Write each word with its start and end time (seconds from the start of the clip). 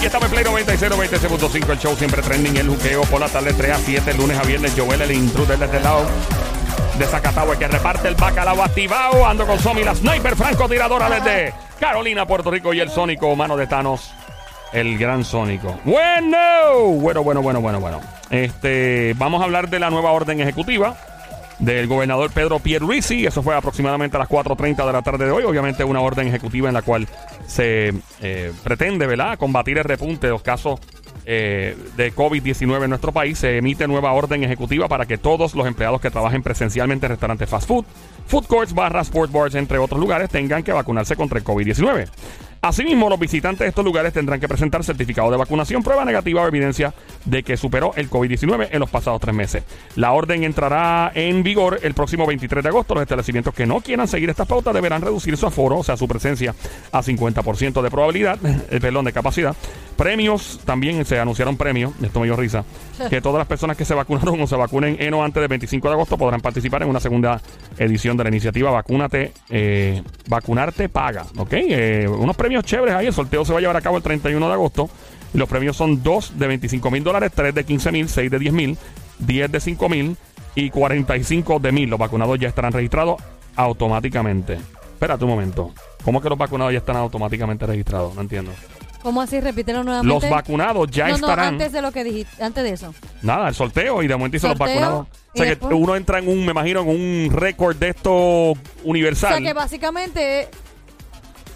Aquí 0.00 0.06
estamos 0.06 0.28
en 0.28 0.32
Play 0.32 0.44
96, 0.44 0.92
96.5, 0.92 1.72
el 1.72 1.78
show 1.78 1.94
siempre 1.94 2.22
trending, 2.22 2.56
el 2.56 2.70
juqueo 2.70 3.02
por 3.02 3.20
la 3.20 3.28
tarde 3.28 3.52
3 3.52 3.70
a 3.70 3.76
7, 3.76 4.14
lunes 4.14 4.38
a 4.38 4.42
viernes, 4.44 4.72
Joel, 4.74 5.02
el 5.02 5.10
intruder 5.10 5.58
desde 5.58 5.76
el 5.76 5.82
lado 5.82 6.06
de 6.98 7.04
Zacatau, 7.04 7.58
que 7.58 7.68
reparte 7.68 8.08
el 8.08 8.14
bacalao 8.14 8.62
activado, 8.62 9.26
ando 9.26 9.46
con 9.46 9.58
Somi, 9.58 9.84
la 9.84 9.94
sniper 9.94 10.36
francotiradora 10.36 11.10
desde 11.10 11.52
Carolina, 11.78 12.24
Puerto 12.24 12.50
Rico, 12.50 12.72
y 12.72 12.80
el 12.80 12.88
sónico, 12.88 13.36
mano 13.36 13.58
de 13.58 13.66
Thanos, 13.66 14.14
el 14.72 14.96
gran 14.96 15.22
sónico. 15.22 15.78
Bueno, 15.84 16.38
bueno, 16.94 17.22
bueno, 17.22 17.42
bueno, 17.42 17.60
bueno, 17.60 17.80
bueno. 17.80 18.00
Este, 18.30 19.12
vamos 19.18 19.42
a 19.42 19.44
hablar 19.44 19.68
de 19.68 19.80
la 19.80 19.90
nueva 19.90 20.12
orden 20.12 20.40
ejecutiva 20.40 20.96
del 21.60 21.86
gobernador 21.86 22.30
Pedro 22.32 22.58
Pierluisi. 22.58 23.26
Eso 23.26 23.42
fue 23.42 23.54
aproximadamente 23.54 24.16
a 24.16 24.20
las 24.20 24.28
4.30 24.28 24.86
de 24.86 24.92
la 24.92 25.02
tarde 25.02 25.26
de 25.26 25.30
hoy. 25.30 25.44
Obviamente 25.44 25.84
una 25.84 26.00
orden 26.00 26.26
ejecutiva 26.26 26.68
en 26.68 26.74
la 26.74 26.82
cual 26.82 27.06
se 27.46 27.92
eh, 28.20 28.52
pretende, 28.64 29.06
¿verdad?, 29.06 29.38
combatir 29.38 29.78
el 29.78 29.84
repunte 29.84 30.26
de 30.26 30.32
los 30.32 30.42
casos 30.42 30.80
eh, 31.26 31.76
de 31.96 32.12
COVID-19 32.12 32.84
en 32.84 32.90
nuestro 32.90 33.12
país. 33.12 33.38
Se 33.38 33.58
emite 33.58 33.86
nueva 33.86 34.12
orden 34.12 34.42
ejecutiva 34.42 34.88
para 34.88 35.06
que 35.06 35.18
todos 35.18 35.54
los 35.54 35.66
empleados 35.66 36.00
que 36.00 36.10
trabajen 36.10 36.42
presencialmente 36.42 37.06
en 37.06 37.10
restaurantes 37.10 37.48
fast 37.48 37.68
food, 37.68 37.84
food 38.26 38.46
courts, 38.46 38.74
barras, 38.74 39.08
sport 39.08 39.30
bars, 39.30 39.54
entre 39.54 39.78
otros 39.78 40.00
lugares, 40.00 40.30
tengan 40.30 40.62
que 40.62 40.72
vacunarse 40.72 41.16
contra 41.16 41.38
el 41.38 41.44
COVID-19. 41.44 42.08
Asimismo, 42.62 43.08
los 43.08 43.18
visitantes 43.18 43.60
de 43.60 43.68
estos 43.68 43.84
lugares 43.84 44.12
tendrán 44.12 44.38
que 44.38 44.46
presentar 44.46 44.84
certificado 44.84 45.30
de 45.30 45.38
vacunación, 45.38 45.82
prueba 45.82 46.04
negativa 46.04 46.42
o 46.42 46.46
evidencia 46.46 46.92
de 47.24 47.42
que 47.42 47.56
superó 47.56 47.92
el 47.96 48.10
COVID-19 48.10 48.68
en 48.70 48.80
los 48.80 48.90
pasados 48.90 49.18
tres 49.18 49.34
meses. 49.34 49.64
La 49.96 50.12
orden 50.12 50.44
entrará 50.44 51.10
en 51.14 51.42
vigor 51.42 51.80
el 51.82 51.94
próximo 51.94 52.26
23 52.26 52.62
de 52.62 52.68
agosto. 52.68 52.92
Los 52.92 53.02
establecimientos 53.02 53.54
que 53.54 53.64
no 53.64 53.80
quieran 53.80 54.08
seguir 54.08 54.28
estas 54.28 54.46
pautas 54.46 54.74
deberán 54.74 55.00
reducir 55.00 55.38
su 55.38 55.46
aforo, 55.46 55.78
o 55.78 55.84
sea, 55.84 55.96
su 55.96 56.06
presencia, 56.06 56.54
a 56.92 57.02
50% 57.02 57.80
de 57.80 57.90
probabilidad, 57.90 58.38
el 58.70 58.80
pelón 58.80 59.06
de 59.06 59.14
capacidad. 59.14 59.56
Premios, 59.96 60.60
también 60.66 61.02
se 61.06 61.18
anunciaron 61.18 61.56
premios, 61.56 61.92
esto 62.02 62.20
me 62.20 62.26
dio 62.26 62.36
risa, 62.36 62.64
que 63.08 63.20
todas 63.20 63.38
las 63.38 63.46
personas 63.46 63.76
que 63.76 63.84
se 63.84 63.94
vacunaron 63.94 64.40
o 64.40 64.46
se 64.46 64.56
vacunen 64.56 64.96
en 64.98 65.14
o 65.14 65.24
antes 65.24 65.40
del 65.40 65.48
25 65.48 65.88
de 65.88 65.94
agosto 65.94 66.18
podrán 66.18 66.40
participar 66.40 66.82
en 66.82 66.88
una 66.88 67.00
segunda 67.00 67.40
edición 67.78 68.16
de 68.16 68.24
la 68.24 68.30
iniciativa 68.30 68.70
Vacúnate, 68.70 69.32
eh, 69.48 70.02
Vacunarte 70.28 70.88
Paga, 70.88 71.24
¿ok? 71.36 71.52
Eh, 71.52 72.08
unos 72.08 72.36
premios 72.36 72.64
chéveres 72.64 72.94
ahí. 72.94 73.06
El 73.06 73.12
sorteo 73.12 73.44
se 73.44 73.52
va 73.52 73.58
a 73.58 73.60
llevar 73.60 73.76
a 73.76 73.80
cabo 73.80 73.96
el 73.96 74.02
31 74.02 74.46
de 74.46 74.52
agosto. 74.52 74.90
Los 75.32 75.48
premios 75.48 75.76
son 75.76 76.02
2 76.02 76.38
de 76.38 76.46
25 76.46 76.90
mil 76.90 77.04
dólares, 77.04 77.32
3 77.34 77.54
de 77.54 77.64
15 77.64 77.92
mil, 77.92 78.08
6 78.08 78.30
de 78.30 78.38
10 78.38 78.52
mil, 78.52 78.78
10 79.20 79.52
de 79.52 79.60
5 79.60 79.88
mil 79.88 80.16
y 80.54 80.70
45 80.70 81.60
de 81.60 81.72
mil. 81.72 81.88
Los 81.88 81.98
vacunados 81.98 82.38
ya 82.38 82.48
estarán 82.48 82.72
registrados 82.72 83.22
automáticamente. 83.56 84.54
Espérate 84.54 85.24
un 85.24 85.30
momento. 85.30 85.72
¿Cómo 86.04 86.20
que 86.20 86.28
los 86.28 86.38
vacunados 86.38 86.72
ya 86.72 86.78
están 86.78 86.96
automáticamente 86.96 87.66
registrados? 87.66 88.14
No 88.14 88.22
entiendo. 88.22 88.50
¿Cómo 89.02 89.22
así? 89.22 89.40
Repítelo 89.40 89.82
nuevamente. 89.82 90.26
Los 90.26 90.30
vacunados 90.30 90.90
ya 90.90 91.08
no, 91.08 91.14
estarán. 91.14 91.38
No, 91.38 91.50
antes 91.52 91.72
de 91.72 91.80
lo 91.82 91.90
que 91.92 92.04
dijiste, 92.04 92.42
antes 92.42 92.62
de 92.64 92.70
eso. 92.70 92.94
Nada, 93.22 93.48
el 93.48 93.54
sorteo 93.54 94.02
y 94.02 94.06
de 94.08 94.14
momento 94.16 94.36
hizo 94.36 94.48
los 94.48 94.58
Sorteo, 94.58 94.74
vacunados. 94.80 95.06
O 95.32 95.36
sea 95.36 95.44
y 95.46 95.48
que 95.48 95.54
después- 95.56 95.74
uno 95.78 95.96
entra 95.96 96.18
en 96.18 96.28
un, 96.28 96.44
me 96.44 96.50
imagino, 96.52 96.80
en 96.82 96.88
un 96.88 97.30
récord 97.32 97.76
de 97.76 97.88
esto 97.90 98.12
O 98.12 98.54
universal. 98.84 99.38
sea 99.38 99.40
que 99.46 99.52
básicamente, 99.54 100.48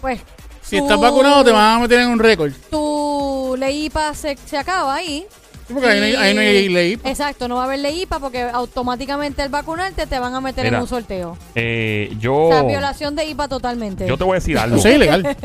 pues. 0.01 0.19
Si 0.61 0.77
tu- 0.79 0.83
estás 0.85 0.99
vacunado, 0.99 1.43
te 1.43 1.51
van 1.51 1.77
a 1.77 1.79
meter 1.81 1.99
en 1.99 2.07
un 2.09 2.17
récord. 2.19 2.51
Tu 2.71 3.55
LEIPA 3.59 4.15
se, 4.15 4.35
se 4.45 4.57
acaba 4.57 4.95
ahí. 4.95 5.27
Sí, 5.67 5.73
porque 5.73 5.87
ahí 5.89 5.99
no 5.99 6.05
hay- 6.05 6.15
ahí 6.15 6.33
no 6.35 6.41
hay 6.41 6.69
ley. 6.69 6.99
Exacto, 7.03 7.47
no 7.47 7.55
va 7.55 7.61
a 7.61 7.65
haber 7.65 7.79
LEIPA 7.79 8.19
porque 8.19 8.41
automáticamente 8.43 9.41
al 9.41 9.49
vacunarte 9.49 10.05
te 10.05 10.19
van 10.19 10.35
a 10.35 10.41
meter 10.41 10.63
Mira, 10.65 10.77
en 10.77 10.81
un 10.83 10.87
sorteo. 10.87 11.37
Eh, 11.55 12.13
yo, 12.19 12.35
O 12.35 12.51
sea, 12.51 12.61
violación 12.63 13.15
de 13.15 13.25
IPA 13.25 13.47
totalmente. 13.47 14.07
yo 14.07 14.17
te 14.17 14.23
voy 14.23 14.33
a 14.33 14.39
decir 14.39 14.57
algo. 14.59 14.77
Eso 14.77 14.87
es 14.89 14.95
ilegal. 14.95 15.35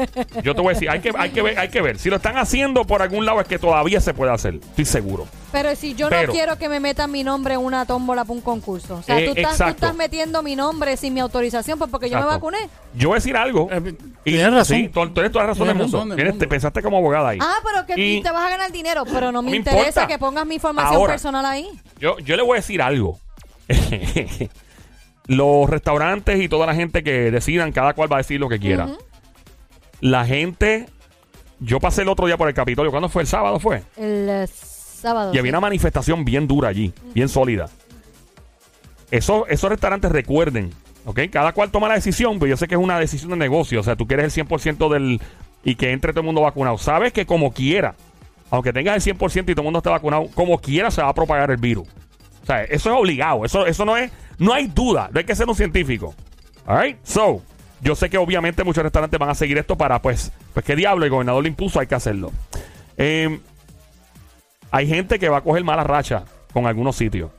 Yo 0.43 0.55
te 0.55 0.61
voy 0.61 0.73
a 0.73 0.75
decir, 0.75 0.91
hay 0.91 1.01
que, 1.01 1.11
hay 1.17 1.31
que 1.31 1.43
ver, 1.43 1.59
hay 1.59 1.69
que 1.69 1.81
ver. 1.81 1.99
Si 1.99 2.11
lo 2.11 2.17
están 2.17 2.37
haciendo 2.37 2.85
por 2.85 3.01
algún 3.03 3.25
lado 3.25 3.41
es 3.41 3.47
que 3.49 3.59
todavía 3.59 4.01
se 4.01 4.13
puede 4.13 4.33
hacer. 4.33 4.55
Estoy 4.57 4.85
seguro. 4.85 5.27
Pero 5.53 5.75
si 5.75 5.95
yo 5.95 6.09
Pero- 6.09 6.29
no 6.29 6.33
quiero 6.33 6.59
que 6.59 6.69
me 6.69 6.79
metan 6.79 7.11
mi 7.11 7.25
nombre 7.25 7.55
en 7.55 7.61
una 7.61 7.85
tómbola 7.85 8.25
para 8.25 8.35
un 8.35 8.41
concurso. 8.41 8.97
O 8.97 9.03
sea, 9.03 9.19
Eh, 9.19 9.25
tú, 9.25 9.31
estás, 9.31 9.43
tú 9.57 9.63
exacto. 9.65 9.75
estás 9.87 9.97
metiendo 9.97 10.43
mi 10.45 10.55
nombre 10.55 10.97
sin 10.97 11.13
mi 11.13 11.19
autorización 11.21 11.77
pues 11.79 11.91
porque 11.91 12.09
yo 12.09 12.19
me 12.21 12.25
vacuné. 12.27 12.59
Yo 12.95 13.09
voy 13.09 13.17
a 13.17 13.19
decir 13.19 13.37
algo. 13.37 13.69
Eh, 13.73 13.95
tienes 14.23 14.53
razón. 14.53 14.77
Sí, 14.77 14.89
tú, 14.89 15.01
tú 15.09 15.15
tienes 15.15 15.33
toda 15.33 15.45
la 15.47 15.51
razón 15.51 15.67
del 15.67 15.77
Tienes 15.77 15.87
mundo. 15.93 15.97
razón 15.99 16.09
del 16.11 16.17
Tienes- 16.17 16.33
mundo. 16.35 16.45
Te 16.45 16.49
pensaste 16.49 16.83
como 16.83 16.99
abogada 16.99 17.31
ahí. 17.31 17.39
Ah, 17.41 17.57
pero 17.65 17.85
que 17.87 18.01
Y- 18.01 18.23
te 18.23 18.31
vas 18.31 18.45
a 18.47 18.49
ganar 18.51 18.71
dinero. 18.71 19.05
Pero 19.05 19.33
no 19.33 19.43
me, 19.43 19.51
me 19.51 19.57
interesa 19.57 19.81
importa. 19.89 20.07
que 20.07 20.19
pongas 20.19 20.47
mi 20.47 20.55
información 20.55 20.95
Ahora. 20.95 21.13
personal 21.15 21.45
ahí. 21.45 21.69
Yo, 21.99 22.19
yo 22.21 22.37
le 22.37 22.43
voy 22.43 22.53
a 22.53 22.61
decir 22.61 22.81
algo. 22.81 23.19
Los 25.27 25.71
restaurantes 25.71 26.41
y 26.41 26.49
toda 26.49 26.67
la 26.67 26.75
gente 26.75 27.03
que 27.05 27.31
decidan, 27.31 27.73
cada 27.73 27.95
cual 27.95 28.11
va 28.11 28.17
a 28.17 28.19
decir 28.19 28.41
lo 28.41 28.49
que 28.49 28.59
quiera. 28.59 28.89
La 30.01 30.25
gente. 30.25 30.87
Yo 31.61 31.79
pasé 31.79 32.03
el 32.03 32.09
otro 32.09 32.27
día 32.27 32.37
por 32.39 32.49
el 32.49 32.55
Capitolio. 32.55 32.91
¿Cuándo 32.91 33.09
fue? 33.09 33.23
¿El 33.23 33.29
sábado 33.29 33.61
fue? 33.61 33.83
El 33.97 34.29
eh, 34.29 34.49
sábado. 35.01 35.33
Y 35.35 35.39
había 35.39 35.51
una 35.51 35.61
manifestación 35.61 36.25
bien 36.25 36.47
dura 36.47 36.69
allí, 36.69 36.93
bien 37.15 37.29
sólida. 37.29 37.69
Eso, 39.11 39.47
esos 39.49 39.71
restaurantes 39.71 40.13
recuerden, 40.13 40.71
¿ok? 41.05 41.21
Cada 41.33 41.53
cual 41.53 41.71
toma 41.71 41.89
la 41.89 41.95
decisión, 41.95 42.39
pero 42.39 42.51
yo 42.51 42.57
sé 42.57 42.69
que 42.69 42.75
es 42.77 42.81
una 42.81 42.99
decisión 42.99 43.31
de 43.31 43.37
negocio. 43.37 43.81
O 43.81 43.83
sea, 43.83 43.97
tú 43.97 44.07
quieres 44.07 44.37
el 44.37 44.47
100% 44.47 44.93
del... 44.93 45.21
y 45.65 45.75
que 45.75 45.91
entre 45.93 46.13
todo 46.13 46.21
el 46.21 46.27
mundo 46.27 46.43
vacunado. 46.43 46.79
Sabes 46.79 47.13
que 47.13 47.27
como 47.27 47.53
quiera, 47.53 47.95
aunque 48.51 48.73
tengas 48.73 49.07
el 49.07 49.17
100% 49.17 49.51
y 49.51 49.55
todo 49.55 49.63
el 49.63 49.65
mundo 49.65 49.79
esté 49.79 49.91
vacunado, 49.91 50.29
como 50.35 50.59
quiera 50.61 50.91
se 50.91 51.03
va 51.03 51.09
a 51.09 51.15
propagar 51.15 51.51
el 51.51 51.57
virus. 51.57 51.89
O 52.43 52.47
sea, 52.47 52.63
eso 52.65 52.91
es 52.91 52.97
obligado. 52.97 53.45
Eso, 53.45 53.67
eso 53.67 53.85
no 53.85 53.97
es... 53.97 54.11
No 54.39 54.53
hay 54.53 54.69
duda. 54.69 55.11
No 55.13 55.19
hay 55.19 55.25
que 55.25 55.35
ser 55.35 55.49
un 55.49 55.55
científico. 55.55 56.15
Alright? 56.67 56.99
So, 57.03 57.43
yo 57.83 57.95
sé 57.95 58.11
que 58.11 58.19
obviamente 58.19 58.65
muchos 58.65 58.83
restaurantes 58.83 59.19
van 59.19 59.31
a 59.31 59.35
seguir 59.35 59.59
esto 59.59 59.77
para, 59.77 60.01
pues, 60.01 60.33
pues 60.53 60.65
qué 60.65 60.77
diablo, 60.77 61.05
el 61.05 61.11
gobernador 61.11 61.43
le 61.43 61.49
impuso, 61.49 61.81
hay 61.81 61.87
que 61.87 61.95
hacerlo. 61.95 62.31
Eh, 62.97 63.41
hay 64.71 64.87
gente 64.87 65.19
que 65.19 65.29
va 65.29 65.39
a 65.39 65.41
coger 65.43 65.65
mala 65.65 65.85
racha 65.85 66.25
con 66.53 66.67
algunos 66.67 66.97
sitios. 66.97 67.31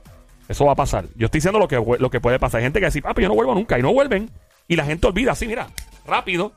Eso 0.48 0.64
va 0.66 0.72
a 0.72 0.76
pasar. 0.76 1.06
Yo 1.16 1.26
estoy 1.26 1.38
diciendo 1.38 1.58
lo 1.58 1.68
que, 1.68 1.76
lo 1.98 2.10
que 2.10 2.20
puede 2.20 2.38
pasar. 2.38 2.58
Hay 2.58 2.64
gente 2.64 2.80
que 2.80 2.86
dice, 2.86 3.00
ah, 3.04 3.12
pero 3.14 3.22
yo 3.26 3.28
no 3.28 3.34
vuelvo 3.34 3.54
nunca. 3.54 3.78
Y 3.78 3.82
no 3.82 3.92
vuelven. 3.92 4.30
Y 4.68 4.76
la 4.76 4.84
gente 4.84 5.06
olvida 5.06 5.32
así, 5.32 5.46
mira, 5.46 5.68
rápido. 6.06 6.52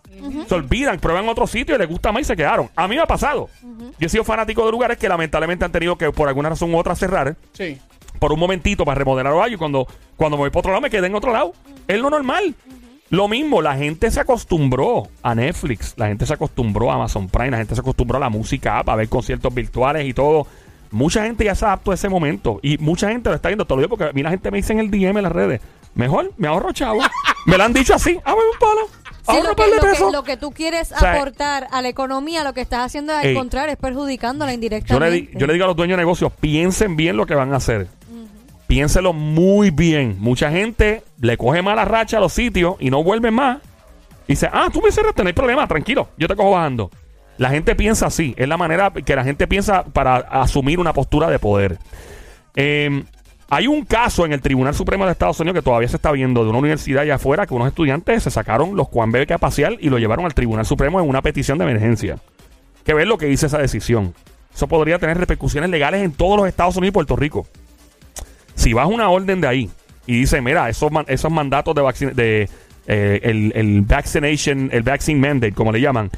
Se 0.48 0.56
olvidan, 0.56 1.00
prueban 1.00 1.28
otro 1.30 1.48
sitio 1.48 1.76
y 1.76 1.78
les 1.78 1.88
gusta 1.88 2.12
más 2.12 2.22
y 2.22 2.26
se 2.26 2.36
quedaron. 2.36 2.70
A 2.76 2.88
mí 2.88 2.96
me 2.96 3.02
ha 3.02 3.06
pasado. 3.08 3.50
Yo 4.00 4.08
he 4.08 4.10
sido 4.10 4.24
fanático 4.24 4.66
de 4.66 4.72
lugares 4.72 4.98
que 4.98 5.08
lamentablemente 5.08 5.66
han 5.66 5.72
tenido 5.72 5.98
que 5.98 6.12
por 6.12 6.28
alguna 6.28 6.50
razón 6.50 6.74
u 6.74 6.78
otra 6.78 6.96
cerrar 6.96 7.36
Sí. 7.54 7.78
por 8.20 8.32
un 8.34 8.40
momentito 8.40 8.86
para 8.86 8.98
remodelar 9.00 9.34
o 9.34 9.42
algo 9.44 9.56
y 9.56 9.58
cuando, 9.58 9.88
cuando 10.18 10.38
me 10.38 10.42
voy 10.44 10.50
por 10.50 10.60
otro 10.60 10.72
lado 10.72 10.82
me 10.82 10.90
quedé 10.90 11.08
en 11.08 11.16
otro 11.16 11.32
lado. 11.32 11.54
Es 11.88 12.00
lo 12.00 12.10
normal. 12.10 12.56
Lo 13.12 13.28
mismo, 13.28 13.62
la 13.62 13.76
gente 13.76 14.10
se 14.12 14.20
acostumbró 14.20 15.08
a 15.22 15.36
Netflix, 15.36 15.94
la 15.98 16.08
gente 16.08 16.26
se 16.26 16.34
acostumbró 16.34 16.92
a 16.92 16.96
Amazon 16.96 17.30
Prime, 17.30 17.52
la 17.52 17.58
gente 17.58 17.76
se 17.76 17.82
acostumbró 17.82 18.18
a 18.18 18.20
la 18.20 18.30
música 18.30 18.80
app, 18.80 18.90
a 18.90 18.96
ver 18.96 19.10
conciertos 19.10 19.54
virtuales 19.54 20.06
y 20.08 20.14
todo. 20.14 20.48
Mucha 20.92 21.24
gente 21.24 21.44
ya 21.44 21.56
se 21.56 21.66
adaptó 21.66 21.92
a 21.92 21.96
ese 21.96 22.10
momento 22.10 22.60
y 22.62 22.78
mucha 22.78 23.10
gente 23.10 23.30
lo 23.30 23.36
está 23.36 23.50
viendo. 23.50 23.66
Te 23.66 23.74
lo 23.76 23.82
digo 23.82 23.90
porque 23.90 24.06
a 24.06 24.14
mí 24.14 24.24
la 24.24 24.30
gente 24.30 24.52
me 24.52 24.58
dice 24.58 24.74
en 24.74 24.80
el 24.80 24.92
DM 24.92 25.18
en 25.18 25.24
las 25.24 25.32
redes, 25.32 25.62
mejor 25.94 26.32
me 26.38 26.48
ahorro 26.48 26.72
chavo. 26.72 27.00
me 27.46 27.58
lo 27.58 27.64
han 27.64 27.74
dicho 27.74 27.94
así, 27.94 28.18
ah, 28.24 28.34
un 28.34 28.60
palo. 28.60 28.88
Sí, 29.28 29.44
lo, 29.44 29.56
que, 29.56 29.64
lo, 29.68 29.82
que, 29.82 30.12
lo 30.12 30.24
que 30.24 30.38
tú 30.38 30.52
quieres 30.52 30.90
sea, 30.90 31.16
aportar 31.16 31.68
a 31.72 31.82
la 31.82 31.90
economía, 31.90 32.44
lo 32.44 32.54
que 32.54 32.62
estás 32.62 32.86
haciendo 32.86 33.12
al 33.12 33.26
Ey. 33.26 33.34
contrario, 33.34 33.74
es 33.74 33.80
perjudicándola 33.80 34.52
Yo 34.52 34.52
le, 34.52 34.54
indirectamente. 34.54 35.32
yo 35.34 35.48
le 35.48 35.54
digo 35.54 35.66
a 35.66 35.68
los 35.70 35.76
dueños 35.76 35.98
de 35.98 36.04
negocios, 36.04 36.32
piensen 36.40 36.96
bien 36.96 37.18
lo 37.18 37.26
que 37.26 37.34
van 37.34 37.52
a 37.52 37.58
hacer. 37.58 37.88
Piénselo 38.68 39.14
muy 39.14 39.72
bien. 39.72 40.18
Mucha 40.20 40.52
gente 40.52 41.04
le 41.20 41.38
coge 41.38 41.62
mala 41.64 41.86
racha 41.86 42.18
a 42.18 42.20
los 42.20 42.34
sitios 42.34 42.76
y 42.80 42.92
no 42.92 43.04
vuelve 43.04 43.32
más. 43.32 43.60
Y 44.28 44.34
dice, 44.34 44.48
ah, 44.52 44.70
tú 44.72 44.82
me 44.82 44.92
cerraste, 44.92 45.24
no 45.24 45.28
hay 45.28 45.34
problema, 45.34 45.68
tranquilo, 45.68 46.10
yo 46.18 46.28
te 46.28 46.36
cojo 46.36 46.52
bajando. 46.52 46.92
La 47.38 47.50
gente 47.50 47.76
piensa 47.76 48.08
así, 48.08 48.34
es 48.38 48.48
la 48.48 48.58
manera 48.58 48.92
que 48.92 49.16
la 49.16 49.24
gente 49.24 49.48
piensa 49.48 49.84
para 49.84 50.16
asumir 50.16 50.80
una 50.80 50.94
postura 50.94 51.30
de 51.30 51.40
poder. 51.40 51.78
Eh, 52.56 53.04
hay 53.50 53.68
un 53.68 53.86
caso 53.86 54.26
en 54.26 54.34
el 54.34 54.42
Tribunal 54.42 54.74
Supremo 54.74 55.06
de 55.06 55.12
Estados 55.12 55.40
Unidos 55.40 55.56
que 55.60 55.62
todavía 55.62 55.88
se 55.88 55.98
está 55.98 56.12
viendo 56.12 56.44
de 56.44 56.50
una 56.50 56.60
universidad 56.60 57.04
allá 57.04 57.16
afuera 57.16 57.46
que 57.46 57.54
unos 57.54 57.68
estudiantes 57.68 58.24
se 58.24 58.32
sacaron 58.32 58.76
los 58.76 58.88
Juan 58.88 59.12
Bebé 59.12 59.32
a 59.34 59.38
pasear 59.38 59.78
y 59.80 59.90
lo 59.90 60.00
llevaron 60.00 60.26
al 60.26 60.34
Tribunal 60.34 60.66
Supremo 60.66 61.00
en 61.00 61.08
una 61.08 61.22
petición 61.22 61.58
de 61.58 61.66
emergencia. 61.66 62.18
Que 62.84 62.94
ver 62.94 63.08
lo 63.08 63.18
que 63.18 63.28
dice 63.28 63.46
esa 63.46 63.60
decisión. 63.60 64.16
Eso 64.54 64.68
podría 64.68 64.98
tener 64.98 65.18
repercusiones 65.18 65.70
legales 65.70 66.02
en 66.02 66.12
todos 66.14 66.38
los 66.38 66.48
Estados 66.48 66.78
Unidos 66.78 66.94
y 66.94 66.94
Puerto 66.94 67.16
Rico. 67.16 67.46
Si 68.56 68.74
vas 68.74 68.88
una 68.88 69.10
orden 69.10 69.42
de 69.42 69.48
ahí 69.48 69.70
y 70.08 70.22
dice, 70.22 70.42
mira, 70.42 70.70
esos, 70.70 70.92
esos 71.08 71.32
mandatos 71.32 71.76
de, 71.76 72.14
de 72.14 72.50
eh, 72.88 73.20
el, 73.22 73.52
el 73.56 73.82
vaccination, 73.82 74.70
el 74.72 74.84
vaccine 74.84 75.20
mandate, 75.20 75.54
como 75.54 75.72
le 75.72 75.82
llaman, 75.82 76.10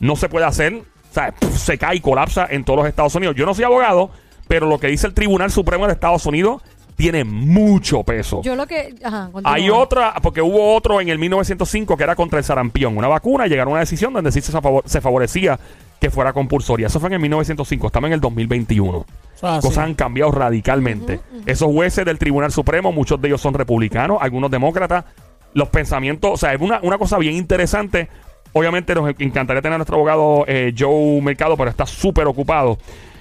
no 0.00 0.16
se 0.16 0.28
puede 0.28 0.44
hacer, 0.46 0.74
o 0.74 1.14
sea, 1.14 1.34
se 1.54 1.78
cae 1.78 1.96
y 1.96 2.00
colapsa 2.00 2.46
en 2.50 2.64
todos 2.64 2.78
los 2.80 2.88
Estados 2.88 3.14
Unidos. 3.14 3.34
Yo 3.36 3.46
no 3.46 3.54
soy 3.54 3.64
abogado, 3.64 4.10
pero 4.48 4.66
lo 4.66 4.78
que 4.78 4.88
dice 4.88 5.06
el 5.06 5.14
Tribunal 5.14 5.50
Supremo 5.50 5.86
de 5.86 5.92
Estados 5.94 6.26
Unidos 6.26 6.62
tiene 6.96 7.24
mucho 7.24 8.02
peso. 8.04 8.40
Yo 8.42 8.56
lo 8.56 8.66
que. 8.66 8.94
Ajá. 9.04 9.30
Hay 9.44 9.68
otra, 9.68 10.14
porque 10.22 10.40
hubo 10.40 10.74
otro 10.74 11.00
en 11.00 11.08
el 11.10 11.18
1905 11.18 11.94
que 11.96 12.02
era 12.04 12.14
contra 12.16 12.38
el 12.38 12.44
sarampión, 12.44 12.96
una 12.96 13.08
vacuna, 13.08 13.46
y 13.46 13.50
llegaron 13.50 13.72
a 13.72 13.74
una 13.74 13.80
decisión 13.80 14.12
donde 14.14 14.32
sí 14.32 14.40
se, 14.40 14.50
favor- 14.52 14.82
se 14.86 15.00
favorecía 15.02 15.58
que 16.00 16.10
fuera 16.10 16.32
compulsoria. 16.32 16.86
Eso 16.86 16.98
fue 17.00 17.08
en 17.08 17.14
el 17.14 17.20
1905, 17.20 17.86
estamos 17.88 18.08
en 18.08 18.14
el 18.14 18.20
2021. 18.20 19.04
Ah, 19.42 19.58
sí. 19.60 19.68
Cosas 19.68 19.84
han 19.84 19.94
cambiado 19.94 20.30
radicalmente. 20.30 21.20
Esos 21.44 21.68
jueces 21.70 22.04
del 22.06 22.18
Tribunal 22.18 22.50
Supremo, 22.52 22.92
muchos 22.92 23.20
de 23.20 23.28
ellos 23.28 23.40
son 23.42 23.52
republicanos, 23.54 24.18
algunos 24.20 24.50
demócratas. 24.50 25.04
Los 25.52 25.68
pensamientos, 25.70 26.30
o 26.32 26.36
sea, 26.36 26.52
es 26.54 26.60
una, 26.60 26.80
una 26.82 26.98
cosa 26.98 27.16
bien 27.18 27.34
interesante. 27.34 28.08
Obviamente 28.58 28.94
nos 28.94 29.14
encantaría 29.18 29.60
tener 29.60 29.74
a 29.74 29.78
nuestro 29.78 29.96
abogado 29.96 30.44
eh, 30.48 30.72
Joe 30.76 31.20
Mercado, 31.20 31.58
pero 31.58 31.68
está 31.68 31.84
súper 31.84 32.26
ocupado. 32.26 32.78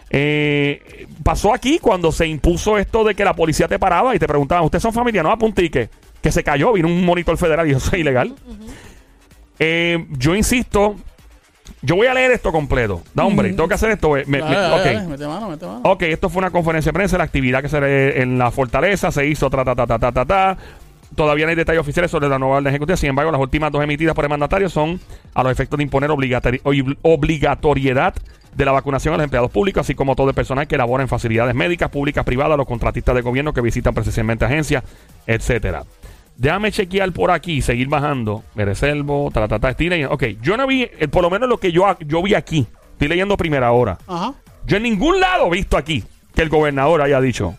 Eh, 0.09 1.07
pasó 1.23 1.53
aquí 1.53 1.77
cuando 1.79 2.13
se 2.13 2.25
impuso 2.25 2.77
esto 2.77 3.03
de 3.03 3.15
que 3.15 3.25
la 3.25 3.33
policía 3.33 3.67
te 3.67 3.77
paraba 3.77 4.15
y 4.15 4.19
te 4.19 4.27
preguntaban, 4.27 4.63
¿ustedes 4.63 4.81
son 4.83 4.93
familia? 4.93 5.23
No, 5.23 5.31
apunte 5.31 5.61
y 5.63 5.69
que, 5.69 5.89
se 6.31 6.41
cayó, 6.41 6.71
vino 6.71 6.87
un 6.87 7.03
monitor 7.03 7.37
federal 7.37 7.67
y 7.67 7.71
eso 7.71 7.89
es 7.93 7.99
ilegal. 7.99 8.33
Eh, 9.59 10.05
yo 10.11 10.35
insisto, 10.35 10.95
yo 11.81 11.97
voy 11.97 12.07
a 12.07 12.13
leer 12.13 12.31
esto 12.31 12.53
completo. 12.53 13.01
Da, 13.13 13.25
hombre, 13.25 13.49
tengo 13.49 13.67
que 13.67 13.73
hacer 13.75 13.91
esto. 13.91 14.11
me- 14.11 14.23
Dale, 14.23 14.31
me- 14.39 14.39
dale, 14.55 14.75
ok. 14.75 14.85
dale, 14.85 15.07
mete 15.09 15.27
mano, 15.27 15.49
mete 15.49 15.65
mano. 15.65 15.81
Ok, 15.83 16.01
esto 16.03 16.29
fue 16.29 16.39
una 16.39 16.51
conferencia 16.51 16.91
de 16.91 16.93
prensa, 16.93 17.17
la 17.17 17.25
actividad 17.25 17.61
que 17.61 17.67
se 17.69 18.21
en 18.21 18.37
la 18.37 18.51
fortaleza 18.51 19.11
se 19.11 19.27
hizo, 19.27 19.49
ta, 19.49 19.65
ta, 19.65 19.75
ta, 19.75 19.85
ta, 19.85 19.99
ta, 19.99 20.11
ta, 20.13 20.25
ta. 20.25 20.57
Todavía 21.15 21.45
no 21.45 21.49
hay 21.51 21.55
detalles 21.55 21.81
oficiales 21.81 22.11
sobre 22.11 22.27
la 22.27 22.37
nueva 22.37 22.57
orden 22.57 22.67
ejecutiva. 22.67 22.97
Sin 22.97 23.09
embargo, 23.09 23.31
las 23.31 23.41
últimas 23.41 23.71
dos 23.71 23.83
emitidas 23.83 24.13
por 24.13 24.25
el 24.25 24.29
mandatario 24.29 24.69
son 24.69 24.99
a 25.33 25.43
los 25.43 25.51
efectos 25.51 25.77
de 25.77 25.83
imponer 25.83 26.09
obligatori- 26.09 26.61
ob- 26.63 26.97
obligatoriedad 27.01 28.13
de 28.53 28.65
la 28.65 28.71
vacunación 28.71 29.13
a 29.13 29.17
los 29.17 29.23
empleados 29.25 29.51
públicos, 29.51 29.81
así 29.81 29.95
como 29.95 30.15
todo 30.15 30.29
el 30.29 30.35
personal 30.35 30.67
que 30.67 30.77
labora 30.77 31.03
en 31.03 31.09
facilidades 31.09 31.55
médicas, 31.55 31.89
públicas, 31.89 32.23
privadas, 32.25 32.57
los 32.57 32.67
contratistas 32.67 33.15
de 33.15 33.21
gobierno 33.21 33.53
que 33.53 33.61
visitan 33.61 33.93
presencialmente 33.93 34.45
agencias, 34.45 34.83
etcétera. 35.27 35.83
Déjame 36.37 36.71
chequear 36.71 37.11
por 37.13 37.31
aquí, 37.31 37.61
seguir 37.61 37.87
bajando. 37.87 38.43
Mereselvo, 38.55 39.29
ta, 39.33 39.47
ta, 39.47 39.57
ta, 39.59 39.69
estoy 39.69 39.87
leyendo. 39.89 40.13
Ok, 40.13 40.23
yo 40.41 40.57
no 40.57 40.67
vi, 40.67 40.83
eh, 40.83 41.07
por 41.09 41.21
lo 41.21 41.29
menos 41.29 41.47
lo 41.47 41.57
que 41.59 41.71
yo, 41.71 41.97
yo 41.99 42.21
vi 42.21 42.33
aquí. 42.33 42.67
Estoy 42.91 43.07
leyendo 43.07 43.37
primera 43.37 43.71
hora. 43.71 43.97
Ajá. 44.07 44.33
Yo 44.65 44.77
en 44.77 44.83
ningún 44.83 45.19
lado 45.19 45.47
he 45.47 45.51
visto 45.51 45.77
aquí 45.77 46.03
que 46.33 46.41
el 46.41 46.49
gobernador 46.49 47.01
haya 47.01 47.21
dicho: 47.21 47.55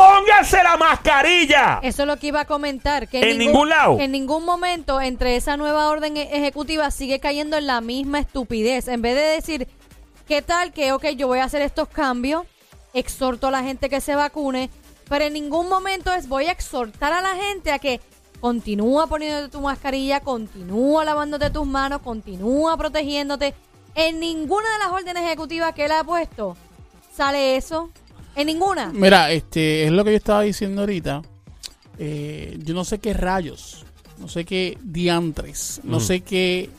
¡Pónganse 0.00 0.62
la 0.62 0.76
mascarilla! 0.78 1.80
Eso 1.82 2.02
es 2.02 2.08
lo 2.08 2.16
que 2.16 2.28
iba 2.28 2.40
a 2.40 2.44
comentar. 2.46 3.06
Que 3.08 3.30
En 3.32 3.38
ningún 3.38 3.68
lado. 3.68 3.98
en 4.00 4.12
ningún 4.12 4.44
momento 4.44 5.00
entre 5.00 5.36
esa 5.36 5.56
nueva 5.56 5.88
orden 5.90 6.16
e- 6.16 6.36
ejecutiva 6.36 6.90
sigue 6.90 7.20
cayendo 7.20 7.56
en 7.58 7.66
la 7.66 7.80
misma 7.80 8.18
estupidez. 8.20 8.88
En 8.88 9.02
vez 9.02 9.14
de 9.14 9.22
decir, 9.22 9.68
¿qué 10.26 10.40
tal 10.42 10.72
que, 10.72 10.92
ok, 10.92 11.08
yo 11.16 11.26
voy 11.26 11.40
a 11.40 11.44
hacer 11.44 11.60
estos 11.62 11.88
cambios, 11.88 12.44
exhorto 12.94 13.48
a 13.48 13.50
la 13.50 13.62
gente 13.62 13.88
que 13.90 14.00
se 14.00 14.14
vacune, 14.14 14.70
pero 15.08 15.24
en 15.26 15.34
ningún 15.34 15.68
momento 15.68 16.12
es 16.14 16.28
voy 16.28 16.46
a 16.46 16.52
exhortar 16.52 17.12
a 17.12 17.20
la 17.20 17.34
gente 17.36 17.70
a 17.72 17.78
que 17.78 18.00
continúa 18.40 19.06
poniéndote 19.06 19.48
tu 19.50 19.60
mascarilla, 19.60 20.20
continúa 20.20 21.04
lavándote 21.04 21.50
tus 21.50 21.66
manos, 21.66 22.00
continúa 22.02 22.76
protegiéndote. 22.76 23.54
En 23.94 24.18
ninguna 24.18 24.72
de 24.72 24.78
las 24.78 24.92
órdenes 24.92 25.24
ejecutivas 25.24 25.74
que 25.74 25.84
él 25.84 25.92
ha 25.92 26.04
puesto 26.04 26.56
sale 27.14 27.56
eso. 27.56 27.90
En 28.40 28.46
ninguna. 28.46 28.90
Mira, 28.92 29.30
este 29.32 29.84
es 29.84 29.92
lo 29.92 30.04
que 30.04 30.12
yo 30.12 30.16
estaba 30.16 30.42
diciendo 30.42 30.80
ahorita. 30.82 31.22
Eh, 31.98 32.58
yo 32.62 32.72
no 32.74 32.84
sé 32.84 32.98
qué 32.98 33.12
rayos, 33.12 33.84
no 34.18 34.28
sé 34.28 34.44
qué 34.46 34.78
diantres, 34.82 35.80
no 35.84 35.98
Mm. 35.98 36.00
sé 36.00 36.20
qué. 36.22 36.70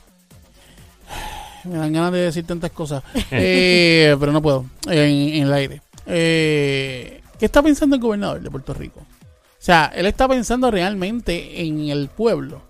Me 1.64 1.78
dan 1.78 1.94
ganas 1.94 2.12
de 2.14 2.20
decir 2.22 2.46
tantas 2.46 2.72
cosas, 2.72 3.04
Eh, 3.32 4.16
pero 4.20 4.32
no 4.32 4.42
puedo 4.42 4.66
en, 4.88 4.94
en 5.36 5.44
el 5.44 5.54
aire. 5.54 5.82
Eh, 6.08 7.22
¿Qué 7.38 7.46
está 7.46 7.62
pensando 7.62 7.96
el 7.96 8.02
gobernador 8.02 8.42
de 8.42 8.50
Puerto 8.50 8.74
Rico? 8.74 9.00
O 9.02 9.64
sea, 9.64 9.92
él 9.96 10.08
está 10.08 10.28
pensando 10.28 10.72
realmente 10.72 11.62
en 11.62 11.90
el 11.90 12.08
pueblo. 12.10 12.64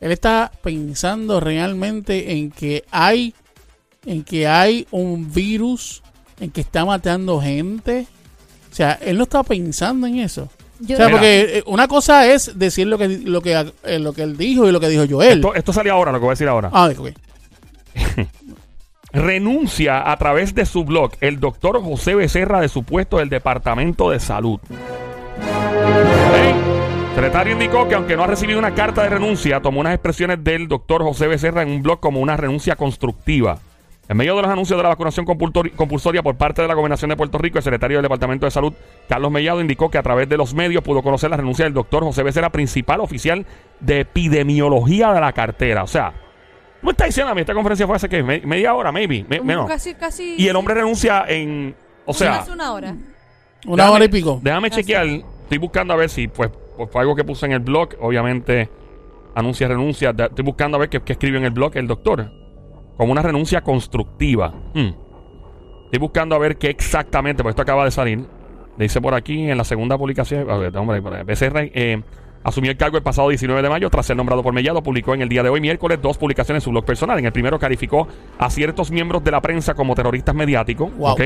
Él 0.00 0.12
está 0.12 0.52
pensando 0.62 1.40
realmente 1.40 2.32
en 2.32 2.52
que 2.52 2.84
hay, 2.92 3.34
en 4.04 4.22
que 4.22 4.46
hay 4.46 4.86
un 4.92 5.32
virus, 5.32 6.02
en 6.38 6.52
que 6.52 6.60
está 6.60 6.84
matando 6.84 7.40
gente. 7.40 8.06
O 8.76 8.80
sea, 8.84 8.98
él 9.00 9.16
no 9.16 9.22
está 9.22 9.42
pensando 9.42 10.06
en 10.06 10.18
eso. 10.18 10.50
Yo- 10.80 10.96
o 10.96 10.98
sea, 10.98 11.08
porque 11.08 11.40
eh, 11.58 11.62
una 11.64 11.88
cosa 11.88 12.30
es 12.30 12.58
decir 12.58 12.86
lo 12.86 12.98
que 12.98 13.08
lo 13.08 13.40
que 13.40 13.72
eh, 13.84 13.98
lo 13.98 14.12
que 14.12 14.22
él 14.22 14.36
dijo 14.36 14.68
y 14.68 14.72
lo 14.72 14.78
que 14.80 14.90
dijo 14.90 15.04
Joel. 15.08 15.38
Esto, 15.38 15.54
esto 15.54 15.72
salió 15.72 15.94
ahora, 15.94 16.12
lo 16.12 16.18
que 16.18 16.24
voy 16.24 16.32
a 16.32 16.34
decir 16.34 16.46
ahora. 16.48 16.68
Ah, 16.70 16.90
ok. 16.94 17.08
Renuncia 19.12 20.10
a 20.10 20.16
través 20.18 20.54
de 20.54 20.66
su 20.66 20.84
blog 20.84 21.12
el 21.22 21.40
doctor 21.40 21.82
José 21.82 22.14
Becerra 22.14 22.60
de 22.60 22.68
su 22.68 22.82
puesto 22.82 23.16
del 23.16 23.30
Departamento 23.30 24.10
de 24.10 24.20
Salud. 24.20 24.60
¿Ok? 25.38 27.14
Secretario 27.14 27.54
indicó 27.54 27.88
que 27.88 27.94
aunque 27.94 28.14
no 28.14 28.24
ha 28.24 28.26
recibido 28.26 28.58
una 28.58 28.74
carta 28.74 29.02
de 29.04 29.08
renuncia, 29.08 29.62
tomó 29.62 29.80
unas 29.80 29.94
expresiones 29.94 30.44
del 30.44 30.68
doctor 30.68 31.02
José 31.02 31.28
Becerra 31.28 31.62
en 31.62 31.70
un 31.70 31.82
blog 31.82 31.98
como 31.98 32.20
una 32.20 32.36
renuncia 32.36 32.76
constructiva. 32.76 33.58
En 34.08 34.16
medio 34.16 34.36
de 34.36 34.42
los 34.42 34.50
anuncios 34.50 34.76
de 34.76 34.82
la 34.84 34.90
vacunación 34.90 35.26
compulsoria 35.26 36.22
por 36.22 36.36
parte 36.36 36.62
de 36.62 36.68
la 36.68 36.74
Gobernación 36.74 37.08
de 37.08 37.16
Puerto 37.16 37.38
Rico, 37.38 37.58
el 37.58 37.64
secretario 37.64 37.96
del 37.96 38.04
Departamento 38.04 38.46
de 38.46 38.52
Salud, 38.52 38.72
Carlos 39.08 39.32
Mellado, 39.32 39.60
indicó 39.60 39.90
que 39.90 39.98
a 39.98 40.02
través 40.02 40.28
de 40.28 40.36
los 40.36 40.54
medios 40.54 40.84
pudo 40.84 41.02
conocer 41.02 41.28
la 41.30 41.36
renuncia 41.36 41.64
del 41.64 41.74
doctor 41.74 42.04
José 42.04 42.22
Becerra, 42.22 42.50
principal 42.50 43.00
oficial 43.00 43.44
de 43.80 44.00
epidemiología 44.00 45.12
de 45.12 45.20
la 45.20 45.32
cartera. 45.32 45.82
O 45.82 45.88
sea, 45.88 46.12
¿tú 46.80 46.86
me 46.86 46.92
estás 46.92 47.08
diciendo 47.08 47.32
a 47.32 47.34
mí 47.34 47.40
esta 47.40 47.52
conferencia 47.54 47.84
fue 47.86 47.96
hace 47.96 48.08
que 48.08 48.22
media 48.22 48.74
hora, 48.74 48.92
maybe? 48.92 49.24
Me- 49.28 49.40
menos. 49.40 49.66
Casi, 49.66 49.94
casi. 49.94 50.36
Y 50.38 50.46
el 50.46 50.54
hombre 50.54 50.74
renuncia 50.74 51.24
en. 51.26 51.74
O 52.04 52.14
sea, 52.14 52.36
Hace 52.36 52.52
una 52.52 52.72
hora. 52.72 52.94
Una 53.66 53.82
Déjame- 53.84 53.96
hora 53.96 54.04
y 54.04 54.08
pico. 54.08 54.38
Déjame 54.40 54.68
Casi. 54.70 54.82
chequear. 54.82 55.06
Estoy 55.06 55.58
buscando 55.58 55.92
a 55.94 55.96
ver 55.96 56.08
si, 56.10 56.28
pues, 56.28 56.50
pues, 56.76 56.88
fue 56.92 57.00
algo 57.00 57.16
que 57.16 57.24
puse 57.24 57.46
en 57.46 57.52
el 57.52 57.58
blog. 57.60 57.88
Obviamente, 58.00 58.68
anuncia 59.34 59.66
renuncia. 59.66 60.10
Estoy 60.16 60.44
buscando 60.44 60.76
a 60.76 60.80
ver 60.80 60.88
qué, 60.88 61.00
qué 61.00 61.14
escribió 61.14 61.38
en 61.40 61.44
el 61.46 61.50
blog 61.50 61.76
el 61.76 61.88
doctor. 61.88 62.30
Como 62.96 63.12
una 63.12 63.22
renuncia 63.22 63.60
constructiva. 63.62 64.54
Hmm. 64.74 64.92
Estoy 65.84 65.98
buscando 66.00 66.34
a 66.34 66.38
ver 66.38 66.56
qué 66.56 66.68
exactamente, 66.68 67.42
porque 67.42 67.50
esto 67.50 67.62
acaba 67.62 67.84
de 67.84 67.90
salir. 67.90 68.26
Le 68.76 68.84
dice 68.84 69.00
por 69.00 69.14
aquí 69.14 69.50
en 69.50 69.56
la 69.56 69.64
segunda 69.64 69.96
publicación. 69.96 70.50
A 70.50 70.56
ver, 70.56 70.76
hombre. 70.76 71.00
Becerra 71.24 71.62
eh, 71.62 72.02
asumió 72.46 72.70
el 72.70 72.76
cargo 72.76 72.96
el 72.96 73.02
pasado 73.02 73.28
19 73.28 73.60
de 73.60 73.68
mayo 73.68 73.90
tras 73.90 74.06
ser 74.06 74.16
nombrado 74.16 74.42
por 74.42 74.54
Mellado. 74.54 74.80
Publicó 74.80 75.14
en 75.14 75.22
el 75.22 75.28
día 75.28 75.42
de 75.42 75.48
hoy, 75.48 75.60
miércoles, 75.60 76.00
dos 76.00 76.16
publicaciones 76.16 76.62
en 76.62 76.64
su 76.64 76.70
blog 76.70 76.84
personal. 76.84 77.18
En 77.18 77.26
el 77.26 77.32
primero 77.32 77.58
calificó 77.58 78.06
a 78.38 78.48
ciertos 78.50 78.92
miembros 78.92 79.24
de 79.24 79.32
la 79.32 79.40
prensa 79.40 79.74
como 79.74 79.96
terroristas 79.96 80.34
mediáticos. 80.34 80.96
Wow. 80.96 81.16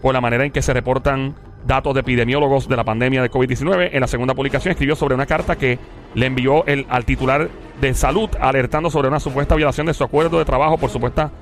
por 0.00 0.14
la 0.14 0.20
manera 0.20 0.44
en 0.44 0.52
que 0.52 0.62
se 0.62 0.72
reportan 0.72 1.34
datos 1.66 1.94
de 1.94 2.00
epidemiólogos 2.00 2.68
de 2.68 2.76
la 2.76 2.84
pandemia 2.84 3.22
de 3.22 3.30
COVID-19. 3.30 3.90
En 3.92 4.00
la 4.00 4.06
segunda 4.06 4.34
publicación 4.34 4.70
escribió 4.70 4.94
sobre 4.94 5.16
una 5.16 5.26
carta 5.26 5.56
que 5.56 5.80
le 6.14 6.26
envió 6.26 6.64
el, 6.66 6.86
al 6.88 7.04
titular 7.04 7.48
de 7.80 7.94
salud 7.94 8.30
alertando 8.40 8.88
sobre 8.88 9.08
una 9.08 9.18
supuesta 9.18 9.56
violación 9.56 9.86
de 9.86 9.94
su 9.94 10.04
acuerdo 10.04 10.38
de 10.38 10.44
trabajo 10.44 10.78
por 10.78 10.90
supuestas 10.90 11.32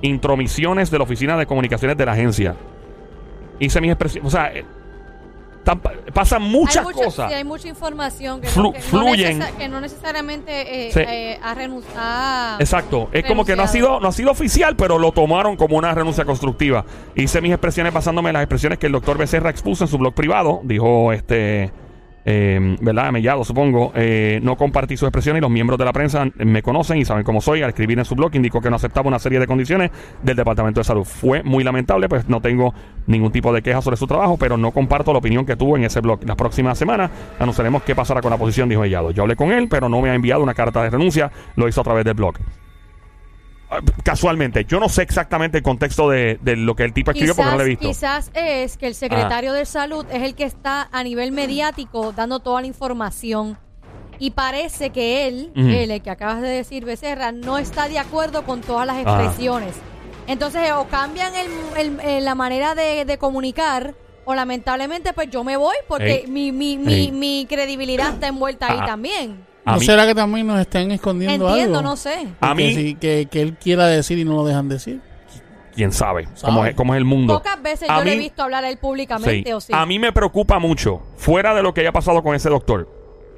intromisiones 0.00 0.90
de 0.90 0.98
la 0.98 1.04
Oficina 1.04 1.36
de 1.36 1.44
Comunicaciones 1.44 1.98
de 1.98 2.06
la 2.06 2.12
agencia. 2.12 2.54
Hice 3.58 3.80
mis 3.82 3.90
expresiones. 3.90 4.26
O 4.26 4.30
sea, 4.30 4.52
pasan 6.14 6.42
muchas 6.42 6.86
hay 6.86 6.92
cosas. 6.94 7.28
sí, 7.28 7.34
hay 7.34 7.44
mucha 7.44 7.66
información 7.68 8.40
que, 8.40 8.48
Flu- 8.48 8.62
no, 8.64 8.72
que, 8.72 8.78
no, 8.78 8.84
fluyen. 8.84 9.42
que 9.58 9.68
no 9.68 9.80
necesariamente 9.80 10.88
eh, 10.88 10.92
Sí. 10.92 11.00
eh, 11.00 11.40
ha 11.42 11.54
renunciado. 11.54 12.60
Exacto, 12.60 13.08
es 13.12 13.24
como 13.24 13.44
que 13.44 13.56
no 13.56 13.62
ha 13.64 13.68
sido 13.68 13.98
no 14.00 14.08
ha 14.08 14.12
sido 14.12 14.30
oficial, 14.30 14.76
pero 14.76 14.98
lo 14.98 15.12
tomaron 15.12 15.56
como 15.56 15.76
una 15.76 15.92
renuncia 15.94 16.24
constructiva. 16.24 16.84
Hice 17.14 17.40
mis 17.40 17.52
expresiones 17.52 17.92
basándome 17.92 18.30
en 18.30 18.34
las 18.34 18.42
expresiones 18.42 18.78
que 18.78 18.86
el 18.86 18.92
doctor 18.92 19.18
Becerra 19.18 19.50
expuso 19.50 19.84
en 19.84 19.88
su 19.88 19.98
blog 19.98 20.14
privado, 20.14 20.60
dijo 20.64 21.12
este 21.12 21.72
eh, 22.28 22.76
¿verdad? 22.80 23.12
Mellado, 23.12 23.44
supongo. 23.44 23.92
Eh, 23.94 24.40
no 24.42 24.56
compartí 24.56 24.96
sus 24.96 25.06
expresiones 25.06 25.38
y 25.38 25.42
los 25.42 25.50
miembros 25.50 25.78
de 25.78 25.84
la 25.84 25.92
prensa 25.92 26.26
me 26.38 26.60
conocen 26.60 26.98
y 26.98 27.04
saben 27.04 27.22
cómo 27.22 27.40
soy. 27.40 27.62
Al 27.62 27.68
escribir 27.68 27.96
en 28.00 28.04
su 28.04 28.16
blog 28.16 28.34
indicó 28.34 28.60
que 28.60 28.68
no 28.68 28.74
aceptaba 28.74 29.06
una 29.06 29.20
serie 29.20 29.38
de 29.38 29.46
condiciones 29.46 29.92
del 30.24 30.34
Departamento 30.34 30.80
de 30.80 30.84
Salud. 30.84 31.04
Fue 31.04 31.44
muy 31.44 31.62
lamentable, 31.62 32.08
pues 32.08 32.28
no 32.28 32.40
tengo 32.40 32.74
ningún 33.06 33.30
tipo 33.30 33.52
de 33.52 33.62
queja 33.62 33.80
sobre 33.80 33.96
su 33.96 34.08
trabajo, 34.08 34.36
pero 34.36 34.56
no 34.56 34.72
comparto 34.72 35.12
la 35.12 35.20
opinión 35.20 35.46
que 35.46 35.54
tuvo 35.54 35.76
en 35.76 35.84
ese 35.84 36.00
blog. 36.00 36.18
La 36.24 36.34
próxima 36.34 36.74
semana 36.74 37.08
anunciaremos 37.38 37.84
qué 37.84 37.94
pasará 37.94 38.20
con 38.20 38.32
la 38.32 38.38
posición, 38.38 38.68
dijo 38.68 38.80
Mellado. 38.80 39.12
Yo 39.12 39.22
hablé 39.22 39.36
con 39.36 39.52
él, 39.52 39.68
pero 39.70 39.88
no 39.88 40.00
me 40.00 40.10
ha 40.10 40.14
enviado 40.14 40.42
una 40.42 40.54
carta 40.54 40.82
de 40.82 40.90
renuncia, 40.90 41.30
lo 41.54 41.68
hizo 41.68 41.80
a 41.80 41.84
través 41.84 42.04
del 42.04 42.14
blog. 42.14 42.34
Ah, 43.70 43.80
Casualmente, 44.04 44.64
yo 44.64 44.78
no 44.78 44.88
sé 44.88 45.02
exactamente 45.02 45.58
el 45.58 45.62
contexto 45.64 46.08
de, 46.08 46.38
de 46.40 46.54
lo 46.56 46.76
que 46.76 46.84
el 46.84 46.92
tipo 46.92 47.10
escribió 47.10 47.34
porque 47.34 47.50
no 47.50 47.56
lo 47.56 47.64
he 47.64 47.68
visto. 47.68 47.88
quizás 47.88 48.30
es 48.34 48.76
que 48.76 48.86
el 48.86 48.94
secretario 48.94 49.52
de 49.52 49.64
salud 49.66 50.06
es 50.10 50.22
el 50.22 50.34
que 50.36 50.44
está 50.44 50.88
a 50.92 51.02
nivel 51.02 51.32
mediático 51.32 52.12
dando 52.12 52.38
toda 52.40 52.60
la 52.60 52.66
información. 52.68 53.58
Y 54.18 54.30
parece 54.30 54.90
que 54.90 55.26
él, 55.26 55.50
Ujú. 55.56 55.66
él, 55.68 55.90
el 55.90 56.00
que 56.00 56.10
acabas 56.10 56.40
de 56.40 56.48
decir, 56.48 56.84
Becerra, 56.84 57.32
no 57.32 57.58
está 57.58 57.88
de 57.88 57.98
acuerdo 57.98 58.44
con 58.44 58.60
todas 58.62 58.86
las 58.86 58.98
expresiones. 58.98 59.74
Entonces, 60.26 60.72
o 60.72 60.86
cambian 60.88 61.32
el- 61.34 61.50
el- 61.76 62.00
el- 62.00 62.24
la 62.24 62.34
manera 62.34 62.74
de, 62.74 63.04
de 63.04 63.18
comunicar, 63.18 63.94
o 64.24 64.34
lamentablemente, 64.34 65.12
pues 65.12 65.28
yo 65.30 65.44
me 65.44 65.56
voy 65.56 65.76
porque 65.86 66.22
Ey. 66.24 66.26
mi, 66.28 66.50
mi, 66.50 66.78
mi, 66.78 66.94
Ey. 66.94 67.12
mi 67.12 67.46
credibilidad 67.48 68.14
está 68.14 68.28
envuelta 68.28 68.68
ahí 68.72 68.78
Ah. 68.80 68.86
también. 68.86 69.44
A 69.66 69.72
¿No 69.74 69.80
mí- 69.80 69.84
será 69.86 70.06
que 70.06 70.14
también 70.14 70.46
nos 70.46 70.58
están 70.60 70.90
escondiendo 70.92 71.48
Entiendo, 71.48 71.78
algo? 71.78 71.90
no 71.90 71.96
sé. 71.96 72.28
A 72.40 72.54
Que 72.54 72.54
mí- 72.54 72.94
que, 72.94 73.26
que 73.30 73.42
él 73.42 73.56
quiera 73.60 73.86
decir 73.86 74.16
y 74.18 74.24
no 74.24 74.34
lo 74.36 74.44
dejan 74.46 74.68
decir. 74.68 75.00
quién 75.74 75.92
sabe, 75.92 76.24
Sabe. 76.34 76.40
Cómo, 76.54 76.64
es, 76.64 76.74
cómo 76.74 76.94
es 76.94 76.98
el 76.98 77.04
mundo. 77.04 77.34
Pocas 77.34 77.60
veces 77.62 77.90
A 77.90 77.98
yo 77.98 78.04
le 78.04 78.12
he 78.12 78.16
mí- 78.16 78.22
visto 78.22 78.42
hablar 78.42 78.64
a 78.64 78.68
él 78.70 78.76
Sí. 78.76 78.80
públicamente, 78.80 79.52
o 79.52 79.60
sí. 79.60 79.72
A 79.74 79.84
mí 79.84 79.98
me 79.98 80.10
preocupa 80.12 80.58
mucho, 80.58 81.02
fuera 81.16 81.54
de 81.54 81.62
lo 81.62 81.74
que 81.74 81.82
haya 81.82 81.92
pasado 81.92 82.22
con 82.22 82.34
ese 82.34 82.48
doctor, 82.48 82.88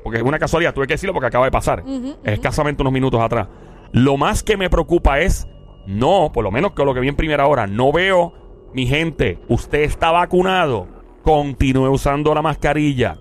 porque 0.05 0.19
es 0.19 0.23
una 0.25 0.39
casualidad, 0.39 0.73
tuve 0.73 0.87
que 0.87 0.95
decirlo 0.95 1.13
porque 1.15 1.27
acaba 1.27 1.47
de 1.47 1.51
pasar, 1.51 1.81
Ujú, 1.81 1.95
ujú. 2.11 2.17
escasamente 2.23 2.83
unos 2.83 2.93
minutos 2.93 3.21
atrás. 3.21 3.49
Lo 3.91 4.17
más 4.19 4.45
que 4.45 4.57
me 4.57 4.71
preocupa 4.71 5.19
es, 5.19 5.49
no, 5.87 6.31
por 6.33 6.45
lo 6.45 6.51
menos 6.53 6.73
con 6.73 6.87
lo 6.87 6.95
que 6.95 7.01
vi 7.01 7.09
en 7.09 7.17
primera 7.17 7.47
hora, 7.49 7.67
no 7.67 7.91
veo, 7.91 8.35
mi 8.73 8.87
gente, 8.87 9.41
usted 9.49 9.81
está 9.81 10.13
vacunado, 10.13 10.87
continúe 11.25 11.89
usando 11.91 12.33
la 12.35 12.43
mascarilla, 12.43 13.19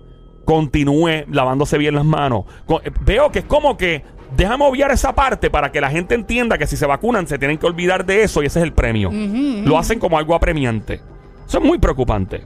continúe 0.48 1.26
lavándose 1.30 1.76
bien 1.76 1.94
las 1.94 2.06
manos. 2.06 2.46
Eh, 2.82 2.90
Veo 3.02 3.30
que 3.30 3.40
es 3.40 3.44
como 3.44 3.76
que 3.76 4.02
déjame 4.34 4.64
obviar 4.64 4.90
esa 4.90 5.14
parte 5.14 5.50
para 5.50 5.70
que 5.70 5.78
la 5.78 5.90
gente 5.90 6.14
entienda 6.14 6.56
que 6.56 6.66
si 6.66 6.74
se 6.78 6.86
vacunan 6.86 7.26
se 7.26 7.38
tienen 7.38 7.58
que 7.58 7.66
olvidar 7.66 8.06
de 8.06 8.22
eso 8.22 8.42
y 8.42 8.46
ese 8.46 8.60
es 8.60 8.62
el 8.62 8.72
premio. 8.72 9.10
Lo 9.12 9.76
hacen 9.76 9.98
como 9.98 10.16
algo 10.16 10.34
apremiante. 10.34 11.02
Eso 11.46 11.58
es 11.58 11.64
muy 11.64 11.76
preocupante. 11.76 12.44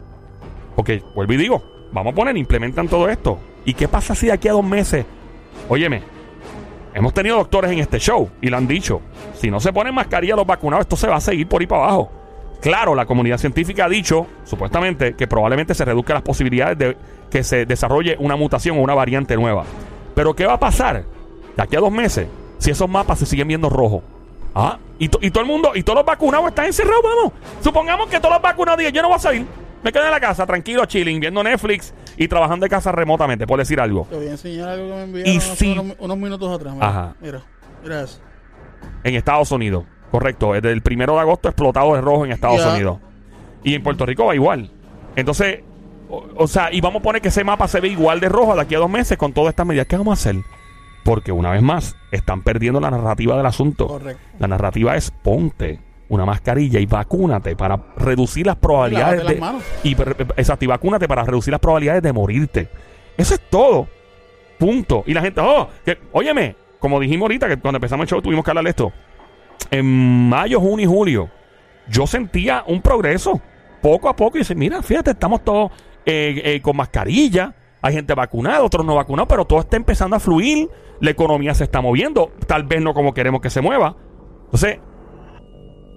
Porque, 0.75 1.01
vuelvo 1.15 1.35
y 1.35 1.37
digo, 1.37 1.63
vamos 1.93 2.13
a 2.13 2.17
poner, 2.17 2.37
implementan 2.37 2.89
todo 2.89 3.09
esto. 3.09 3.39
¿Y 3.65 3.75
qué 3.75 3.87
pasa 3.87 4.17
si 4.17 4.27
de 4.27 4.33
aquí 4.33 4.49
a 4.49 4.53
dos 4.53 4.65
meses? 4.65 5.07
Óyeme, 5.69 6.03
hemos 6.95 7.15
tenido 7.15 7.37
doctores 7.37 7.71
en 7.71 7.79
este 7.79 8.01
show 8.01 8.29
y 8.41 8.49
lo 8.49 8.57
han 8.57 8.67
dicho. 8.67 9.01
Si 9.35 9.49
no 9.49 9.61
se 9.61 9.73
ponen 9.73 9.95
mascarilla 9.95 10.35
los 10.35 10.47
vacunados, 10.47 10.87
esto 10.87 10.97
se 10.97 11.07
va 11.07 11.19
a 11.19 11.21
seguir 11.21 11.47
por 11.47 11.61
ahí 11.61 11.69
para 11.69 11.85
abajo. 11.85 12.11
Claro, 12.61 12.97
la 12.97 13.07
comunidad 13.07 13.39
científica 13.39 13.85
ha 13.85 13.89
dicho, 13.89 14.27
supuestamente, 14.45 15.15
que 15.15 15.29
probablemente 15.29 15.75
se 15.75 15.85
reduzcan 15.85 16.15
las 16.15 16.23
posibilidades 16.23 16.79
de 16.79 16.97
que 17.33 17.43
se 17.43 17.65
desarrolle 17.67 18.17
una 18.21 18.37
mutación 18.37 18.79
o 18.79 18.83
una 18.83 18.95
variante 18.95 19.35
nueva. 19.37 19.65
Pero 20.15 20.35
¿qué 20.37 20.47
va 20.47 20.53
a 20.55 20.61
pasar 20.61 21.05
de 21.57 21.63
aquí 21.63 21.75
a 21.77 21.81
dos 21.81 21.91
meses 21.91 22.29
si 22.59 22.71
esos 22.71 22.89
mapas 22.89 23.19
se 23.19 23.27
siguen 23.27 23.49
viendo 23.49 23.69
rojos? 23.71 24.03
Ah, 24.55 24.79
y, 24.99 25.09
to- 25.09 25.19
y 25.23 25.31
todo 25.31 25.43
el 25.43 25.49
mundo, 25.49 25.73
y 25.75 25.83
todos 25.83 25.97
los 25.97 26.05
vacunados 26.05 26.49
están 26.49 26.67
encerrados, 26.67 27.03
vamos. 27.03 27.33
Supongamos 27.63 28.09
que 28.09 28.21
todos 28.21 28.35
los 28.35 28.43
vacunados 28.43 28.79
digan, 28.79 28.93
yo 28.93 29.01
no 29.03 29.09
voy 29.09 29.17
a 29.17 29.21
salir. 29.21 29.47
Me 29.83 29.91
quedo 29.91 30.05
en 30.05 30.11
la 30.11 30.21
casa, 30.21 30.45
tranquilo, 30.47 30.85
chilling, 30.85 31.19
viendo 31.19 31.43
Netflix 31.43 31.93
y 32.17 32.29
trabajando 32.29 32.65
de 32.65 32.71
casa 32.71 32.93
remotamente, 32.93 33.47
por 33.47 33.59
decir 33.59 33.81
algo. 33.81 34.07
Te 34.11 34.17
voy 34.17 34.27
a 34.29 34.31
enseñar 34.33 34.69
algo 34.69 34.89
que 34.91 34.95
me 34.95 35.03
enviaron 35.05 35.33
Y 35.33 35.37
hace 35.39 35.57
si- 35.57 35.73
unos, 35.73 35.97
unos 35.99 36.17
minutos 36.19 36.55
atrás. 36.55 36.75
Mira, 36.75 36.87
Ajá. 36.89 37.15
mira, 37.21 37.41
mira 37.83 38.03
eso. 38.03 38.21
En 39.03 39.15
Estados 39.15 39.51
Unidos, 39.51 39.85
correcto. 40.11 40.53
Desde 40.53 40.71
el 40.71 40.83
primero 40.83 41.15
de 41.15 41.21
agosto 41.21 41.49
explotado 41.49 41.95
de 41.95 42.01
rojo 42.03 42.27
en 42.27 42.33
Estados. 42.33 42.65
Unidos. 42.67 42.99
Y 43.65 43.75
en 43.75 43.83
Puerto 43.83 44.05
Rico 44.07 44.27
va 44.27 44.35
igual. 44.35 44.71
Entonces, 45.17 45.61
o, 46.13 46.27
o 46.37 46.47
sea, 46.47 46.73
y 46.73 46.81
vamos 46.83 47.01
a 47.01 47.03
poner 47.03 47.23
que 47.23 47.29
ese 47.29 47.43
mapa 47.43 47.67
se 47.69 47.81
ve 47.81 47.89
igual 47.89 48.21
de 48.21 48.29
rojo 48.29 48.55
de 48.55 48.61
aquí 48.61 48.75
a 48.75 48.79
dos 48.79 48.91
meses 48.91 49.17
con 49.17 49.33
todas 49.33 49.51
estas 49.51 49.67
medidas. 49.67 49.87
¿Qué 49.87 49.97
vamos 49.97 50.19
a 50.19 50.21
hacer? 50.21 50.43
Porque 51.05 51.33
una 51.33 51.51
vez 51.51 51.63
más, 51.63 51.97
están 52.11 52.43
perdiendo 52.43 52.81
la 52.81 52.91
narrativa 52.91 53.37
del 53.37 53.47
asunto. 53.47 53.87
Correcto. 53.87 54.23
La 54.39 54.47
narrativa 54.47 54.95
es 54.95 55.11
ponte 55.11 55.81
una 56.11 56.27
mascarilla 56.27 56.79
y 56.79 56.85
vacúnate 56.85 57.57
para 57.57 57.81
reducir 57.97 58.47
las 58.47 58.57
probabilidades 58.57 59.25
las 59.25 59.33
de. 59.33 59.41
manos. 59.41 59.63
Y, 59.83 59.93
exacto, 59.93 60.67
y 60.67 60.69
vacúnate 60.69 61.09
para 61.09 61.25
reducir 61.25 61.51
las 61.51 61.61
probabilidades 61.61 62.03
de 62.03 62.13
morirte. 62.13 62.69
Eso 63.17 63.33
es 63.33 63.41
todo. 63.49 63.89
Punto. 64.59 65.05
Y 65.07 65.15
la 65.15 65.23
gente, 65.23 65.41
oh, 65.41 65.69
que, 65.83 65.99
óyeme, 66.13 66.55
como 66.79 67.01
dijimos 67.01 67.23
ahorita, 67.23 67.49
que 67.49 67.57
cuando 67.57 67.79
empezamos 67.79 68.05
el 68.05 68.11
show 68.11 68.21
tuvimos 68.21 68.45
que 68.45 68.51
hablar 68.51 68.65
de 68.65 68.71
esto. 68.71 68.93
En 69.71 70.29
mayo, 70.29 70.61
junio 70.61 70.85
y 70.85 70.89
julio, 70.89 71.31
yo 71.89 72.07
sentía 72.07 72.65
un 72.67 72.83
progreso. 72.83 73.41
Poco 73.81 74.09
a 74.09 74.15
poco, 74.15 74.37
y 74.37 74.41
dice, 74.41 74.55
mira, 74.55 74.81
fíjate, 74.83 75.11
estamos 75.13 75.43
todos 75.43 75.73
eh, 76.07 76.41
eh, 76.45 76.61
con 76.63 76.77
mascarilla. 76.77 77.55
Hay 77.81 77.95
gente 77.95 78.15
vacunada, 78.15 78.63
otros 78.63 78.87
no 78.87 78.95
vacunados, 78.95 79.29
pero 79.29 79.45
todo 79.45 79.61
está 79.61 79.77
empezando 79.77 80.17
a 80.17 80.21
fluir. 80.21 80.69
La 81.01 81.11
economía 81.11 81.55
se 81.55 81.65
está 81.65 81.81
moviendo. 81.81 82.31
Tal 82.47 82.65
vez 82.65 82.81
no 82.81 82.95
como 82.95 83.13
queremos 83.13 83.41
que 83.41 83.51
se 83.51 83.61
mueva. 83.61 83.97
Entonces, 84.45 84.79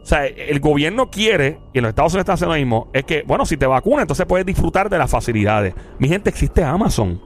o 0.06 0.08
sea, 0.08 0.26
el 0.28 0.60
gobierno 0.60 1.10
quiere, 1.10 1.60
y 1.74 1.80
en 1.80 1.84
los 1.84 1.90
Estados 1.90 2.14
Unidos 2.14 2.24
está 2.24 2.34
haciendo 2.34 2.54
lo 2.54 2.60
mismo, 2.60 2.90
es 2.94 3.06
que, 3.06 3.24
bueno, 3.24 3.44
si 3.44 3.58
te 3.58 3.66
vacunas, 3.66 4.02
entonces 4.04 4.28
puedes 4.28 4.46
disfrutar 4.46 4.88
de 4.88 5.00
las 5.00 5.10
facilidades. 5.10 5.74
Mi 5.98 6.08
gente, 6.08 6.30
existe 6.30 6.64
Amazon. 6.64 7.20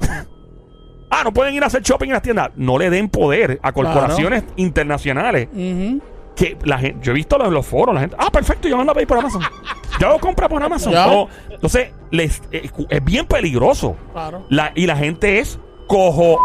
ah, 1.10 1.22
no 1.24 1.32
pueden 1.32 1.54
ir 1.54 1.64
a 1.64 1.66
hacer 1.66 1.82
shopping 1.82 2.06
en 2.06 2.12
las 2.12 2.22
tiendas. 2.22 2.50
No 2.54 2.78
le 2.78 2.90
den 2.90 3.08
poder 3.08 3.58
a 3.60 3.72
corporaciones 3.72 4.44
internacionales. 4.54 5.48
Ujú. 5.52 6.00
Que 6.36 6.56
la 6.64 6.78
gente, 6.78 6.98
yo 7.02 7.12
he 7.12 7.14
visto 7.14 7.36
los, 7.38 7.52
los 7.52 7.66
foros, 7.66 7.94
la 7.94 8.00
gente, 8.02 8.16
ah, 8.18 8.30
perfecto, 8.30 8.68
yo 8.68 8.76
mando 8.76 8.92
a 8.92 8.94
pedir 8.94 9.08
por 9.08 9.18
Amazon. 9.18 9.42
yo 10.00 10.08
lo 10.08 10.18
compro 10.18 10.48
por 10.48 10.62
Amazon. 10.62 10.94
Entonces, 11.50 11.90
les, 12.10 12.42
eh, 12.50 12.70
es 12.88 13.04
bien 13.04 13.26
peligroso. 13.26 13.96
Claro. 14.12 14.46
La, 14.48 14.72
y 14.74 14.86
la 14.86 14.96
gente 14.96 15.38
es 15.38 15.58
cojo. 15.86 16.38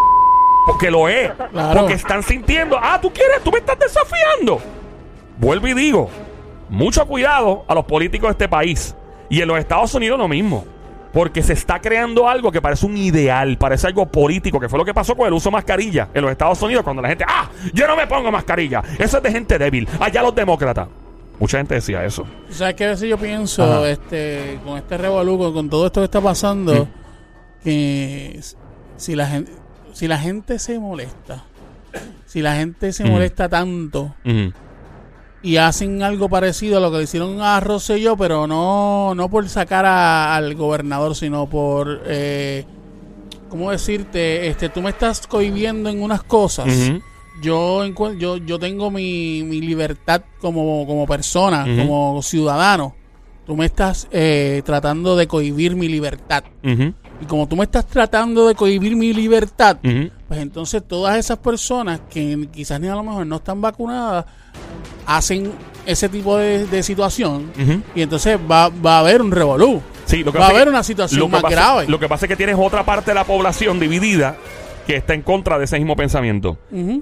Porque 0.67 0.91
lo 0.91 1.07
es. 1.07 1.31
Claro. 1.31 1.79
Porque 1.79 1.93
están 1.93 2.21
sintiendo, 2.23 2.77
ah, 2.81 2.99
tú 3.01 3.11
quieres, 3.11 3.41
tú 3.41 3.51
me 3.51 3.59
estás 3.59 3.79
desafiando. 3.79 4.59
Vuelvo 5.37 5.67
y 5.67 5.73
digo, 5.73 6.09
mucho 6.69 7.05
cuidado 7.07 7.63
a 7.67 7.73
los 7.73 7.85
políticos 7.85 8.27
de 8.27 8.31
este 8.31 8.49
país. 8.49 8.95
Y 9.29 9.41
en 9.41 9.47
los 9.47 9.57
Estados 9.57 9.93
Unidos 9.93 10.19
lo 10.19 10.27
mismo. 10.27 10.65
Porque 11.17 11.41
se 11.41 11.53
está 11.53 11.81
creando 11.81 12.29
algo 12.29 12.51
que 12.51 12.61
parece 12.61 12.85
un 12.85 12.95
ideal, 12.95 13.57
parece 13.57 13.87
algo 13.87 14.05
político, 14.05 14.59
que 14.59 14.69
fue 14.69 14.77
lo 14.77 14.85
que 14.85 14.93
pasó 14.93 15.15
con 15.15 15.25
el 15.25 15.33
uso 15.33 15.49
de 15.49 15.53
mascarilla 15.53 16.09
en 16.13 16.21
los 16.21 16.29
Estados 16.29 16.61
Unidos, 16.61 16.83
cuando 16.83 17.01
la 17.01 17.09
gente, 17.09 17.25
ah, 17.27 17.49
yo 17.73 17.87
no 17.87 17.97
me 17.97 18.05
pongo 18.05 18.31
mascarilla. 18.31 18.83
Eso 18.99 19.17
es 19.17 19.23
de 19.23 19.31
gente 19.31 19.57
débil. 19.57 19.89
Allá 19.99 20.21
los 20.21 20.35
demócratas. 20.35 20.87
Mucha 21.39 21.57
gente 21.57 21.73
decía 21.73 22.05
eso. 22.05 22.23
¿Sabes 22.51 22.75
qué 22.75 22.85
veces 22.85 23.09
yo 23.09 23.17
pienso, 23.17 23.63
Ajá. 23.63 23.89
este, 23.89 24.59
con 24.63 24.77
este 24.77 24.95
revolú, 24.95 25.51
con, 25.51 25.67
todo 25.71 25.87
esto 25.87 26.01
que 26.01 26.05
está 26.05 26.21
pasando, 26.21 26.87
que 27.63 28.39
si 28.97 29.15
la 29.15 29.25
gente, 29.25 29.51
si 29.93 30.07
la 30.07 30.19
gente 30.19 30.59
se 30.59 30.77
molesta, 30.77 31.45
si 32.27 32.43
la 32.43 32.57
gente 32.57 32.93
se 32.93 33.05
Mm. 33.05 33.09
molesta 33.09 33.49
tanto. 33.49 34.13
Y 35.43 35.57
hacen 35.57 36.03
algo 36.03 36.29
parecido 36.29 36.77
a 36.77 36.79
lo 36.81 36.91
que 36.91 36.97
le 36.97 37.03
hicieron 37.03 37.41
a 37.41 37.59
Rosselló, 37.59 38.17
pero 38.17 38.47
no, 38.47 39.13
no 39.15 39.29
por 39.29 39.47
sacar 39.49 39.85
a- 39.85 40.35
al 40.35 40.55
gobernador, 40.55 41.15
sino 41.15 41.47
por, 41.47 42.01
eh, 42.05 42.65
¿cómo 43.49 43.71
decirte? 43.71 44.47
Este, 44.47 44.69
tú 44.69 44.81
me 44.81 44.89
estás 44.89 45.25
cohibiendo 45.27 45.89
en 45.89 46.01
unas 46.01 46.23
cosas. 46.23 46.67
Yo, 47.41 47.85
encuent- 47.85 48.17
yo, 48.17 48.37
yo 48.37 48.57
tengo 48.57 48.89
mi, 48.89 49.43
mi 49.43 49.61
libertad 49.61 50.23
como, 50.41 50.85
como 50.87 51.05
persona, 51.05 51.65
como 51.85 52.21
ciudadano. 52.23 52.95
Tú 53.45 53.55
me 53.55 53.65
estás 53.65 54.07
eh, 54.11 54.61
tratando 54.65 55.15
de 55.15 55.27
cohibir 55.27 55.75
mi 55.75 55.87
libertad. 55.87 56.43
Y 57.21 57.25
como 57.25 57.47
tú 57.47 57.55
me 57.55 57.63
estás 57.63 57.85
tratando 57.87 58.47
de 58.47 58.53
cohibir 58.55 58.95
mi 58.95 59.13
libertad, 59.13 59.77
pues 60.27 60.39
entonces 60.39 60.83
todas 60.87 61.17
esas 61.17 61.37
personas 61.37 62.01
que 62.09 62.47
quizás 62.51 62.79
ni 62.81 62.87
a 62.87 62.95
lo 62.95 63.03
mejor 63.03 63.25
no 63.25 63.37
están 63.37 63.61
vacunadas 63.61 64.25
hacen 65.05 65.51
ese 65.85 66.09
tipo 66.09 66.37
de, 66.37 66.65
de 66.67 66.83
situación. 66.83 67.51
Y 67.95 68.01
entonces 68.01 68.37
va, 68.49 68.69
va 68.69 68.97
a 68.97 68.99
haber 68.99 69.21
un 69.21 69.31
revolú. 69.31 69.81
Sí, 70.05 70.23
lo 70.23 70.31
que 70.31 70.37
Va 70.39 70.47
a 70.47 70.49
haber 70.49 70.63
que- 70.65 70.69
una 70.69 70.83
situación 70.83 71.19
lo 71.19 71.27
más 71.27 71.41
pasa- 71.41 71.55
grave. 71.55 71.85
Lo 71.87 71.99
que 71.99 72.07
pasa 72.07 72.25
es 72.25 72.29
que 72.29 72.35
tienes 72.35 72.55
otra 72.57 72.83
parte 72.85 73.11
de 73.11 73.15
la 73.15 73.23
población 73.25 73.79
dividida 73.79 74.35
que 74.85 74.95
está 74.95 75.13
en 75.13 75.21
contra 75.21 75.57
de 75.57 75.65
ese 75.65 75.77
mismo 75.77 75.95
pensamiento. 75.95 76.57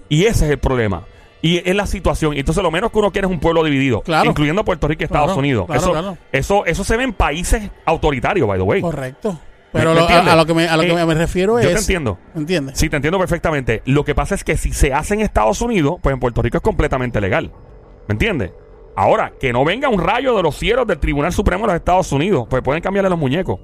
Y 0.09 0.25
ese 0.25 0.45
es 0.45 0.51
el 0.51 0.57
problema. 0.59 1.03
Y 1.41 1.57
es 1.69 1.75
la 1.75 1.85
situación. 1.85 2.35
Y 2.35 2.39
entonces 2.39 2.63
lo 2.63 2.71
menos 2.71 2.91
que 2.91 2.97
uno 2.97 3.11
quiere 3.11 3.27
es 3.27 3.31
un 3.31 3.39
pueblo 3.39 3.63
dividido. 3.63 4.01
Claro. 4.01 4.29
Incluyendo 4.31 4.65
Puerto 4.65 4.87
Rico 4.87 5.03
y 5.03 5.05
Estados 5.05 5.27
Claro, 5.27 5.39
Unidos. 5.39 5.65
claro, 5.67 5.81
eso. 5.91 6.17
Eso, 6.31 6.65
eso 6.65 6.83
se 6.83 6.97
ve 6.97 7.03
en 7.03 7.13
países 7.13 7.69
autoritarios, 7.85 8.47
by 8.47 8.57
the 8.57 8.63
way. 8.63 8.81
Correcto. 8.81 9.33
¿Me- 9.73 9.81
Pero 9.81 9.93
me 9.93 9.99
lo- 9.99 10.07
a, 10.07 10.35
lo 10.35 10.45
que 10.47 10.53
me, 10.55 10.67
a 10.67 10.75
lo 10.77 10.83
que 10.83 10.89
Eh, 10.99 11.05
me- 11.05 11.13
refiero 11.13 11.61
yo 11.61 11.67
es... 11.69 11.73
te 11.75 11.79
entiendo. 11.81 12.17
¿Entiendes? 12.33 12.79
Sí, 12.79 12.89
te 12.89 12.95
entiendo 12.95 13.19
perfectamente. 13.19 13.83
Lo 13.85 14.03
que 14.05 14.15
pasa 14.15 14.33
es 14.33 14.43
que 14.43 14.57
si 14.57 14.71
se 14.73 14.93
hace 14.93 15.13
en 15.13 15.21
Estados 15.21 15.61
Unidos, 15.61 15.97
pues 16.01 16.13
en 16.13 16.19
Puerto 16.19 16.41
Rico 16.41 16.57
es 16.57 16.63
completamente 16.63 17.21
legal. 17.21 17.51
¿Me 18.07 18.13
entiendes? 18.13 18.51
Ahora, 18.95 19.33
que 19.39 19.51
no 19.51 19.65
venga 19.65 19.89
un 19.89 19.99
rayo 19.99 20.35
de 20.37 20.43
los 20.43 20.55
cielos 20.55 20.87
del 20.87 20.99
Tribunal 20.99 21.33
Supremo 21.33 21.63
de 21.63 21.73
los 21.73 21.75
Estados 21.75 22.11
Unidos, 22.11 22.47
pues 22.49 22.61
pueden 22.61 22.81
cambiarle 22.81 23.09
los 23.09 23.19
muñecos. 23.19 23.59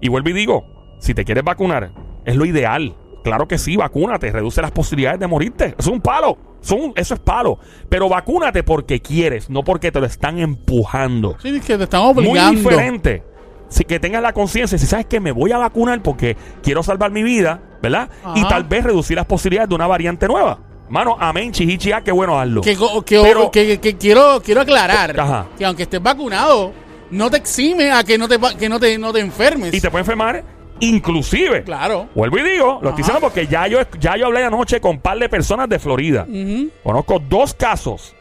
Y 0.00 0.08
vuelvo 0.08 0.28
y 0.28 0.32
digo, 0.34 0.64
si 0.98 1.14
te 1.14 1.24
quieres 1.24 1.44
vacunar, 1.44 1.90
es 2.24 2.36
lo 2.36 2.44
ideal. 2.44 2.94
Claro 3.24 3.48
que 3.48 3.58
sí, 3.58 3.76
vacúnate, 3.76 4.30
reduce 4.30 4.60
las 4.62 4.70
posibilidades 4.70 5.20
de 5.20 5.26
morirte. 5.26 5.74
Es 5.78 5.86
un 5.86 6.00
palo. 6.00 6.36
Son, 6.60 6.92
eso 6.96 7.14
es 7.14 7.20
palo. 7.20 7.58
Pero 7.88 8.08
vacúnate 8.08 8.62
porque 8.62 9.00
quieres, 9.00 9.48
no 9.48 9.64
porque 9.64 9.90
te 9.90 10.00
lo 10.00 10.06
están 10.06 10.38
empujando. 10.38 11.36
Sí, 11.40 11.48
es 11.48 11.64
que 11.64 11.76
te 11.78 11.84
están 11.84 12.02
Muy 12.14 12.26
obligando. 12.26 12.58
diferente. 12.58 13.22
Si 13.68 13.84
que 13.84 14.00
tengas 14.00 14.22
la 14.22 14.32
conciencia, 14.32 14.78
si 14.78 14.86
sabes 14.86 15.06
que 15.06 15.20
me 15.20 15.30
voy 15.32 15.52
a 15.52 15.58
vacunar 15.58 16.02
porque 16.02 16.36
quiero 16.62 16.82
salvar 16.82 17.10
mi 17.10 17.22
vida, 17.22 17.60
¿verdad? 17.82 18.08
Y 18.34 18.42
tal 18.48 18.64
vez 18.64 18.84
reducir 18.84 19.16
las 19.16 19.26
posibilidades 19.26 19.68
de 19.68 19.74
una 19.74 19.86
variante 19.86 20.26
nueva. 20.26 20.58
Mano, 20.88 21.16
amén, 21.20 21.52
chihichia, 21.52 22.00
qué 22.02 22.12
bueno 22.12 22.38
hazlo. 22.38 22.62
Que, 22.62 22.76
Pero- 23.22 23.50
que- 23.50 23.78
que 23.78 23.96
quiero, 23.96 24.40
quiero 24.42 24.62
aclarar 24.62 25.18
Ajá. 25.18 25.46
que 25.58 25.64
aunque 25.64 25.82
estés 25.84 26.02
vacunado, 26.02 26.72
no 27.10 27.30
te 27.30 27.36
exime 27.36 27.90
a 27.92 28.02
que 28.04 28.16
no 28.18 28.26
te, 28.28 28.38
que 28.58 28.68
no 28.68 28.80
te, 28.80 28.96
no 28.98 29.12
te 29.12 29.20
enfermes. 29.20 29.74
Y 29.74 29.80
te 29.80 29.90
puede 29.90 30.02
enfermar, 30.02 30.42
inclusive. 30.80 31.62
Claro. 31.64 32.08
Vuelvo 32.14 32.38
y 32.38 32.42
digo, 32.42 32.66
lo 32.82 32.88
estoy 32.90 32.90
Ajá. 32.90 32.96
diciendo 32.96 33.20
porque 33.20 33.46
ya 33.46 33.66
yo, 33.66 33.80
ya 34.00 34.16
yo 34.16 34.26
hablé 34.26 34.44
anoche 34.44 34.80
con 34.80 34.92
un 34.92 35.00
par 35.00 35.18
de 35.18 35.28
personas 35.28 35.68
de 35.68 35.78
Florida. 35.78 36.26
Ujú. 36.28 36.70
Conozco 36.82 37.18
dos 37.18 37.54
casos. 37.54 38.14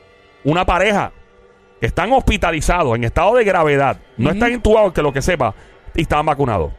Una 0.44 0.66
pareja 0.66 1.12
que 1.80 1.86
están 1.88 2.12
hospitalizados 2.12 2.96
en 2.96 3.04
estado 3.04 3.36
de 3.36 3.44
gravedad. 3.44 3.98
No 4.18 4.32
están 4.32 4.52
intubados, 4.54 4.94
que 4.94 5.02
lo 5.02 5.14
que 5.14 5.22
sepa. 5.22 5.54
Y 5.96 6.02
estaban 6.02 6.26
vacunados. 6.26 6.72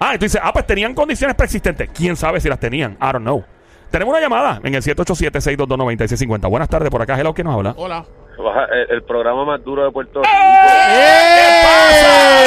Ah, 0.00 0.12
entonces, 0.14 0.40
ah, 0.42 0.52
pues 0.52 0.66
tenían 0.66 0.92
condiciones 0.94 1.34
preexistentes. 1.36 1.88
¿Quién 1.94 2.16
sabe 2.16 2.40
si 2.40 2.48
las 2.48 2.58
tenían? 2.60 2.92
I 3.00 3.12
don't 3.12 3.22
know. 3.22 3.44
Tenemos 3.94 4.10
una 4.12 4.20
llamada 4.20 4.60
en 4.64 4.74
el 4.74 4.82
787-622-9650. 4.82 6.50
Buenas 6.50 6.68
tardes, 6.68 6.90
por 6.90 7.00
acá. 7.00 7.16
Hello, 7.16 7.32
¿quién 7.32 7.46
nos 7.46 7.54
habla? 7.54 7.74
Hola. 7.76 8.04
Baja- 8.36 8.64
El, 8.72 8.90
el 8.90 9.02
programa 9.04 9.44
más 9.44 9.62
duro 9.62 9.84
de 9.84 9.92
Puerto 9.92 10.20
Rico. 10.20 10.34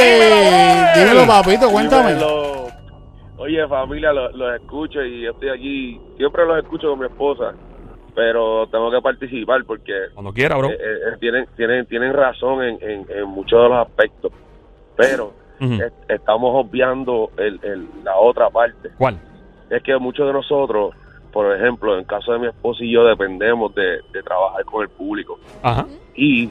¡Eh! 0.02 0.92
Dímelo, 0.94 1.26
papito, 1.26 1.70
cuéntame. 1.72 2.16
Dímelo. 2.16 2.68
Oye, 3.38 3.66
familia, 3.70 4.12
lo- 4.12 4.30
los 4.32 4.56
escucho 4.56 5.02
y 5.02 5.22
yo 5.22 5.32
estoy 5.32 5.48
aquí. 5.48 6.02
Siempre 6.18 6.46
los 6.46 6.58
escucho 6.62 6.90
con 6.90 7.00
mi 7.00 7.06
esposa, 7.06 7.54
pero 8.14 8.68
tengo 8.68 8.92
que 8.92 9.00
participar 9.02 9.64
porque 9.66 9.94
Cuando 10.16 10.34
quiera, 10.34 10.58
bro. 10.58 10.70
eh, 10.70 10.74
eh, 10.78 11.18
tienen, 11.22 11.48
tienen, 11.56 11.86
tienen 11.86 12.12
razón 12.12 12.62
en, 12.62 12.78
en, 12.82 13.06
en 13.10 13.24
muchos 13.30 13.64
de 13.64 13.70
los 13.70 13.88
aspectos. 13.88 14.34
Pero 14.98 15.32
es- 15.62 15.94
estamos 16.10 16.52
obviando 16.66 17.32
el, 17.38 17.58
el- 17.64 17.88
la 18.04 18.18
otra 18.18 18.50
parte. 18.50 18.90
¿Cuál? 18.98 19.18
Es 19.70 19.82
que 19.84 19.98
muchos 19.98 20.28
de 20.28 20.34
nosotros, 20.34 20.94
por 21.38 21.56
ejemplo, 21.56 22.00
en 22.00 22.04
caso 22.06 22.34
de 22.34 22.40
mi 22.40 22.48
esposo 22.48 22.84
y 22.84 22.92
yo 22.92 23.04
dependemos 23.06 23.76
de, 23.76 24.00
de 24.12 24.24
trabajar 24.24 24.66
con 24.66 24.82
el 24.82 24.90
público. 24.90 25.38
Ajá. 25.62 25.86
Y 26.16 26.50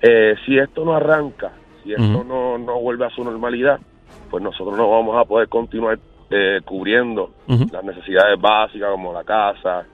eh, 0.00 0.34
si 0.46 0.56
esto 0.58 0.86
no 0.86 0.94
arranca, 0.96 1.52
si 1.84 1.92
esto 1.92 2.24
no, 2.24 2.56
no 2.56 2.80
vuelve 2.80 3.04
a 3.04 3.10
su 3.10 3.22
normalidad, 3.22 3.78
pues 4.30 4.42
nosotros 4.42 4.74
no 4.74 4.88
vamos 4.90 5.18
a 5.18 5.26
poder 5.26 5.48
continuar 5.50 5.98
eh, 6.30 6.60
cubriendo 6.64 7.32
las 7.46 7.84
necesidades 7.84 8.40
básicas 8.40 8.90
como 8.90 9.12
la 9.12 9.22
casa, 9.22 9.84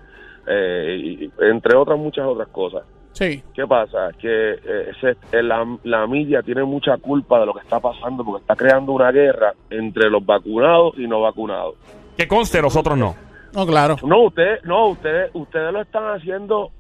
eh, 0.47 0.97
y- 1.03 1.31
entre 1.41 1.77
otras 1.77 1.99
muchas 1.99 2.25
otras 2.25 2.47
cosas. 2.49 2.85
Sí. 3.11 3.43
¿Qué 3.53 3.67
pasa? 3.67 4.11
Que 4.21 4.53
eh, 4.53 4.93
ese- 4.97 5.17
eh, 5.33 5.43
la, 5.43 5.67
la 5.83 6.07
media 6.07 6.43
tiene 6.45 6.63
mucha 6.63 6.97
culpa 6.99 7.41
de 7.41 7.47
lo 7.47 7.55
que 7.55 7.61
está 7.63 7.81
pasando 7.81 8.25
porque 8.25 8.43
está 8.43 8.55
creando 8.55 8.93
una 8.93 9.11
guerra 9.11 9.53
entre 9.69 10.09
los 10.09 10.25
vacunados 10.25 10.95
y 10.97 11.09
no 11.09 11.23
vacunados. 11.23 11.75
Que 12.17 12.29
conste, 12.29 12.63
nosotros 12.63 12.97
no. 12.97 13.17
No, 13.55 13.67
claro. 13.67 13.97
No, 14.03 14.23
ustedes, 14.25 14.65
no, 14.65 14.89
ustedes, 14.89 15.31
ustedes 15.35 15.73
lo 15.73 15.81
están 15.83 16.05
haciendo 16.15 16.71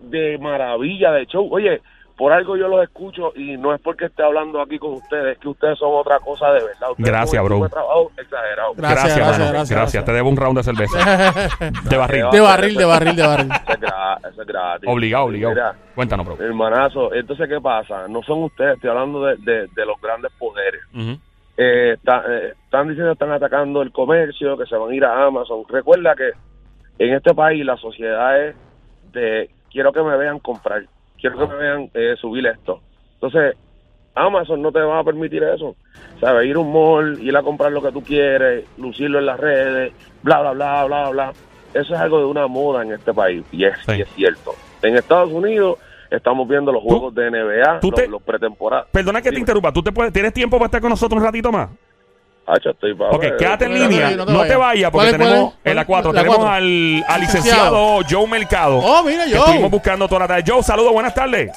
de 0.00 0.38
maravilla, 0.38 1.12
de 1.12 1.26
show. 1.26 1.48
Oye, 1.52 1.80
por 2.16 2.32
algo 2.32 2.54
yo 2.54 2.68
los 2.68 2.82
escucho 2.82 3.32
y 3.34 3.56
no 3.56 3.74
es 3.74 3.80
porque 3.80 4.04
esté 4.04 4.22
hablando 4.22 4.60
aquí 4.60 4.78
con 4.78 4.92
ustedes, 4.92 5.32
es 5.36 5.38
que 5.38 5.48
ustedes 5.48 5.78
son 5.78 5.88
otra 5.94 6.18
cosa 6.20 6.48
de 6.52 6.62
verdad. 6.64 6.90
Ustedes 6.90 7.08
Gracias, 7.10 7.42
bro. 7.44 7.66
trabajo 7.70 8.10
exagerado. 8.18 8.72
Gracias, 8.74 8.98
Gracias, 9.04 9.16
gracias, 9.16 9.38
mano. 9.38 9.52
gracias, 9.52 9.78
gracias. 9.78 10.04
Te 10.04 10.12
debo 10.12 10.28
un 10.28 10.36
round 10.36 10.58
de 10.58 10.62
cerveza. 10.62 10.98
De 11.88 11.96
barril. 11.96 12.26
De 12.30 12.40
barril, 12.40 12.76
de 12.76 12.84
barril, 12.84 13.16
de 13.16 13.26
barril. 13.26 13.50
Eso 13.50 13.72
es 13.72 13.80
gra- 13.80 14.18
eso 14.30 14.42
es 14.42 14.46
gratis. 14.48 14.88
Obligado, 14.90 15.24
obligado. 15.24 15.54
Mira, 15.54 15.74
Cuéntanos, 15.94 16.26
bro. 16.26 16.36
hermanazo, 16.44 17.14
entonces, 17.14 17.48
¿qué 17.48 17.58
pasa? 17.60 18.06
No 18.08 18.22
son 18.22 18.42
ustedes, 18.44 18.74
estoy 18.74 18.90
hablando 18.90 19.24
de, 19.24 19.36
de- 19.38 19.66
de 19.74 19.86
los 19.86 19.98
grandes 20.02 20.30
poderes. 20.38 20.82
Ujú. 20.94 21.18
Eh, 21.62 21.92
está- 21.92 22.24
eh, 22.26 22.54
están 22.64 22.88
diciendo 22.88 23.10
que 23.10 23.22
están 23.24 23.32
atacando 23.32 23.82
el 23.82 23.92
comercio, 23.92 24.56
que 24.56 24.64
se 24.64 24.76
van 24.76 24.90
a 24.92 24.94
ir 24.94 25.04
a 25.04 25.26
Amazon. 25.26 25.62
Recuerda 25.68 26.14
que 26.14 26.30
en 26.98 27.12
este 27.14 27.34
país 27.34 27.62
la 27.66 27.76
sociedad 27.76 28.42
es 28.46 28.56
de 29.12 29.50
quiero 29.70 29.92
que 29.92 30.02
me 30.02 30.16
vean 30.16 30.38
comprar, 30.38 30.84
quiero 31.20 31.36
que 31.38 31.46
me 31.48 31.56
vean 31.56 31.90
eh, 31.92 32.14
subir 32.18 32.46
esto. 32.46 32.80
Entonces, 33.14 33.56
Amazon 34.14 34.62
no 34.62 34.72
te 34.72 34.80
va 34.80 35.00
a 35.00 35.04
permitir 35.04 35.42
eso. 35.42 35.76
¿Sabes? 36.18 36.46
Ir 36.48 36.56
a 36.56 36.60
un 36.60 36.72
mall, 36.72 37.18
ir 37.20 37.36
a 37.36 37.42
comprar 37.42 37.72
lo 37.72 37.82
que 37.82 37.92
tú 37.92 38.02
quieres, 38.02 38.64
lucirlo 38.78 39.18
en 39.18 39.26
las 39.26 39.38
redes, 39.38 39.92
bla, 40.22 40.40
bla, 40.40 40.52
bla, 40.52 40.84
bla, 40.86 41.10
bla. 41.10 41.32
Eso 41.74 41.94
es 41.94 42.00
algo 42.00 42.20
de 42.20 42.24
una 42.24 42.46
moda 42.46 42.82
en 42.82 42.92
este 42.92 43.12
país 43.12 43.44
y 43.52 43.64
es, 43.64 43.76
Sí. 43.84 43.92
y 43.98 44.00
es 44.00 44.08
cierto. 44.14 44.52
En 44.82 44.96
Estados 44.96 45.30
Unidos 45.30 45.78
estamos 46.10 46.48
viendo 46.48 46.72
los 46.72 46.82
juegos 46.82 47.14
de 47.14 47.30
NBA, 47.30 47.80
los, 47.82 47.94
te- 47.94 48.08
los 48.08 48.22
pretemporadas. 48.22 48.86
Perdona 48.90 49.22
que 49.22 49.30
te 49.30 49.38
interrumpa. 49.38 49.72
¿Tú 49.72 49.82
te 49.82 49.92
puedes, 49.92 50.12
tienes 50.12 50.32
tiempo 50.32 50.56
para 50.58 50.66
estar 50.66 50.80
con 50.80 50.90
nosotros 50.90 51.18
un 51.20 51.24
ratito 51.24 51.50
más? 51.52 51.68
Hacho, 52.46 52.70
estoy 52.70 52.94
pa' 52.94 53.10
Ok, 53.10 53.20
ver. 53.20 53.36
quédate 53.36 53.64
en 53.66 53.74
línea. 53.74 54.10
No 54.16 54.24
no 54.24 54.42
te 54.42 54.48
te 54.48 54.56
vayas. 54.56 54.90
porque 54.90 55.10
¿Cuál 55.10 55.14
es, 55.14 55.16
cuál 55.16 55.28
tenemos 55.30 55.54
en 55.64 55.76
la 55.76 55.84
4 55.84 56.12
La 56.12 56.20
tenemos 56.20 56.36
cuatro. 56.38 56.54
al, 56.54 57.04
al 57.06 57.20
Licenciado. 57.20 57.98
Joe 58.10 58.26
Mercado. 58.26 58.78
Oh, 58.78 59.04
mira, 59.04 59.24
que 59.24 59.30
yo. 59.30 59.38
estuvimos 59.38 59.70
buscando 59.70 60.08
toda 60.08 60.20
la 60.20 60.28
tarde. 60.28 60.44
Joe, 60.46 60.62
saludos, 60.62 60.92
buenas 60.92 61.14
tardes. 61.14 61.52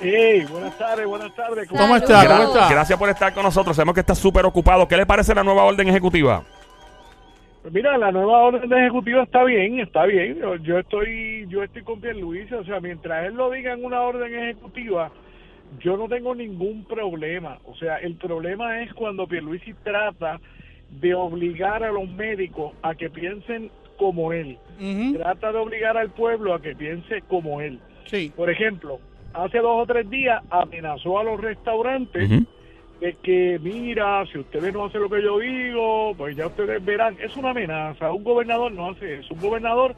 Hey, 0.00 0.44
buenas 0.50 0.76
tardes, 0.78 1.06
buenas 1.06 1.34
tardes. 1.34 1.68
¿Cómo 1.68 1.96
está? 1.96 2.26
¿Cómo 2.26 2.38
Gra- 2.40 2.46
está? 2.48 2.68
Gracias 2.68 2.98
por 2.98 3.08
estar 3.10 3.32
con 3.32 3.42
nosotros. 3.44 3.76
Sabemos 3.76 3.94
que 3.94 4.00
estás 4.00 4.18
súper 4.18 4.44
ocupado. 4.46 4.88
¿Qué 4.88 4.96
le 4.96 5.06
parece 5.06 5.34
la 5.34 5.44
nueva 5.44 5.64
orden 5.64 5.88
ejecutiva? 5.88 6.42
Mira, 7.70 7.98
la 7.98 8.12
nueva 8.12 8.38
orden 8.38 8.68
de 8.68 8.78
ejecutivo 8.78 9.22
está 9.22 9.44
bien, 9.44 9.80
está 9.80 10.06
bien. 10.06 10.38
Yo, 10.38 10.56
yo 10.56 10.78
estoy 10.78 11.46
yo 11.48 11.62
estoy 11.62 11.82
con 11.82 12.00
Pierluisi, 12.00 12.54
o 12.54 12.64
sea, 12.64 12.80
mientras 12.80 13.26
él 13.26 13.34
lo 13.34 13.50
diga 13.50 13.72
en 13.72 13.84
una 13.84 14.00
orden 14.00 14.34
ejecutiva, 14.34 15.10
yo 15.80 15.96
no 15.96 16.08
tengo 16.08 16.34
ningún 16.34 16.84
problema. 16.84 17.58
O 17.64 17.74
sea, 17.76 17.96
el 17.96 18.14
problema 18.16 18.82
es 18.82 18.92
cuando 18.94 19.26
Pierluisi 19.26 19.74
trata 19.82 20.40
de 20.90 21.14
obligar 21.14 21.82
a 21.84 21.92
los 21.92 22.08
médicos 22.08 22.72
a 22.82 22.94
que 22.94 23.10
piensen 23.10 23.70
como 23.98 24.32
él. 24.32 24.58
Trata 25.14 25.52
de 25.52 25.58
obligar 25.58 25.96
al 25.96 26.10
pueblo 26.10 26.54
a 26.54 26.62
que 26.62 26.74
piense 26.74 27.22
como 27.22 27.60
él. 27.60 27.80
Sí. 28.06 28.32
Por 28.34 28.48
ejemplo, 28.48 29.00
hace 29.34 29.58
dos 29.58 29.82
o 29.82 29.86
tres 29.86 30.08
días 30.08 30.42
amenazó 30.50 31.18
a 31.18 31.24
los 31.24 31.40
restaurantes. 31.40 32.30
De 33.00 33.14
que, 33.22 33.58
mira, 33.62 34.24
si 34.26 34.38
ustedes 34.38 34.72
no 34.74 34.86
hacen 34.86 35.02
lo 35.02 35.08
que 35.08 35.22
yo 35.22 35.38
digo, 35.38 36.14
pues 36.16 36.36
ya 36.36 36.46
ustedes 36.48 36.84
verán. 36.84 37.16
Es 37.20 37.36
una 37.36 37.50
amenaza. 37.50 38.10
Un 38.10 38.24
gobernador 38.24 38.72
no 38.72 38.90
hace 38.90 39.20
eso. 39.20 39.34
Un 39.34 39.40
gobernador 39.40 39.94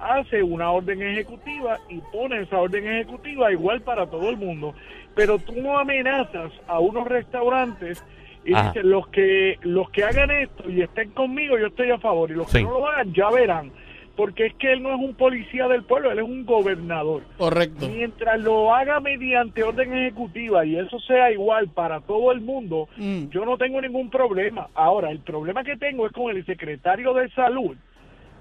hace 0.00 0.42
una 0.42 0.70
orden 0.70 1.02
ejecutiva 1.02 1.78
y 1.88 2.00
pone 2.12 2.40
esa 2.42 2.58
orden 2.58 2.86
ejecutiva 2.86 3.52
igual 3.52 3.82
para 3.82 4.06
todo 4.06 4.30
el 4.30 4.36
mundo. 4.36 4.74
Pero 5.14 5.38
tú 5.38 5.52
no 5.60 5.78
amenazas 5.78 6.52
a 6.68 6.78
unos 6.78 7.06
restaurantes 7.06 8.02
y 8.44 8.54
Ajá. 8.54 8.68
dices, 8.68 8.84
los 8.84 9.08
que, 9.08 9.58
los 9.62 9.90
que 9.90 10.04
hagan 10.04 10.30
esto 10.30 10.70
y 10.70 10.80
estén 10.80 11.10
conmigo, 11.10 11.58
yo 11.58 11.66
estoy 11.66 11.90
a 11.90 11.98
favor. 11.98 12.30
Y 12.30 12.34
los 12.34 12.50
Sí. 12.50 12.58
que 12.58 12.64
no 12.64 12.78
lo 12.78 12.88
hagan, 12.88 13.12
ya 13.12 13.28
verán. 13.30 13.70
Porque 14.18 14.46
es 14.46 14.54
que 14.54 14.72
él 14.72 14.82
no 14.82 14.92
es 14.92 15.00
un 15.00 15.14
policía 15.14 15.68
del 15.68 15.84
pueblo, 15.84 16.10
él 16.10 16.18
es 16.18 16.24
un 16.24 16.44
gobernador. 16.44 17.22
Correcto. 17.36 17.88
Mientras 17.88 18.40
lo 18.40 18.74
haga 18.74 18.98
mediante 18.98 19.62
orden 19.62 19.94
ejecutiva 19.96 20.66
y 20.66 20.76
eso 20.76 20.98
sea 20.98 21.30
igual 21.30 21.68
para 21.68 22.00
todo 22.00 22.32
el 22.32 22.40
mundo, 22.40 22.88
Mm. 22.96 23.28
yo 23.28 23.44
no 23.44 23.56
tengo 23.56 23.80
ningún 23.80 24.10
problema. 24.10 24.70
Ahora, 24.74 25.12
el 25.12 25.20
problema 25.20 25.62
que 25.62 25.76
tengo 25.76 26.04
es 26.04 26.10
con 26.10 26.36
el 26.36 26.44
secretario 26.44 27.14
de 27.14 27.30
salud, 27.30 27.76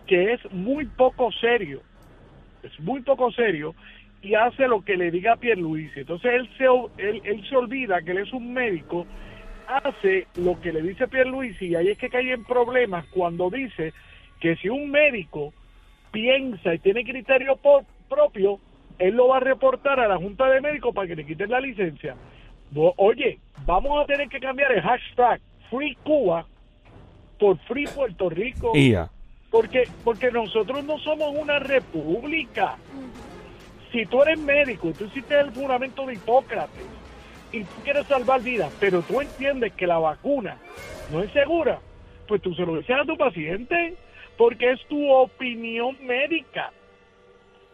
que 0.08 0.34
es 0.34 0.52
muy 0.52 0.88
poco 0.88 1.32
serio, 1.34 1.82
es 2.64 2.80
muy 2.80 3.02
poco 3.02 3.32
serio 3.32 3.76
y 4.24 4.34
hace 4.34 4.68
lo 4.68 4.82
que 4.84 4.98
le 4.98 5.12
diga 5.12 5.36
Pierluisi. 5.36 6.00
Entonces 6.00 6.32
él 6.34 6.50
se, 6.58 6.66
él, 7.08 7.22
él 7.24 7.48
se 7.48 7.56
olvida 7.56 8.02
que 8.02 8.12
él 8.14 8.18
es 8.18 8.34
un 8.34 8.52
médico, 8.52 9.06
hace 9.68 10.26
lo 10.38 10.60
que 10.60 10.74
le 10.74 10.82
dice 10.82 11.08
Pierluisi 11.08 11.68
y 11.68 11.76
ahí 11.76 11.90
es 11.90 12.00
que 12.00 12.10
cae 12.10 12.34
en 12.34 12.44
problemas 12.46 13.06
cuando 13.12 13.52
dice 13.52 13.94
que 14.40 14.56
si 14.56 14.70
un 14.70 14.90
médico 14.90 15.54
piensa 16.12 16.74
y 16.74 16.80
tiene 16.80 17.04
criterio 17.04 17.56
po- 17.58 17.86
propio, 18.10 18.60
él 19.00 19.16
lo 19.16 19.28
va 19.30 19.38
a 19.38 19.42
reportar 19.42 20.00
a 20.00 20.08
la 20.08 20.18
Junta 20.18 20.50
de 20.50 20.62
Médicos 20.62 20.94
para 20.94 21.08
que 21.08 21.16
le 21.16 21.26
quiten 21.26 21.50
la 21.52 21.60
licencia. 21.60 22.16
Oye, 22.98 23.40
vamos 23.66 24.02
a 24.02 24.06
tener 24.06 24.28
que 24.28 24.40
cambiar 24.40 24.72
el 24.72 24.82
hashtag 24.82 25.40
Free 25.70 25.96
Cuba 26.04 26.46
por 27.40 27.58
Free 27.60 27.86
Puerto 27.88 28.30
Rico. 28.30 28.72
Porque, 29.52 29.84
porque 30.04 30.32
nosotros 30.32 30.84
no 30.84 30.98
somos 31.00 31.34
una 31.36 31.60
república. 31.60 32.76
Si 33.92 34.06
tú 34.06 34.22
eres 34.24 34.38
médico, 34.40 34.92
tú 34.98 35.06
hiciste 35.06 35.40
el 35.40 35.52
juramento 35.54 36.06
de 36.06 36.16
Hipócrates 36.16 36.86
y 37.54 37.62
tú 37.64 37.82
quieres 37.84 38.06
salvar 38.08 38.42
vidas, 38.42 38.74
pero 38.80 39.02
tú 39.02 39.22
entiendes 39.22 39.72
que 39.74 39.88
la 39.88 39.98
vacuna 40.00 40.58
no 41.12 41.24
es 41.24 41.32
segura, 41.32 41.80
pues 42.28 42.42
tú 42.42 42.54
se 42.54 42.64
lo 42.66 42.76
dices 42.78 42.96
a 43.02 43.06
tu 43.06 43.16
paciente 43.16 43.96
porque 44.38 44.72
es 44.72 44.86
tu 44.88 45.10
opinión 45.12 45.98
médica. 46.06 46.72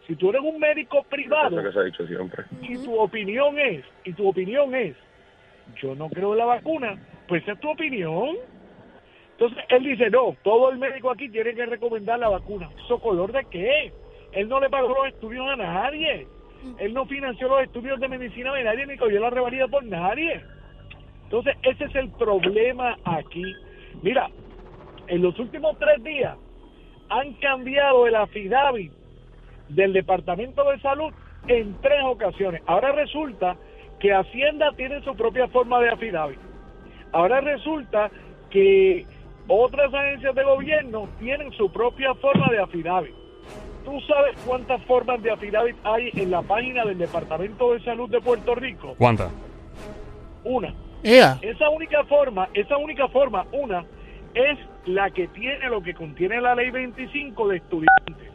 Si 0.08 0.15
tú 0.15 0.30
eres 0.30 0.41
un 0.41 0.60
médico 0.60 1.04
privado 1.04 1.63
que 1.63 1.71
se 1.71 1.80
ha 1.80 1.84
dicho 1.84 2.06
siempre. 2.08 2.43
y 2.62 2.78
tu 2.78 2.97
opinión 2.99 3.58
es, 3.58 3.86
y 4.04 4.13
tu 4.13 4.28
opinión 4.28 4.73
es, 4.76 4.95
yo 5.82 5.95
no 5.95 6.10
creo 6.10 6.34
en 6.34 6.39
la 6.39 6.45
vacuna, 6.45 6.97
pues 7.28 7.43
esa 7.43 7.54
es 7.54 7.60
tu 7.60 7.69
opinión. 7.69 8.36
Entonces 9.32 9.63
él 9.69 9.84
dice, 9.84 10.10
no, 10.10 10.36
todo 10.43 10.71
el 10.71 10.78
médico 10.78 11.10
aquí 11.10 11.30
tiene 11.30 11.54
que 11.54 11.65
recomendar 11.65 12.19
la 12.19 12.30
vacuna. 12.30 12.69
¿Eso 12.84 12.99
color 12.99 13.32
de 13.32 13.45
qué? 13.45 13.91
Él 14.34 14.49
no 14.49 14.60
le 14.60 14.69
pagó 14.69 14.89
los 14.89 15.08
estudios 15.08 15.47
a 15.49 15.56
nadie. 15.56 16.28
Él 16.80 16.93
no 16.93 17.06
financió 17.06 17.47
los 17.47 17.63
estudios 17.63 17.99
de 17.99 18.08
medicina 18.08 18.54
de 18.54 18.63
nadie 18.63 18.86
ni 18.86 18.97
cogió 18.97 19.19
la 19.19 19.30
revalida 19.30 19.67
por 19.67 19.84
nadie. 19.84 20.41
Entonces 21.23 21.56
ese 21.63 21.86
es 21.86 21.95
el 21.95 22.10
problema 22.12 22.97
aquí. 23.06 23.43
Mira, 24.02 24.30
en 25.08 25.21
los 25.21 25.38
últimos 25.39 25.78
tres 25.80 26.04
días 26.04 26.38
han 27.13 27.34
cambiado 27.34 28.08
el 28.08 28.15
affidavit 28.15 28.91
del 29.69 29.93
Departamento 29.93 30.63
de 30.71 30.80
Salud 30.80 31.13
en 31.47 31.76
tres 31.82 32.02
ocasiones. 32.06 32.62
Ahora 32.65 32.91
resulta 32.91 33.56
que 33.99 34.13
Hacienda 34.13 34.71
tiene 34.76 35.02
su 35.04 35.15
propia 35.15 35.47
forma 35.49 35.80
de 35.80 35.89
affidavit. 35.89 36.39
Ahora 37.12 37.39
resulta 37.41 38.10
que 38.49 39.06
otras 39.47 39.93
agencias 39.93 40.34
de 40.34 40.43
gobierno 40.43 41.08
tienen 41.19 41.52
su 41.52 41.71
propia 41.71 42.15
forma 42.15 42.47
de 42.49 42.60
affidavit. 42.60 43.13
¿Tú 43.86 43.99
sabes 44.02 44.36
cuántas 44.45 44.82
formas 44.84 45.21
de 45.21 45.32
affidavit 45.32 45.76
hay 45.84 46.10
en 46.15 46.32
la 46.32 46.41
página 46.41 46.84
del 46.84 46.97
Departamento 46.97 47.73
de 47.73 47.82
Salud 47.82 48.10
de 48.10 48.21
Puerto 48.21 48.56
Rico? 48.56 48.95
¿Cuántas? 48.97 49.32
Una. 50.43 50.73
Ea. 51.04 51.38
Esa 51.41 51.69
única 51.69 52.04
forma, 52.06 52.49
esa 52.54 52.78
única 52.78 53.08
forma, 53.10 53.45
una, 53.52 53.86
es 54.34 54.58
la 54.86 55.10
que 55.12 55.28
tiene 55.30 55.69
lo 55.69 55.82
que 55.82 55.93
contiene 55.93 56.41
la 56.41 56.56
ley 56.56 56.69
25 56.69 57.48
de 57.48 57.58
estudiantes. 57.58 58.32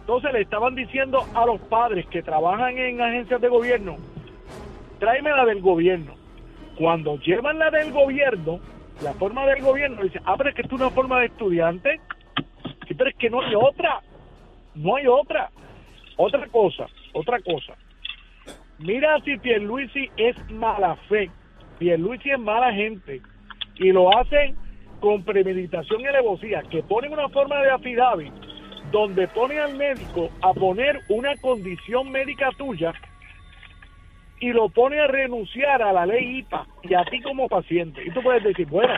Entonces 0.00 0.32
le 0.32 0.42
estaban 0.42 0.74
diciendo 0.74 1.26
a 1.34 1.44
los 1.46 1.60
padres 1.62 2.06
que 2.06 2.22
trabajan 2.22 2.78
en 2.78 3.00
agencias 3.00 3.40
de 3.40 3.48
gobierno, 3.48 3.96
tráeme 4.98 5.30
la 5.30 5.44
del 5.44 5.60
gobierno. 5.60 6.14
Cuando 6.78 7.18
llevan 7.18 7.58
la 7.58 7.70
del 7.70 7.92
gobierno, 7.92 8.60
la 9.02 9.12
forma 9.14 9.46
del 9.46 9.62
gobierno, 9.62 10.02
dice, 10.02 10.20
ah, 10.24 10.34
pero 10.36 10.50
es 10.50 10.54
que 10.54 10.62
es 10.62 10.72
una 10.72 10.90
forma 10.90 11.20
de 11.20 11.26
estudiante. 11.26 12.00
Sí, 12.86 12.94
pero 12.94 13.10
es 13.10 13.16
que 13.16 13.30
no 13.30 13.40
hay 13.40 13.54
otra. 13.54 14.00
No 14.74 14.96
hay 14.96 15.06
otra. 15.06 15.50
Otra 16.16 16.46
cosa, 16.48 16.86
otra 17.12 17.40
cosa. 17.40 17.74
Mira 18.78 19.18
si 19.24 19.38
Pierluisi 19.38 20.10
es 20.16 20.36
mala 20.50 20.96
fe. 21.08 21.30
Pierluisi 21.78 22.30
es 22.30 22.38
mala 22.38 22.72
gente. 22.72 23.20
Y 23.76 23.92
lo 23.92 24.16
hacen 24.16 24.56
con 25.06 25.22
premeditación 25.22 26.00
y 26.00 26.06
alevosía. 26.06 26.62
Que 26.68 26.82
ponen 26.82 27.12
una 27.12 27.28
forma 27.28 27.62
de 27.62 27.70
affidavit 27.70 28.32
donde 28.90 29.28
pone 29.28 29.56
al 29.60 29.76
médico 29.76 30.30
a 30.42 30.52
poner 30.52 31.00
una 31.08 31.36
condición 31.36 32.10
médica 32.10 32.50
tuya 32.58 32.92
y 34.40 34.52
lo 34.52 34.68
pone 34.68 34.98
a 34.98 35.06
renunciar 35.06 35.80
a 35.80 35.92
la 35.92 36.06
ley 36.06 36.38
IPA 36.38 36.66
y 36.82 36.94
a 36.94 37.04
ti 37.04 37.22
como 37.22 37.48
paciente. 37.48 38.02
Y 38.04 38.10
tú 38.10 38.20
puedes 38.20 38.42
decir, 38.42 38.66
bueno, 38.66 38.94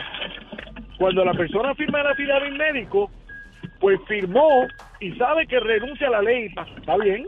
cuando 0.97 1.23
la 1.23 1.33
persona 1.33 1.75
firma 1.75 2.01
el 2.01 2.07
affidavit 2.07 2.53
médico, 2.53 3.11
pues 3.79 3.99
firmó 4.07 4.65
y 4.99 5.11
sabe 5.11 5.45
que 5.45 5.59
renuncia 5.59 6.07
a 6.07 6.11
la 6.11 6.21
ley 6.23 6.45
IPA. 6.45 6.67
¿Está 6.79 6.97
bien? 6.97 7.27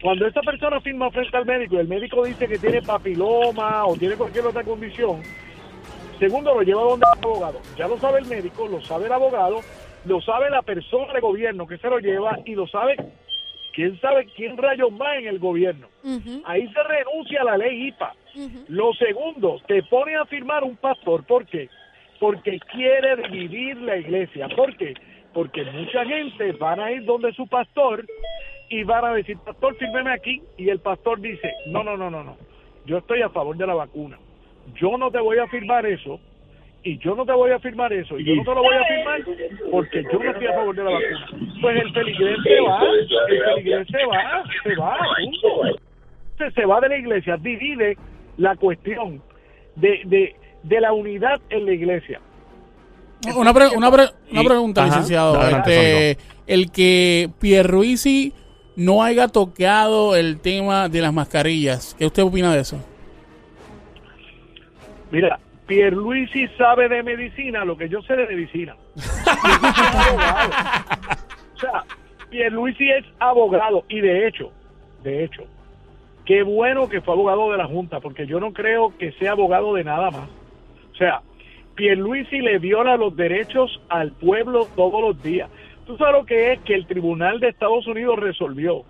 Cuando 0.00 0.24
esa 0.28 0.40
persona 0.42 0.80
firma 0.80 1.10
frente 1.10 1.36
al 1.36 1.46
médico 1.46 1.74
y 1.74 1.78
el 1.78 1.88
médico 1.88 2.24
dice 2.24 2.46
que 2.46 2.58
tiene 2.58 2.80
papiloma 2.80 3.86
o 3.86 3.96
tiene 3.96 4.14
cualquier 4.14 4.46
otra 4.46 4.62
condición, 4.62 5.20
segundo 6.18 6.54
lo 6.54 6.62
lleva 6.62 6.82
donde 6.82 7.06
el 7.12 7.24
abogado. 7.24 7.60
Ya 7.76 7.88
lo 7.88 7.98
sabe 7.98 8.20
el 8.20 8.26
médico, 8.26 8.66
lo 8.68 8.80
sabe 8.82 9.06
el 9.06 9.12
abogado, 9.12 9.60
lo 10.04 10.20
sabe 10.20 10.50
la 10.50 10.62
persona 10.62 11.12
de 11.12 11.20
gobierno 11.20 11.66
que 11.66 11.78
se 11.78 11.88
lo 11.88 11.98
lleva 11.98 12.38
y 12.44 12.54
lo 12.54 12.66
sabe 12.66 12.96
quién 13.74 13.98
sabe 14.00 14.26
quién 14.36 14.56
rayos 14.56 14.92
más 14.92 15.16
en 15.18 15.26
el 15.26 15.38
gobierno. 15.38 15.88
Ahí 16.44 16.68
se 16.68 16.82
renuncia 16.82 17.40
a 17.40 17.44
la 17.44 17.56
ley 17.56 17.88
IPA. 17.88 18.14
Lo 18.68 18.92
segundo, 18.94 19.60
te 19.66 19.82
pone 19.84 20.16
a 20.16 20.24
firmar 20.26 20.64
un 20.64 20.76
pastor. 20.76 21.24
¿Por 21.24 21.46
qué? 21.46 21.68
Porque 22.20 22.58
quiere 22.72 23.16
dividir 23.28 23.76
la 23.78 23.96
iglesia. 23.96 24.48
¿Por 24.54 24.76
qué? 24.76 24.94
Porque 25.32 25.64
mucha 25.64 26.04
gente 26.04 26.52
van 26.52 26.80
a 26.80 26.92
ir 26.92 27.04
donde 27.04 27.32
su 27.32 27.46
pastor 27.48 28.06
y 28.70 28.84
van 28.84 29.04
a 29.04 29.14
decir, 29.14 29.36
pastor, 29.38 29.76
fírmeme 29.76 30.12
aquí. 30.12 30.42
Y 30.56 30.68
el 30.68 30.78
pastor 30.78 31.20
dice, 31.20 31.52
no, 31.66 31.82
no, 31.82 31.96
no, 31.96 32.10
no, 32.10 32.22
no. 32.22 32.36
Yo 32.86 32.98
estoy 32.98 33.22
a 33.22 33.30
favor 33.30 33.56
de 33.56 33.66
la 33.66 33.74
vacuna. 33.74 34.18
Yo 34.80 34.96
no 34.98 35.10
te 35.10 35.18
voy 35.20 35.38
a 35.38 35.46
firmar 35.48 35.86
eso. 35.86 36.20
Y 36.82 36.98
yo 36.98 37.14
no 37.14 37.24
te 37.24 37.32
voy 37.32 37.50
a 37.50 37.58
firmar 37.60 37.92
eso. 37.92 38.18
Y 38.18 38.24
yo 38.26 38.34
no 38.36 38.42
te 38.42 38.50
lo 38.54 38.62
voy 38.62 38.74
a 38.74 38.84
firmar 38.84 39.20
porque 39.70 40.02
yo 40.12 40.18
no 40.18 40.30
estoy 40.30 40.46
a 40.46 40.52
favor 40.52 40.76
de 40.76 40.84
la 40.84 40.90
vacuna. 40.90 41.54
Pues 41.62 41.76
el 41.80 41.92
feligrés 41.94 42.36
se 42.42 42.60
va. 42.60 42.82
El 43.28 43.44
feligrés 43.54 43.86
se 43.88 44.04
va. 44.06 44.44
Se 44.62 44.74
va. 44.76 44.98
punto 45.24 45.78
se, 46.38 46.50
se 46.50 46.66
va 46.66 46.80
de 46.80 46.88
la 46.88 46.98
iglesia, 46.98 47.36
divide 47.38 47.96
la 48.36 48.56
cuestión 48.56 49.22
de, 49.76 50.00
de, 50.04 50.36
de 50.64 50.80
la 50.80 50.92
unidad 50.92 51.40
en 51.48 51.64
la 51.64 51.72
iglesia. 51.72 52.20
Una, 53.36 53.54
pre- 53.54 53.68
una, 53.74 53.90
pre- 53.90 54.10
una 54.32 54.42
pregunta, 54.42 54.82
Ajá. 54.82 54.90
licenciado. 54.90 55.40
Este, 55.48 56.18
el 56.46 56.70
que 56.70 57.30
Pierluisi 57.40 58.34
no 58.76 59.02
haya 59.02 59.28
tocado 59.28 60.16
el 60.16 60.40
tema 60.40 60.88
de 60.90 61.00
las 61.00 61.14
mascarillas. 61.14 61.94
¿Qué 61.98 62.04
usted 62.04 62.22
opina 62.24 62.52
de 62.52 62.60
eso? 62.60 62.78
Mira, 65.14 65.38
Pierluisi 65.68 66.48
sabe 66.58 66.88
de 66.88 67.04
medicina 67.04 67.64
lo 67.64 67.76
que 67.76 67.88
yo 67.88 68.02
sé 68.02 68.16
de 68.16 68.26
medicina. 68.26 68.74
Pierluisi 68.96 69.80
es 69.80 69.94
abogado. 70.08 70.50
O 71.54 71.58
sea, 71.60 71.84
Pierluisi 72.30 72.90
es 72.90 73.04
abogado 73.20 73.84
y 73.88 74.00
de 74.00 74.26
hecho, 74.26 74.50
de 75.04 75.22
hecho, 75.22 75.44
qué 76.24 76.42
bueno 76.42 76.88
que 76.88 77.00
fue 77.00 77.14
abogado 77.14 77.52
de 77.52 77.58
la 77.58 77.68
Junta, 77.68 78.00
porque 78.00 78.26
yo 78.26 78.40
no 78.40 78.52
creo 78.52 78.92
que 78.98 79.12
sea 79.12 79.30
abogado 79.30 79.72
de 79.74 79.84
nada 79.84 80.10
más. 80.10 80.28
O 80.92 80.96
sea, 80.96 81.20
Pierluisi 81.76 82.40
le 82.40 82.58
viola 82.58 82.96
los 82.96 83.14
derechos 83.14 83.80
al 83.90 84.10
pueblo 84.10 84.66
todos 84.74 85.00
los 85.00 85.22
días. 85.22 85.48
Tú 85.86 85.96
sabes 85.96 86.14
lo 86.14 86.26
que 86.26 86.54
es 86.54 86.60
que 86.62 86.74
el 86.74 86.88
Tribunal 86.88 87.38
de 87.38 87.50
Estados 87.50 87.86
Unidos 87.86 88.18
resolvió 88.18 88.82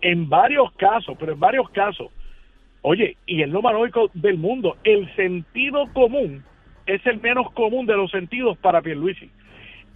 en 0.00 0.28
varios 0.28 0.70
casos, 0.74 1.16
pero 1.18 1.32
en 1.32 1.40
varios 1.40 1.68
casos, 1.70 2.12
Oye, 2.82 3.16
y 3.26 3.42
el 3.42 3.50
lo 3.50 3.62
más 3.62 3.72
lógico 3.74 4.10
del 4.14 4.38
mundo, 4.38 4.76
el 4.84 5.14
sentido 5.14 5.86
común 5.92 6.44
es 6.86 7.04
el 7.06 7.20
menos 7.20 7.50
común 7.52 7.86
de 7.86 7.96
los 7.96 8.10
sentidos 8.10 8.58
para 8.58 8.82
Pierluisi. 8.82 9.30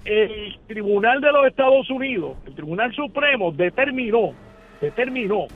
El 0.05 0.57
Tribunal 0.69 1.21
de 1.21 1.33
los 1.33 1.47
Estados 1.47 1.91
Unidos, 1.91 2.37
el 2.47 2.55
Tribunal 2.55 2.95
Supremo, 2.95 3.51
determinó, 3.51 4.33
determinó 4.81 5.47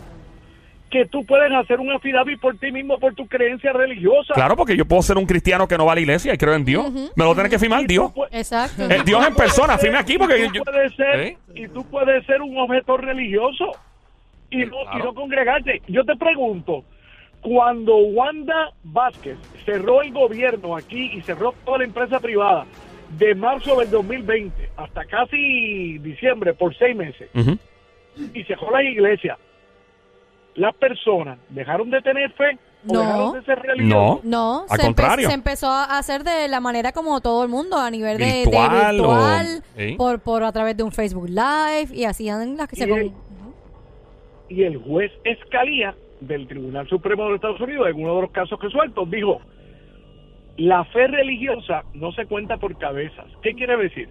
que 0.91 1.07
tú 1.07 1.25
puedes 1.25 1.53
hacer 1.53 1.79
un 1.79 1.93
affidavit 1.93 2.41
por 2.41 2.59
ti 2.59 2.73
mismo, 2.73 2.99
por 2.99 3.15
tu 3.15 3.29
creencia 3.29 3.73
religiosa. 3.73 4.35
Claro, 4.35 4.57
porque 4.57 4.77
yo 4.77 4.85
puedo 4.85 5.03
ser 5.03 5.19
un 5.19 5.25
cristiano 5.27 5.69
que 5.69 5.79
no 5.79 5.87
va 5.87 5.93
a 5.93 5.95
la 5.95 6.01
iglesia 6.01 6.35
y 6.35 6.37
creo 6.37 6.55
en 6.55 6.65
Dios. 6.65 6.91
Me 7.15 7.25
lo 7.25 7.33
tiene 7.35 7.49
que 7.49 7.61
firmar 7.61 7.87
Dios. 7.87 8.11
Exacto. 8.33 8.91
Eh, 8.91 9.03
Dios 9.05 9.25
en 9.25 9.37
persona, 9.37 9.79
firme 9.79 9.99
aquí 9.99 10.19
porque 10.19 10.47
y 10.47 10.49
tú 10.49 10.55
yo- 10.55 10.65
puedes 10.65 10.93
ser, 10.97 11.21
¿Eh? 11.21 11.39
y 11.55 11.69
tú 11.69 11.85
puedes 11.89 12.27
ser 12.27 12.43
un 12.43 12.59
objeto 12.59 12.97
religioso 12.97 13.71
y 14.51 14.65
no, 14.65 14.79
y 14.95 14.99
no 14.99 15.15
congregarte. 15.15 15.81
Yo 15.87 16.05
te 16.05 16.17
pregunto, 16.17 16.83
cuando 17.43 17.97
Wanda 17.97 18.73
Vázquez 18.85 19.37
cerró 19.65 20.03
el 20.03 20.13
gobierno 20.13 20.77
aquí 20.77 21.11
y 21.15 21.23
cerró 21.23 21.55
toda 21.65 21.79
la 21.79 21.85
empresa 21.85 22.21
privada 22.21 22.67
de 23.19 23.35
marzo 23.35 23.79
del 23.81 23.91
2020 23.91 24.71
hasta 24.77 25.05
casi 25.07 25.99
diciembre 25.99 26.55
por 26.55 26.77
seis 26.77 26.95
meses 26.95 27.29
y 28.35 28.45
cerró 28.45 28.71
las 28.71 28.85
iglesias, 28.85 29.39
las 30.55 30.75
personas 30.75 31.39
dejaron 31.49 31.91
de 31.91 32.03
tener 32.03 32.31
fe 32.33 32.59
o 32.89 32.93
No. 32.93 33.01
dejaron 33.01 33.33
de 33.35 33.45
ser 33.45 33.59
religiosas. 33.61 34.25
No. 34.25 34.61
No, 34.63 34.67
Al 34.69 34.79
se, 34.81 34.87
contrario. 34.87 35.29
se 35.29 35.35
empezó 35.35 35.69
a 35.69 35.99
hacer 35.99 36.25
de 36.25 36.49
la 36.49 36.61
manera 36.61 36.93
como 36.93 37.21
todo 37.21 37.43
el 37.43 37.49
mundo, 37.49 37.77
a 37.79 37.91
nivel 37.91 38.19
de 38.19 38.25
de 38.27 38.33
Virtual 38.45 39.01
o- 39.01 39.09
virtual, 39.09 39.65
por, 39.97 40.21
por 40.21 40.43
a 40.45 40.53
través 40.53 40.77
de 40.77 40.83
un 40.83 40.93
Facebook 40.93 41.29
Live, 41.29 41.89
y 41.95 42.05
hacían 42.05 42.57
las 42.57 42.69
que 42.69 42.77
se... 42.77 42.85
El- 42.85 43.13
y 44.49 44.65
el 44.65 44.77
juez 44.79 45.13
Escalía 45.25 45.95
del 46.21 46.47
Tribunal 46.47 46.89
Supremo 46.89 47.25
de 47.25 47.29
los 47.31 47.37
Estados 47.37 47.61
Unidos, 47.61 47.89
en 47.89 48.03
uno 48.03 48.17
de 48.17 48.23
los 48.23 48.31
casos 48.31 48.59
que 48.59 48.69
sueltos, 48.69 49.11
dijo, 49.11 49.41
la 50.57 50.85
fe 50.85 51.07
religiosa 51.07 51.85
no 51.95 52.13
se 52.13 52.27
cuenta 52.27 52.59
por 52.59 52.77
cabezas. 52.79 53.27
¿Qué 53.43 53.55
quiere 53.55 53.77
decir? 53.77 54.09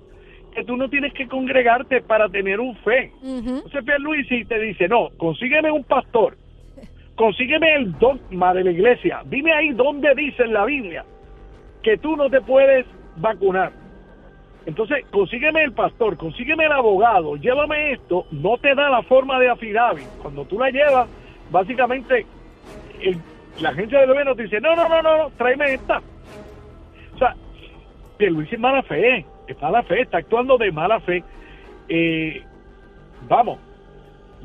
Que 0.54 0.64
tú 0.64 0.76
no 0.78 0.90
tienes 0.90 1.14
que 1.14 1.28
congregarte 1.28 2.02
para 2.02 2.28
tener 2.30 2.60
un 2.60 2.76
fe. 2.78 3.12
Ujú. 3.22 3.58
Entonces 3.58 3.84
Pierluisi 3.84 4.46
te 4.46 4.60
dice, 4.60 4.88
no, 4.88 5.10
consígueme 5.18 5.72
un 5.72 5.84
pastor, 5.84 6.38
consígueme 7.16 7.76
el 7.76 7.98
dogma 8.00 8.54
de 8.54 8.64
la 8.64 8.72
iglesia, 8.72 9.22
dime 9.26 9.54
ahí 9.54 9.70
dónde 9.70 10.14
dice 10.16 10.44
en 10.44 10.54
la 10.54 10.66
Biblia 10.66 11.06
que 11.84 11.98
tú 11.98 12.16
no 12.16 12.30
te 12.30 12.42
puedes 12.42 12.86
vacunar. 13.18 13.72
Entonces, 14.66 15.06
consígueme 15.10 15.64
el 15.64 15.72
pastor, 15.72 16.18
consígueme 16.18 16.66
el 16.66 16.72
abogado, 16.72 17.36
llévame 17.38 17.94
esto, 17.94 18.26
no 18.32 18.58
te 18.58 18.76
da 18.76 18.90
la 18.90 19.02
forma 19.04 19.40
de 19.40 19.50
affidavit. 19.50 20.08
Cuando 20.22 20.46
tú 20.46 20.60
la 20.60 20.70
llevas, 20.70 21.10
básicamente 21.52 22.26
el- 23.02 23.22
la 23.62 23.70
agencia 23.70 24.00
de 24.00 24.08
gobierno 24.08 24.36
te 24.36 24.44
dice, 24.44 24.62
no, 24.62 24.76
no, 24.76 24.88
no, 24.88 25.02
no, 25.02 25.30
tráeme 25.38 25.74
esta. 25.74 26.02
O 27.16 27.18
sea, 27.18 27.36
que 28.18 28.30
Luis 28.30 28.52
es 28.52 28.60
mala 28.60 28.82
fe, 28.84 29.26
es 29.48 29.62
mala 29.62 29.84
fe, 29.84 30.02
está 30.02 30.18
actuando 30.20 30.58
de 30.58 30.72
mala 30.72 31.00
fe. 31.02 31.24
Eh, 31.90 32.42
vamos, 33.28 33.60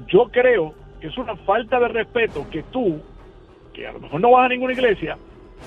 yo 0.08 0.24
creo 0.30 0.74
que 1.00 1.06
es 1.08 1.18
una 1.18 1.36
falta 1.36 1.78
de 1.78 1.88
respeto 1.88 2.46
que 2.50 2.62
tú, 2.64 3.00
que 3.72 3.86
a 3.86 3.92
lo 3.92 4.00
mejor 4.00 4.20
no 4.20 4.30
vas 4.32 4.46
a 4.46 4.48
ninguna 4.48 4.72
iglesia, 4.72 5.16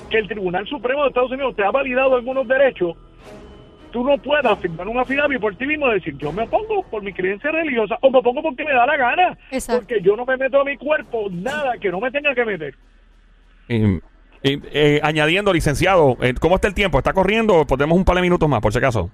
que 0.10 0.18
el 0.18 0.28
Tribunal 0.28 0.66
Supremo 0.68 1.04
de 1.04 1.10
Estados 1.10 1.32
Unidos 1.32 1.56
te 1.56 1.64
ha 1.64 1.72
validado 1.72 2.16
algunos 2.16 2.48
derechos, 2.48 2.96
tú 3.92 4.04
no 4.04 4.18
puedas 4.18 4.58
firmar 4.60 4.88
un 4.88 4.98
affidavit 5.00 5.40
por 5.40 5.56
ti 5.56 5.66
mismo 5.66 5.90
y 5.92 5.96
decir, 5.96 6.18
yo 6.18 6.32
me 6.32 6.44
opongo 6.44 6.84
por 6.90 7.02
mi 7.04 7.14
creencia 7.14 7.52
religiosa 7.52 7.98
o 8.02 8.10
me 8.12 8.20
opongo 8.20 8.42
porque 8.44 8.64
me 8.64 8.74
da 8.74 8.86
la 8.86 8.98
gana, 8.98 9.38
Exacto. 9.52 9.82
porque 9.82 10.02
yo 10.02 10.16
no 10.16 10.26
me 10.26 10.38
meto 10.38 10.60
a 10.62 10.64
mi 10.66 10.78
cuerpo 10.78 11.28
nada 11.32 11.74
que 11.80 11.90
no 11.90 12.00
me 12.00 12.12
tenga 12.12 12.34
que 12.36 12.46
meter. 12.46 12.76
Y- 13.70 14.00
y, 14.44 14.62
eh, 14.72 15.00
añadiendo, 15.04 15.52
licenciado, 15.52 16.16
eh, 16.22 16.34
¿cómo 16.40 16.56
está 16.56 16.68
el 16.68 16.74
tiempo? 16.74 16.98
¿Está 17.00 17.14
corriendo? 17.14 17.66
Podemos 17.66 17.98
un 17.98 18.06
par 18.06 18.16
de 18.16 18.22
minutos 18.22 18.48
más, 18.48 18.62
por 18.62 18.72
si 18.72 18.78
acaso. 18.78 19.10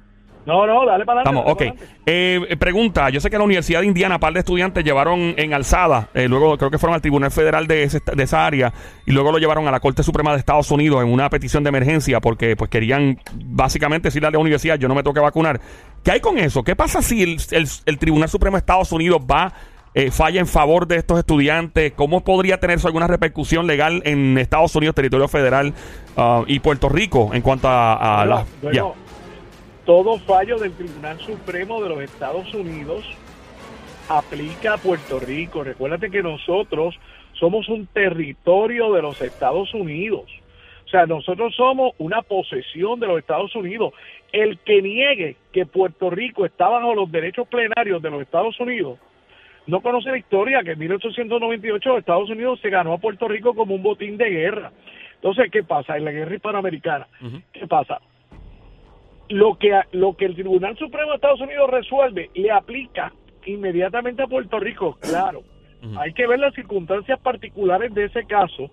No, 0.45 0.67
no, 0.67 0.86
dale 0.86 1.06
para 1.06 1.21
Estamos, 1.21 1.43
adelante. 1.45 1.63
ok. 1.69 1.75
para 1.77 1.86
adelante. 1.88 2.03
Eh, 2.51 2.58
pregunta, 2.58 3.10
yo 3.10 3.19
sé 3.21 3.29
que 3.29 3.38
la 3.38 3.43
Universidad 3.45 3.79
de 3.79 3.86
Indiana, 3.88 4.19
par 4.19 4.34
de 4.34 4.39
estudiantes 4.39 4.84
llevaron 4.84 5.34
en 5.38 5.53
alzada, 5.53 6.10
eh, 6.13 6.27
luego 6.27 6.58
creo 6.58 6.69
que 6.69 6.77
fueron 6.77 6.95
al 6.95 7.01
Tribunal 7.01 7.32
Federal 7.32 7.65
de, 7.67 7.84
ese- 7.84 8.01
de 8.13 8.23
esa 8.23 8.45
área, 8.45 8.73
y 9.06 9.12
luego 9.12 9.32
lo 9.32 9.38
llevaron 9.38 9.67
a 9.67 9.71
la 9.71 9.79
Corte 9.79 10.03
Suprema 10.03 10.32
de 10.34 10.39
Estados 10.39 10.69
Unidos 10.71 11.01
en 11.03 11.12
una 11.12 11.29
petición 11.29 11.63
de 11.63 11.69
emergencia 11.69 12.19
porque 12.19 12.56
pues 12.58 12.69
querían 12.69 13.19
básicamente 13.45 14.08
decirle 14.10 14.27
a 14.27 14.32
la 14.32 14.39
universidad, 14.39 14.77
yo 14.77 14.88
no 14.88 14.95
me 14.95 15.03
tengo 15.03 15.13
que 15.13 15.19
vacunar. 15.21 15.62
¿Qué 16.03 16.12
hay 16.12 16.19
con 16.19 16.38
eso? 16.38 16.63
¿Qué 16.63 16.75
pasa 16.75 17.01
si 17.01 17.23
el, 17.23 17.38
el- 17.51 17.67
el 17.86 17.97
Tribunal 17.97 18.27
Supremo 18.27 18.58
de 18.58 18.60
Estados 18.60 18.91
Unidos 18.91 19.21
va, 19.29 19.53
eh, 19.95 20.10
falla 20.12 20.39
en 20.41 20.47
favor 20.47 20.88
de 20.88 20.97
estos 20.97 21.19
estudiantes? 21.19 21.93
¿Cómo 21.95 22.21
podría 22.25 22.60
tener 22.60 22.77
eso 22.79 22.88
alguna 22.88 23.08
repercusión 23.08 23.65
legal 23.67 24.01
en 24.06 24.38
Estados 24.38 24.75
Unidos, 24.75 24.95
territorio 24.95 25.27
federal 25.29 25.73
ah, 26.17 26.43
y 26.47 26.60
Puerto 26.60 26.89
Rico 26.89 27.29
en 27.34 27.41
cuanto 27.41 27.69
a, 27.69 27.93
a 27.93 28.25
Bueno, 28.25 28.36
la... 28.36 28.45
bueno, 28.62 28.95
todo 29.86 30.17
fallo 30.19 30.58
del 30.58 30.74
Tribunal 30.74 31.19
Supremo 31.19 31.82
de 31.82 31.89
los 31.89 32.02
Estados 32.02 32.54
Unidos 32.54 33.06
aplica 34.10 34.74
a 34.74 34.78
Puerto 34.78 35.19
Rico. 35.19 35.63
Recuérdate 35.63 36.10
que 36.10 36.24
nosotros 36.24 36.96
somos 37.34 37.67
un 37.69 37.88
territorio 37.88 38.91
de 38.93 39.02
los 39.02 39.22
Estados 39.22 39.74
Unidos. 39.74 40.26
O 40.86 40.89
sea, 40.89 41.06
nosotros 41.06 41.56
somos 41.56 41.93
una 41.98 42.22
posesión 42.22 43.00
de 43.00 43.08
los 43.08 43.19
Estados 43.19 43.56
Unidos. 43.56 43.93
El 44.32 44.60
que 44.60 44.82
niegue 44.82 45.36
que 45.52 45.65
Puerto 45.65 46.10
Rico 46.10 46.46
está 46.46 46.69
bajo 46.69 46.93
los 46.93 47.12
derechos 47.12 47.48
plenarios 47.48 48.02
de 48.02 48.10
los 48.10 48.22
Estados 48.22 48.60
Unidos 48.60 49.00
no 49.65 49.82
conoce 49.82 50.10
la 50.10 50.17
historia 50.17 50.62
que 50.63 50.72
en 50.72 50.80
1898 50.80 51.98
Estados 51.98 52.30
Unidos 52.30 52.60
se 52.62 52.69
ganó 52.69 52.93
a 52.93 52.98
Puerto 52.98 53.28
Rico 53.28 53.54
como 53.54 53.76
un 53.76 53.84
botín 53.84 54.17
de 54.17 54.30
guerra. 54.30 54.72
Entonces, 55.15 55.50
¿qué 55.52 55.63
pasa 55.63 55.96
en 55.96 56.06
la 56.06 56.12
guerra 56.12 56.36
hispanoamericana? 56.36 57.08
¿Qué 57.54 57.65
pasa? 57.67 58.02
Lo 59.29 59.57
que, 59.57 59.79
lo 59.91 60.15
que 60.15 60.25
el 60.25 60.36
Tribunal 60.36 60.77
Supremo 60.77 61.09
de 61.09 61.15
Estados 61.15 61.41
Unidos 61.41 61.69
resuelve 61.69 62.29
le 62.33 62.51
aplica 62.51 63.13
inmediatamente 63.45 64.23
a 64.23 64.27
Puerto 64.27 64.59
Rico, 64.59 64.97
claro. 64.99 65.43
Hay 65.97 66.13
que 66.13 66.25
ver 66.27 66.39
las 66.39 66.53
circunstancias 66.53 67.19
particulares 67.19 67.93
de 67.93 68.05
ese 68.05 68.25
caso, 68.25 68.69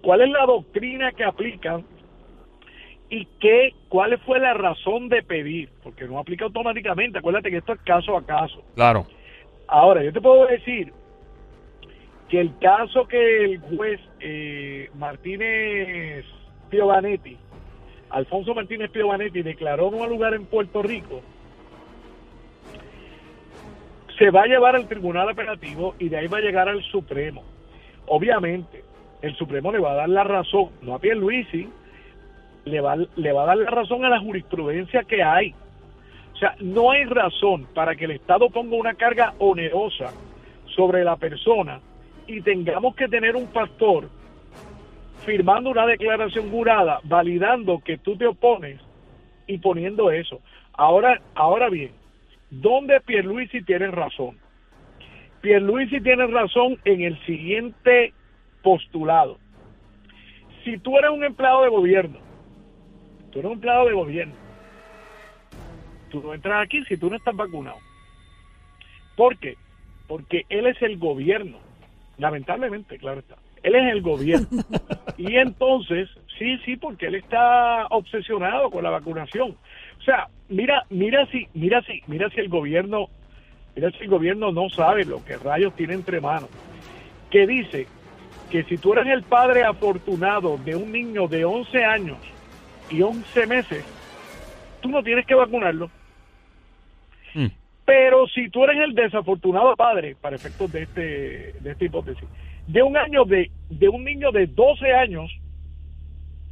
cuál 0.00 0.22
es 0.22 0.30
la 0.30 0.46
doctrina 0.46 1.12
que 1.12 1.24
aplican 1.24 1.84
y 3.10 3.26
qué, 3.40 3.74
cuál 3.88 4.18
fue 4.20 4.40
la 4.40 4.54
razón 4.54 5.10
de 5.10 5.22
pedir, 5.22 5.68
porque 5.82 6.06
no 6.06 6.18
aplica 6.18 6.46
automáticamente, 6.46 7.18
acuérdate 7.18 7.50
que 7.50 7.58
esto 7.58 7.74
es 7.74 7.80
caso 7.82 8.16
a 8.16 8.24
caso. 8.24 8.62
Claro. 8.74 9.06
Ahora, 9.68 10.02
yo 10.02 10.12
te 10.12 10.20
puedo 10.20 10.46
decir 10.46 10.92
que 12.28 12.40
el 12.40 12.58
caso 12.58 13.06
que 13.06 13.44
el 13.44 13.60
juez 13.60 14.00
eh, 14.20 14.88
Martínez 14.94 16.24
Piovanetti, 16.70 17.36
Alfonso 18.14 18.54
Martínez 18.54 18.92
Piovanetti, 18.92 19.42
declaró 19.42 19.90
no 19.90 20.06
lugar 20.06 20.34
en 20.34 20.46
Puerto 20.46 20.82
Rico, 20.82 21.20
se 24.16 24.30
va 24.30 24.42
a 24.42 24.46
llevar 24.46 24.76
al 24.76 24.86
Tribunal 24.86 25.28
Apelativo 25.28 25.96
y 25.98 26.08
de 26.08 26.18
ahí 26.18 26.28
va 26.28 26.38
a 26.38 26.42
llegar 26.42 26.68
al 26.68 26.80
Supremo. 26.84 27.42
Obviamente, 28.06 28.84
el 29.20 29.34
Supremo 29.34 29.72
le 29.72 29.80
va 29.80 29.92
a 29.92 29.96
dar 29.96 30.08
la 30.08 30.22
razón, 30.22 30.68
no 30.82 30.94
a 30.94 31.00
Pierluisi, 31.00 31.68
le 32.66 32.80
va, 32.80 32.94
le 32.94 33.32
va 33.32 33.42
a 33.42 33.46
dar 33.46 33.56
la 33.56 33.70
razón 33.70 34.04
a 34.04 34.08
la 34.08 34.20
jurisprudencia 34.20 35.02
que 35.02 35.20
hay. 35.20 35.52
O 36.34 36.36
sea, 36.36 36.54
no 36.60 36.92
hay 36.92 37.06
razón 37.06 37.66
para 37.74 37.96
que 37.96 38.04
el 38.04 38.12
Estado 38.12 38.48
ponga 38.48 38.76
una 38.76 38.94
carga 38.94 39.34
onerosa 39.40 40.12
sobre 40.66 41.02
la 41.02 41.16
persona 41.16 41.80
y 42.28 42.42
tengamos 42.42 42.94
que 42.94 43.08
tener 43.08 43.34
un 43.34 43.48
pastor 43.48 44.08
firmando 45.24 45.70
una 45.70 45.86
declaración 45.86 46.50
jurada, 46.50 47.00
validando 47.04 47.80
que 47.84 47.98
tú 47.98 48.16
te 48.16 48.26
opones 48.26 48.80
y 49.46 49.58
poniendo 49.58 50.10
eso. 50.10 50.40
Ahora, 50.72 51.20
ahora 51.34 51.68
bien, 51.68 51.92
¿dónde 52.50 53.00
Pierluisi 53.00 53.62
tiene 53.62 53.88
razón? 53.88 54.38
Pierluisi 55.40 56.00
tiene 56.00 56.26
razón 56.26 56.78
en 56.84 57.02
el 57.02 57.18
siguiente 57.26 58.12
postulado. 58.62 59.38
Si 60.64 60.78
tú 60.78 60.96
eres 60.98 61.10
un 61.10 61.24
empleado 61.24 61.62
de 61.62 61.68
gobierno, 61.68 62.18
tú 63.30 63.40
eres 63.40 63.50
un 63.50 63.56
empleado 63.56 63.86
de 63.86 63.92
gobierno, 63.92 64.34
tú 66.10 66.22
no 66.22 66.32
entras 66.32 66.64
aquí 66.64 66.82
si 66.84 66.96
tú 66.96 67.10
no 67.10 67.16
estás 67.16 67.36
vacunado. 67.36 67.78
¿Por 69.16 69.38
qué? 69.38 69.56
Porque 70.08 70.44
él 70.48 70.66
es 70.66 70.80
el 70.82 70.98
gobierno. 70.98 71.58
Lamentablemente, 72.16 72.98
claro 72.98 73.20
está. 73.20 73.36
Él 73.64 73.74
es 73.74 73.92
el 73.92 74.02
gobierno. 74.02 74.62
y 75.16 75.36
entonces, 75.36 76.08
sí, 76.38 76.58
sí, 76.64 76.76
porque 76.76 77.06
él 77.06 77.16
está 77.16 77.86
obsesionado 77.86 78.70
con 78.70 78.84
la 78.84 78.90
vacunación. 78.90 79.56
O 79.98 80.02
sea, 80.04 80.28
mira, 80.48 80.84
mira 80.90 81.26
si, 81.32 81.48
mira 81.54 81.82
si, 81.82 82.02
mira 82.06 82.28
si 82.28 82.40
el 82.40 82.48
gobierno, 82.48 83.08
mira 83.74 83.90
si 83.92 84.04
el 84.04 84.10
gobierno 84.10 84.52
no 84.52 84.68
sabe 84.68 85.06
lo 85.06 85.24
que 85.24 85.38
rayos 85.38 85.74
tiene 85.74 85.94
entre 85.94 86.20
manos. 86.20 86.50
Que 87.30 87.46
dice 87.46 87.86
que 88.50 88.64
si 88.64 88.76
tú 88.76 88.92
eres 88.92 89.06
el 89.06 89.22
padre 89.22 89.64
afortunado 89.64 90.58
de 90.58 90.76
un 90.76 90.92
niño 90.92 91.26
de 91.26 91.46
11 91.46 91.84
años 91.84 92.18
y 92.90 93.00
11 93.00 93.46
meses, 93.46 93.84
tú 94.82 94.90
no 94.90 95.02
tienes 95.02 95.24
que 95.24 95.34
vacunarlo. 95.34 95.90
Mm. 97.32 97.46
Pero 97.86 98.26
si 98.28 98.50
tú 98.50 98.62
eres 98.64 98.76
el 98.84 98.94
desafortunado 98.94 99.74
padre, 99.74 100.16
para 100.20 100.36
efectos 100.36 100.70
de 100.70 100.82
este 100.82 101.54
de 101.60 101.70
esta 101.70 101.84
hipótesis, 101.84 102.28
de 102.66 102.82
un 102.82 102.96
año 102.96 103.24
de 103.24 103.50
de 103.78 103.88
un 103.88 104.04
niño 104.04 104.30
de 104.30 104.46
12 104.46 104.92
años, 104.92 105.30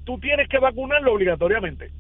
tú 0.05 0.19
tienes 0.19 0.49
que 0.49 0.59
vacunarlo 0.59 1.13
obligatoriamente. 1.15 1.91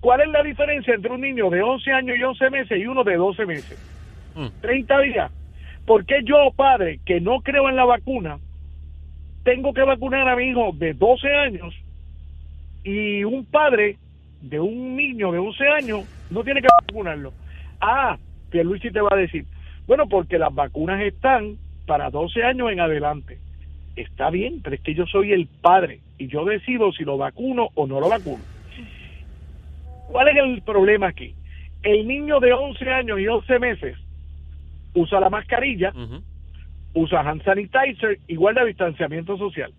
¿Cuál 0.00 0.20
es 0.22 0.28
la 0.28 0.42
diferencia 0.42 0.94
entre 0.94 1.12
un 1.12 1.20
niño 1.20 1.50
de 1.50 1.62
11 1.62 1.92
años 1.92 2.16
y 2.18 2.22
11 2.22 2.50
meses 2.50 2.78
y 2.78 2.86
uno 2.86 3.02
de 3.04 3.16
12 3.16 3.46
meses? 3.46 3.78
Mm. 4.34 4.46
30 4.60 4.98
días. 5.00 5.32
¿Por 5.86 6.04
qué 6.04 6.20
yo, 6.24 6.50
padre, 6.54 7.00
que 7.04 7.20
no 7.20 7.40
creo 7.40 7.68
en 7.68 7.76
la 7.76 7.84
vacuna, 7.84 8.38
tengo 9.42 9.72
que 9.72 9.82
vacunar 9.82 10.28
a 10.28 10.36
mi 10.36 10.50
hijo 10.50 10.70
de 10.74 10.92
12 10.92 11.28
años 11.34 11.74
y 12.84 13.24
un 13.24 13.44
padre 13.46 13.96
de 14.42 14.60
un 14.60 14.94
niño 14.94 15.32
de 15.32 15.38
11 15.38 15.68
años 15.68 16.28
no 16.30 16.44
tiene 16.44 16.60
que 16.60 16.68
vacunarlo? 16.82 17.32
Ah, 17.80 18.18
Pierluisi 18.50 18.90
te 18.90 19.00
va 19.00 19.08
a 19.12 19.16
decir, 19.16 19.46
bueno, 19.86 20.06
porque 20.08 20.38
las 20.38 20.54
vacunas 20.54 21.00
están 21.00 21.56
para 21.86 22.10
12 22.10 22.44
años 22.44 22.70
en 22.70 22.80
adelante. 22.80 23.38
Está 23.98 24.30
bien, 24.30 24.60
pero 24.62 24.76
es 24.76 24.82
que 24.82 24.94
yo 24.94 25.06
soy 25.06 25.32
el 25.32 25.48
padre 25.48 26.00
y 26.18 26.28
yo 26.28 26.44
decido 26.44 26.92
si 26.92 27.02
lo 27.02 27.18
vacuno 27.18 27.70
o 27.74 27.86
no 27.88 27.98
lo 27.98 28.08
vacuno. 28.08 28.42
¿Cuál 30.06 30.28
es 30.28 30.36
el 30.36 30.62
problema 30.62 31.08
aquí? 31.08 31.34
El 31.82 32.06
niño 32.06 32.38
de 32.38 32.52
11 32.52 32.90
años 32.90 33.18
y 33.18 33.26
11 33.26 33.58
meses 33.58 33.98
usa 34.94 35.18
la 35.18 35.30
mascarilla, 35.30 35.92
usa 36.94 37.20
hand 37.20 37.42
sanitizer 37.42 38.20
y 38.28 38.36
guarda 38.36 38.64
distanciamiento 38.64 39.36
social. 39.36 39.72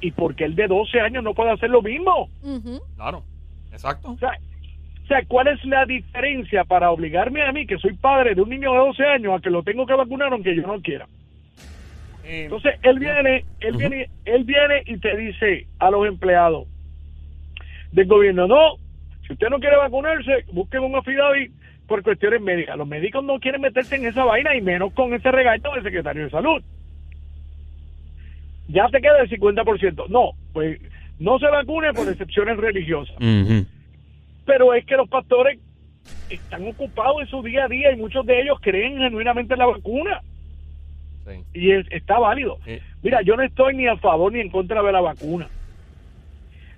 ¿Y 0.00 0.10
porque 0.12 0.44
el 0.44 0.54
de 0.54 0.66
12 0.66 1.00
años 1.00 1.22
no 1.22 1.34
puede 1.34 1.50
hacer 1.50 1.68
lo 1.68 1.82
mismo? 1.82 2.30
Claro. 2.96 3.22
Exacto. 3.70 4.12
O 4.12 4.18
sea, 4.18 4.32
o 5.04 5.06
sea, 5.06 5.22
¿cuál 5.28 5.48
es 5.48 5.62
la 5.66 5.84
diferencia 5.84 6.64
para 6.64 6.90
obligarme 6.90 7.42
a 7.42 7.52
mí, 7.52 7.66
que 7.66 7.76
soy 7.76 7.92
padre 7.92 8.34
de 8.34 8.40
un 8.40 8.48
niño 8.48 8.72
de 8.72 8.78
12 8.78 9.04
años, 9.04 9.34
a 9.38 9.42
que 9.42 9.50
lo 9.50 9.62
tengo 9.62 9.84
que 9.84 9.92
vacunar 9.92 10.32
aunque 10.32 10.56
yo 10.56 10.66
no 10.66 10.80
quiera? 10.80 11.06
Eh, 12.24 12.44
Entonces, 12.44 12.74
él 12.82 12.98
viene, 12.98 13.44
él 13.60 13.76
viene, 13.76 14.08
él 14.24 14.44
viene 14.44 14.82
y 14.86 14.98
te 14.98 15.16
dice 15.16 15.66
a 15.78 15.90
los 15.90 16.06
empleados 16.06 16.66
del 17.92 18.06
gobierno, 18.06 18.46
no, 18.46 18.76
si 19.26 19.32
usted 19.34 19.48
no 19.48 19.60
quiere 19.60 19.76
vacunarse, 19.76 20.44
busquen 20.52 20.82
un 20.82 20.96
affidavit 20.96 21.52
por 21.86 22.02
cuestiones 22.02 22.40
médicas. 22.40 22.76
Los 22.76 22.88
médicos 22.88 23.22
no 23.24 23.38
quieren 23.38 23.60
meterse 23.60 23.96
en 23.96 24.06
esa 24.06 24.24
vaina 24.24 24.54
y 24.56 24.62
menos 24.62 24.92
con 24.94 25.12
ese 25.14 25.30
regaño 25.30 25.70
del 25.74 25.82
secretario 25.82 26.24
de 26.24 26.30
salud. 26.30 26.62
Ya 28.68 28.88
te 28.88 29.00
queda 29.00 29.20
el 29.20 29.28
50%. 29.28 30.08
No, 30.08 30.30
pues 30.52 30.80
no 31.18 31.38
se 31.38 31.46
vacune 31.46 31.92
por 31.92 32.08
excepciones 32.08 32.56
religiosas. 32.56 33.16
Pero 34.46 34.74
es 34.74 34.84
que 34.86 34.96
los 34.96 35.08
pastores 35.08 35.58
están 36.30 36.66
ocupados 36.66 37.22
en 37.22 37.28
su 37.28 37.42
día 37.42 37.64
a 37.64 37.68
día 37.68 37.92
y 37.92 37.96
muchos 37.96 38.24
de 38.26 38.40
ellos 38.42 38.58
creen 38.60 38.98
genuinamente 38.98 39.54
en 39.54 39.58
la 39.58 39.66
vacuna 39.66 40.22
Sí. 41.26 41.42
y 41.54 41.70
es- 41.72 41.86
está 41.90 42.18
válido. 42.18 42.58
Mira, 43.02 43.22
yo 43.22 43.36
no 43.36 43.42
estoy 43.42 43.74
ni 43.76 43.86
a 43.86 43.96
favor 43.96 44.32
ni 44.32 44.40
en 44.40 44.50
contra 44.50 44.82
de 44.82 44.92
la 44.92 45.00
vacuna. 45.00 45.48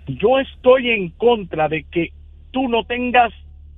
Yo 0.07 0.39
estoy 0.39 0.91
en 0.91 1.11
contra 1.11 1.69
de 1.69 1.85
que 1.91 2.13
tú 2.53 2.69
no 2.69 2.85
tengas 2.85 3.33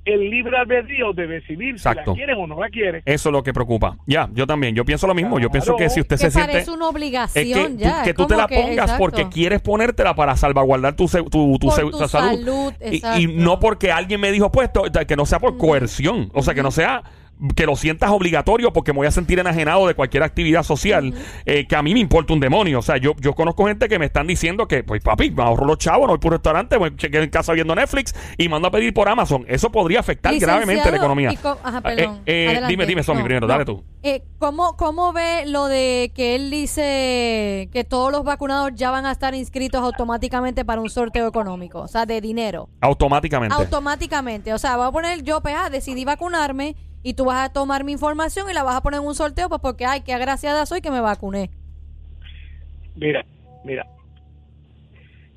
el 0.05 0.31
libre 0.31 0.57
albedrío 0.57 1.13
de 1.13 1.27
decidir 1.27 1.71
Exacto. 1.75 2.03
si 2.15 2.21
la 2.21 2.27
quieres 2.27 2.37
o 2.39 2.47
no 2.47 2.59
la 2.61 2.69
quieres. 2.71 3.03
Eso 3.05 3.29
es 3.29 3.33
lo 3.33 3.43
que 3.43 3.53
preocupa. 3.53 3.97
Ya, 4.07 4.29
yo 4.33 4.47
también. 4.47 4.75
Yo 4.75 4.85
pienso 4.85 5.07
lo 5.07 5.15
mismo. 5.15 5.39
Yo 5.39 5.51
pienso 5.51 5.77
que 5.77 5.91
si 5.91 6.01
usted 6.01 6.17
que 6.17 6.19
se 6.19 6.31
siente. 6.31 6.53
una 6.53 6.61
Es 6.61 6.69
obligación 6.91 7.45
que, 7.45 7.69
tú- 7.69 7.77
ya. 7.79 8.03
que 8.05 8.11
es 8.11 8.17
tú 8.17 8.27
te 8.27 8.37
la 8.37 8.47
que- 8.47 8.55
pongas 8.57 8.73
exacto. 8.73 8.97
porque 8.99 9.29
quieres 9.29 9.61
ponértela 9.61 10.15
para 10.15 10.35
salvaguardar 10.37 10.97
tu, 10.97 11.09
se- 11.09 11.23
tu, 11.25 11.59
tu 11.59 11.71
salud. 11.71 11.93
salud, 12.07 12.73
Y- 12.91 13.03
y, 13.23 13.27
no 13.27 13.59
porque 13.61 13.91
alguien 13.93 14.21
me 14.21 14.33
dijo 14.33 14.51
puesto, 14.51 14.85
que 15.07 15.17
no 15.17 15.27
sea 15.27 15.41
por 15.41 15.59
coerción. 15.59 16.31
O 16.33 16.43
sea, 16.43 16.55
que 16.55 16.63
no 16.63 16.71
sea 16.71 17.03
que 17.55 17.66
lo 17.66 17.77
sientas 17.77 18.11
obligatorio 18.11 18.72
porque 18.72 18.92
me 18.92 18.98
voy 18.98 19.07
a 19.07 19.11
sentir 19.11 19.38
enajenado 19.38 19.87
de 19.87 19.94
cualquier 19.94 20.22
actividad 20.22 20.62
social 20.62 21.14
eh, 21.46 21.66
que 21.66 21.77
a 21.77 21.83
mí 21.83 21.94
me 21.94 22.01
importa 22.01 22.33
un 22.33 22.40
demonio. 22.40 22.79
O 22.81 22.83
sea, 22.83 22.96
yo, 22.96 23.14
yo 23.20 23.35
conozco 23.35 23.66
gente 23.66 23.88
que 23.88 23.98
me 23.98 24.07
están 24.07 24.27
diciendo 24.27 24.66
que, 24.68 24.83
pues 24.85 25.03
papi, 25.03 25.31
me 25.31 25.42
ahorro 25.42 25.66
los 25.66 25.79
chavos, 25.79 26.03
no 26.07 26.09
voy 26.14 26.18
por 26.18 26.33
un 26.33 26.38
restaurante, 26.38 26.79
me 26.79 26.94
chequeo 26.96 27.22
en 27.22 27.31
casa 27.31 27.53
viendo 27.53 27.74
Netflix 27.74 28.14
y 28.37 28.48
mando 28.48 28.68
a 28.68 28.70
pedir 28.70 28.92
por 28.92 29.09
Amazon. 29.09 29.44
Eso 29.48 29.70
podría 29.70 30.01
afectar 30.01 30.33
Licenciado, 30.33 30.59
gravemente 30.61 30.90
la 30.90 30.96
economía. 30.96 31.31
ajá, 31.62 31.79
Eh, 31.79 31.83
perdón. 31.83 32.20
eh, 32.27 32.46
Adelante. 32.48 32.68
dime, 32.68 32.87
dime, 32.87 33.03
Somi, 33.03 33.18
No, 33.20 33.24
primero, 33.24 33.46
no. 33.46 33.53
dale 33.53 33.64
tú. 33.64 33.85
Eh, 34.03 34.22
¿cómo, 34.38 34.77
¿Cómo 34.77 35.12
ve 35.12 35.44
lo 35.46 35.66
de 35.66 36.12
que 36.14 36.35
él 36.37 36.51
dice 36.51 37.68
que 37.72 37.85
todos 37.85 38.12
los 38.12 38.24
vacunados 38.24 38.72
ya 38.74 38.90
van 38.90 39.07
a 39.07 39.12
estar 39.12 39.35
inscritos 39.35 39.83
automáticamente 39.83 40.64
para 40.64 40.81
un 40.81 40.90
sorteo 40.90 41.27
económico? 41.27 41.81
O 41.81 41.88
sea, 41.88 42.07
de 42.07 42.20
dinero. 42.20 42.68
Automáticamente. 42.81 43.55
Automáticamente. 43.55 44.53
O 44.53 44.59
sea, 44.59 44.77
voy 44.77 44.87
a 44.88 44.90
poner 44.92 45.22
yo, 45.22 45.40
pues, 45.40 45.55
ah, 45.57 45.70
decidí 45.70 46.05
vacunarme 46.05 46.77
y 47.03 47.15
tú 47.15 47.25
vas 47.27 47.49
a 47.49 47.53
tomar 47.53 47.85
mi 47.85 47.93
información 47.93 48.49
y 48.51 48.55
la 48.55 48.63
vas 48.63 48.77
a 48.77 48.83
poner 48.83 49.01
en 49.01 49.07
un 49.07 49.15
sorteo, 49.15 49.49
pues 49.49 49.61
porque, 49.61 49.87
ay, 49.87 50.01
qué 50.03 50.13
agraciada 50.13 50.67
soy 50.67 50.81
que 50.81 50.91
me 50.91 51.01
vacuné. 51.01 51.51
Mira, 52.97 53.25
mira. 53.65 53.87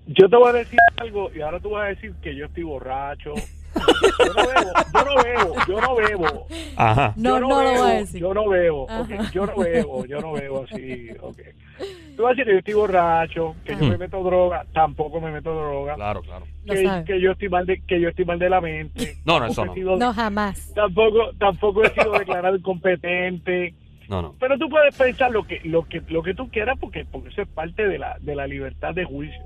Yo 0.08 0.28
te 0.28 0.36
voy 0.36 0.50
a 0.50 0.54
decir 0.54 0.80
algo 0.98 1.32
y 1.34 1.42
ahora 1.42 1.60
tú 1.60 1.70
vas 1.72 1.86
a 1.86 1.90
decir 1.90 2.14
que 2.22 2.36
yo 2.36 2.46
estoy 2.46 2.64
borracho. 2.64 3.36
Yo 3.74 4.34
no 4.34 4.48
bebo, 4.48 4.74
yo 4.94 5.06
no 5.06 5.24
bebo, 5.24 5.56
yo 5.68 5.82
no 5.82 5.96
bebo. 5.96 6.48
Ajá. 6.76 7.14
No, 7.16 7.30
Yo 7.30 7.40
no, 7.40 7.50
lo 7.50 7.58
bebo, 7.58 7.84
voy 7.84 7.92
a 7.92 7.94
decir. 7.96 8.22
Yo 8.22 8.34
no 8.34 8.50
bebo, 8.50 8.84
ok, 8.84 9.12
Ajá. 9.12 9.32
yo 9.32 9.46
no 9.46 9.58
bebo, 9.58 10.06
yo 10.06 10.20
no 10.20 10.32
bebo 10.34 10.66
así, 10.70 11.10
ok. 11.22 11.40
Tú 12.16 12.24
vas 12.24 12.32
a 12.32 12.36
decir 12.36 12.46
que 12.46 12.52
yo 12.54 12.58
estoy 12.60 12.74
borracho, 12.74 13.56
que 13.66 13.76
yo 13.76 13.86
me 13.88 13.98
meto 13.98 14.24
droga, 14.24 14.66
tampoco 14.74 15.20
me 15.22 15.32
meto 15.32 15.54
droga. 15.56 15.96
Claro, 15.96 16.22
claro. 16.22 16.46
Que, 16.66 17.04
que 17.06 17.22
yo 17.22 17.32
estoy 17.32 17.50
mal 17.50 17.66
de, 17.66 17.82
que 17.88 18.00
yo 18.00 18.10
estoy 18.10 18.26
mal 18.26 18.38
de 18.40 18.50
la 18.50 18.62
mente. 18.62 19.16
No, 19.26 19.40
no, 19.40 19.46
eso 19.48 19.66
no. 19.66 19.74
sido- 19.74 19.98
No, 19.98 20.14
jamás. 20.14 20.72
Tampoco, 20.76 21.32
tampoco 21.40 21.84
he 21.84 21.90
sido 21.90 22.12
declarado 22.12 22.56
incompetente. 22.58 23.74
No, 24.10 24.22
no. 24.22 24.36
Pero 24.40 24.58
tú 24.58 24.68
puedes 24.70 24.96
pensar 24.98 25.32
lo 25.32 25.44
que, 25.48 25.62
lo 25.64 25.84
que, 25.88 26.02
lo 26.10 26.22
que 26.22 26.34
tú 26.34 26.50
quieras 26.50 26.78
porque, 26.80 27.06
porque 27.06 27.30
eso 27.30 27.42
es 27.44 27.48
parte 27.48 27.88
de 27.88 27.98
la, 27.98 28.18
de 28.20 28.36
la 28.36 28.46
libertad 28.46 28.94
de 28.94 29.06
juicio. 29.06 29.42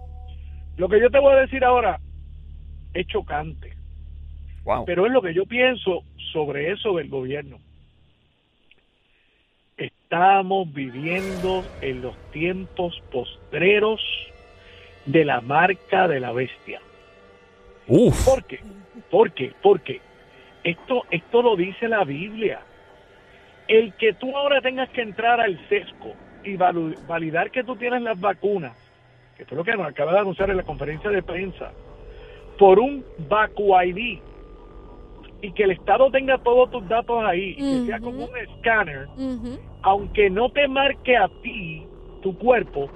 Lo 0.77 0.89
que 0.89 0.99
yo 0.99 1.09
te 1.09 1.19
voy 1.19 1.33
a 1.33 1.41
decir 1.41 1.63
ahora 1.63 1.99
es 2.93 3.05
chocante. 3.07 3.73
Wow. 4.63 4.85
Pero 4.85 5.05
es 5.05 5.11
lo 5.11 5.21
que 5.21 5.33
yo 5.33 5.45
pienso 5.45 6.03
sobre 6.33 6.71
eso 6.71 6.95
del 6.95 7.09
gobierno. 7.09 7.59
Estamos 10.05 10.71
viviendo 10.71 11.65
en 11.81 12.03
los 12.03 12.15
tiempos 12.31 13.01
postreros 13.11 13.99
de 15.07 15.25
la 15.25 15.41
marca 15.41 16.07
de 16.07 16.19
la 16.19 16.31
bestia. 16.31 16.79
Uf. 17.87 18.23
¿Por 18.23 18.43
qué? 18.43 18.59
¿Por 19.09 19.31
qué? 19.31 19.51
Porque 19.63 20.01
esto, 20.63 21.05
esto 21.09 21.41
lo 21.41 21.55
dice 21.55 21.87
la 21.87 22.03
Biblia. 22.03 22.59
El 23.67 23.95
que 23.95 24.13
tú 24.13 24.37
ahora 24.37 24.61
tengas 24.61 24.89
que 24.89 25.01
entrar 25.01 25.41
al 25.41 25.57
sesco 25.69 26.13
y 26.43 26.55
validar 26.55 27.49
que 27.49 27.63
tú 27.63 27.75
tienes 27.75 28.03
las 28.03 28.19
vacunas, 28.19 28.77
que 29.35 29.45
fue 29.45 29.57
lo 29.57 29.63
que 29.63 29.75
nos 29.75 29.87
acaba 29.87 30.13
de 30.13 30.19
anunciar 30.19 30.51
en 30.51 30.57
la 30.57 30.63
conferencia 30.63 31.09
de 31.09 31.23
prensa, 31.23 31.71
por 32.59 32.77
un 32.77 33.03
Vacu 33.27 33.73
ID 33.81 34.19
y 35.45 35.51
que 35.51 35.63
el 35.63 35.71
Estado 35.71 36.09
tenga 36.09 36.39
todos 36.39 36.71
tus 36.71 36.87
datos 36.87 37.23
ahí 37.23 37.55
que 37.55 37.85
sea 37.85 37.99
como 37.99 38.25
un 38.25 38.37
escáner, 38.37 39.07
aunque 39.83 40.29
no 40.29 40.49
te 40.49 40.67
marque 40.67 41.15
a 41.15 41.27
ti 41.43 41.85
tu 42.23 42.35
cuerpo, 42.37 42.89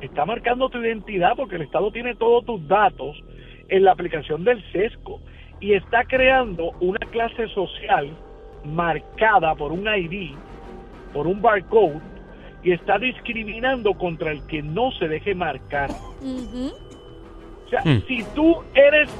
está 0.00 0.24
marcando 0.24 0.70
tu 0.70 0.78
identidad 0.78 1.32
porque 1.36 1.56
el 1.56 1.62
Estado 1.62 1.90
tiene 1.92 2.14
todos 2.14 2.46
tus 2.46 2.66
datos 2.66 3.22
en 3.68 3.84
la 3.84 3.92
aplicación 3.92 4.44
del 4.44 4.62
SESCO 4.72 5.20
y 5.60 5.74
está 5.74 6.04
creando 6.04 6.72
una 6.80 7.06
clase 7.10 7.48
social 7.48 8.08
marcada 8.64 9.54
por 9.54 9.72
un 9.72 9.86
ID, 9.86 10.34
por 11.12 11.26
un 11.26 11.42
barcode 11.42 12.00
y 12.62 12.72
está 12.72 12.98
discriminando 12.98 13.92
contra 13.92 14.32
el 14.32 14.46
que 14.46 14.62
no 14.62 14.90
se 14.92 15.06
deje 15.06 15.34
marcar. 15.34 15.90
O 15.90 17.68
sea, 17.68 17.82
Hmm. 17.84 18.02
si 18.08 18.24
tú 18.34 18.56
eres 18.74 19.10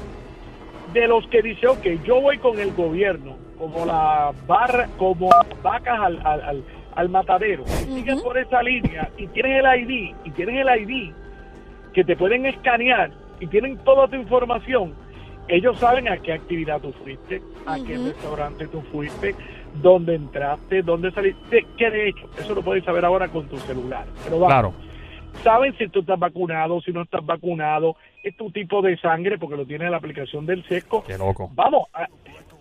de 0.93 1.07
los 1.07 1.25
que 1.27 1.41
dice, 1.41 1.67
ok, 1.67 1.85
yo 2.03 2.21
voy 2.21 2.37
con 2.37 2.59
el 2.59 2.71
gobierno, 2.73 3.37
como 3.57 3.85
la 3.85 4.31
barra, 4.47 4.87
como 4.97 5.29
las 5.29 5.61
vacas 5.63 5.99
al, 5.99 6.19
al, 6.25 6.41
al, 6.41 6.63
al 6.95 7.09
matadero, 7.09 7.63
y 7.63 7.95
sigues 7.95 8.15
Ujú. 8.15 8.23
por 8.23 8.37
esa 8.37 8.61
línea 8.61 9.09
y 9.17 9.27
tienes 9.27 9.63
el 9.63 9.81
ID, 9.89 10.15
y 10.25 10.31
tienes 10.31 10.65
el 10.65 10.81
ID 10.89 11.13
que 11.93 12.03
te 12.03 12.15
pueden 12.15 12.45
escanear 12.45 13.11
y 13.39 13.47
tienen 13.47 13.77
toda 13.79 14.07
tu 14.07 14.15
información, 14.15 14.93
ellos 15.47 15.77
saben 15.79 16.07
a 16.07 16.17
qué 16.17 16.33
actividad 16.33 16.79
tú 16.81 16.91
fuiste, 17.03 17.41
a 17.65 17.75
qué 17.77 17.97
restaurante 17.97 18.67
tú 18.67 18.81
fuiste, 18.91 19.35
dónde 19.81 20.15
entraste, 20.15 20.81
dónde 20.81 21.11
saliste, 21.11 21.65
que 21.77 21.89
de 21.89 22.09
hecho, 22.09 22.29
eso 22.39 22.53
lo 22.53 22.61
puedes 22.61 22.83
saber 22.83 23.03
ahora 23.05 23.27
con 23.27 23.47
tu 23.47 23.57
celular. 23.57 24.05
Pero 24.23 24.39
vamos, 24.39 24.47
Claro. 24.47 24.73
Saben 25.43 25.75
si 25.77 25.87
tú 25.89 25.99
estás 26.01 26.19
vacunado, 26.19 26.81
si 26.81 26.91
no 26.91 27.01
estás 27.03 27.25
vacunado, 27.25 27.95
es 28.23 28.35
tu 28.37 28.51
tipo 28.51 28.81
de 28.81 28.97
sangre, 28.97 29.37
porque 29.37 29.57
lo 29.57 29.65
tiene 29.65 29.85
en 29.85 29.91
la 29.91 29.97
aplicación 29.97 30.45
del 30.45 30.63
SESCO. 30.65 31.03
Qué 31.03 31.17
loco. 31.17 31.49
Vamos, 31.53 31.87
a- 31.93 32.07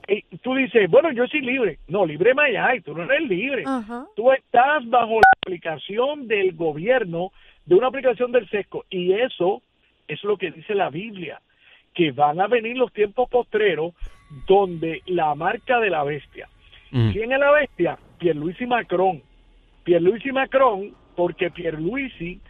eh, 0.09 0.23
tú 0.43 0.55
dices, 0.55 0.91
bueno, 0.91 1.13
yo 1.13 1.27
soy 1.29 1.41
libre. 1.43 1.79
No, 1.89 2.05
libre 2.07 2.35
Mayay, 2.35 2.81
tú 2.81 2.95
no 2.97 3.05
eres 3.05 3.29
libre. 3.29 3.65
Ajá. 3.67 4.07
Tú 4.17 4.33
estás 4.33 4.89
bajo 4.89 5.15
la 5.15 5.29
aplicación 5.43 6.27
del 6.27 6.55
gobierno, 6.55 7.31
de 7.67 7.75
una 7.75 7.89
aplicación 7.89 8.33
del 8.33 8.49
SESCO, 8.49 8.85
y 8.91 9.13
eso 9.13 9.63
es 10.09 10.23
lo 10.25 10.37
que 10.37 10.51
dice 10.51 10.75
la 10.75 10.91
Biblia, 10.91 11.41
que 11.95 12.11
van 12.13 12.41
a 12.41 12.47
venir 12.49 12.77
los 12.77 12.93
tiempos 12.93 13.29
postreros 13.29 13.95
donde 14.49 15.03
la 15.07 15.35
marca 15.35 15.79
de 15.81 15.91
la 15.91 16.03
bestia. 16.03 16.49
Mm. 16.91 17.11
¿Quién 17.13 17.33
es 17.33 17.39
la 17.39 17.51
bestia? 17.53 17.99
Pierluisi 18.19 18.67
Macron. 18.67 19.23
Pierluisi 19.85 20.33
Macron, 20.33 20.93
porque 21.17 21.51
Pierluisi 21.51 22.41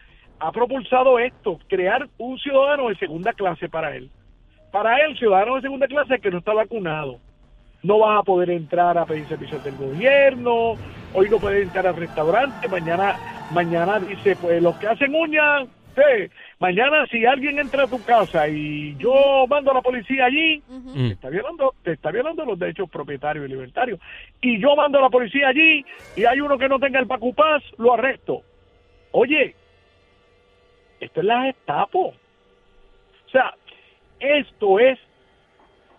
ha 0.40 0.52
propulsado 0.52 1.18
esto, 1.18 1.58
crear 1.68 2.08
un 2.18 2.38
ciudadano 2.38 2.88
de 2.88 2.96
segunda 2.96 3.32
clase 3.34 3.68
para 3.68 3.94
él. 3.94 4.10
Para 4.72 5.04
él, 5.04 5.16
ciudadano 5.18 5.56
de 5.56 5.62
segunda 5.62 5.86
clase 5.86 6.18
que 6.18 6.30
no 6.30 6.38
está 6.38 6.54
vacunado. 6.54 7.18
No 7.82 7.98
vas 7.98 8.20
a 8.20 8.22
poder 8.22 8.50
entrar 8.50 8.96
a 8.96 9.04
pedir 9.04 9.26
servicios 9.26 9.62
del 9.62 9.76
gobierno, 9.76 10.74
hoy 11.14 11.28
no 11.30 11.38
puedes 11.38 11.62
entrar 11.62 11.86
al 11.86 11.96
restaurante, 11.96 12.68
mañana, 12.68 13.18
mañana 13.52 14.00
dice, 14.00 14.36
pues 14.36 14.62
los 14.62 14.76
que 14.76 14.86
hacen 14.86 15.14
uñas, 15.14 15.66
sí, 15.94 16.30
mañana 16.58 17.06
si 17.10 17.24
alguien 17.24 17.58
entra 17.58 17.84
a 17.84 17.86
tu 17.86 18.02
casa 18.02 18.48
y 18.48 18.96
yo 18.96 19.46
mando 19.48 19.70
a 19.70 19.74
la 19.74 19.82
policía 19.82 20.26
allí, 20.26 20.62
te 20.94 21.12
está 21.12 21.28
violando, 21.30 21.74
te 21.82 21.92
está 21.92 22.10
violando 22.10 22.44
los 22.44 22.58
derechos 22.58 22.88
propietarios 22.90 23.46
y 23.46 23.48
libertarios. 23.48 23.98
Y 24.40 24.60
yo 24.60 24.76
mando 24.76 24.98
a 24.98 25.02
la 25.02 25.10
policía 25.10 25.48
allí 25.48 25.84
y 26.16 26.24
hay 26.24 26.40
uno 26.40 26.58
que 26.58 26.68
no 26.68 26.78
tenga 26.78 27.00
el 27.00 27.06
Pacupaz, 27.06 27.62
lo 27.78 27.94
arresto. 27.94 28.42
Oye, 29.12 29.54
esto 31.00 31.20
es 31.20 31.26
la 31.26 31.42
Gestapo. 31.44 32.08
O 32.08 33.30
sea, 33.32 33.54
esto 34.18 34.78
es 34.78 34.98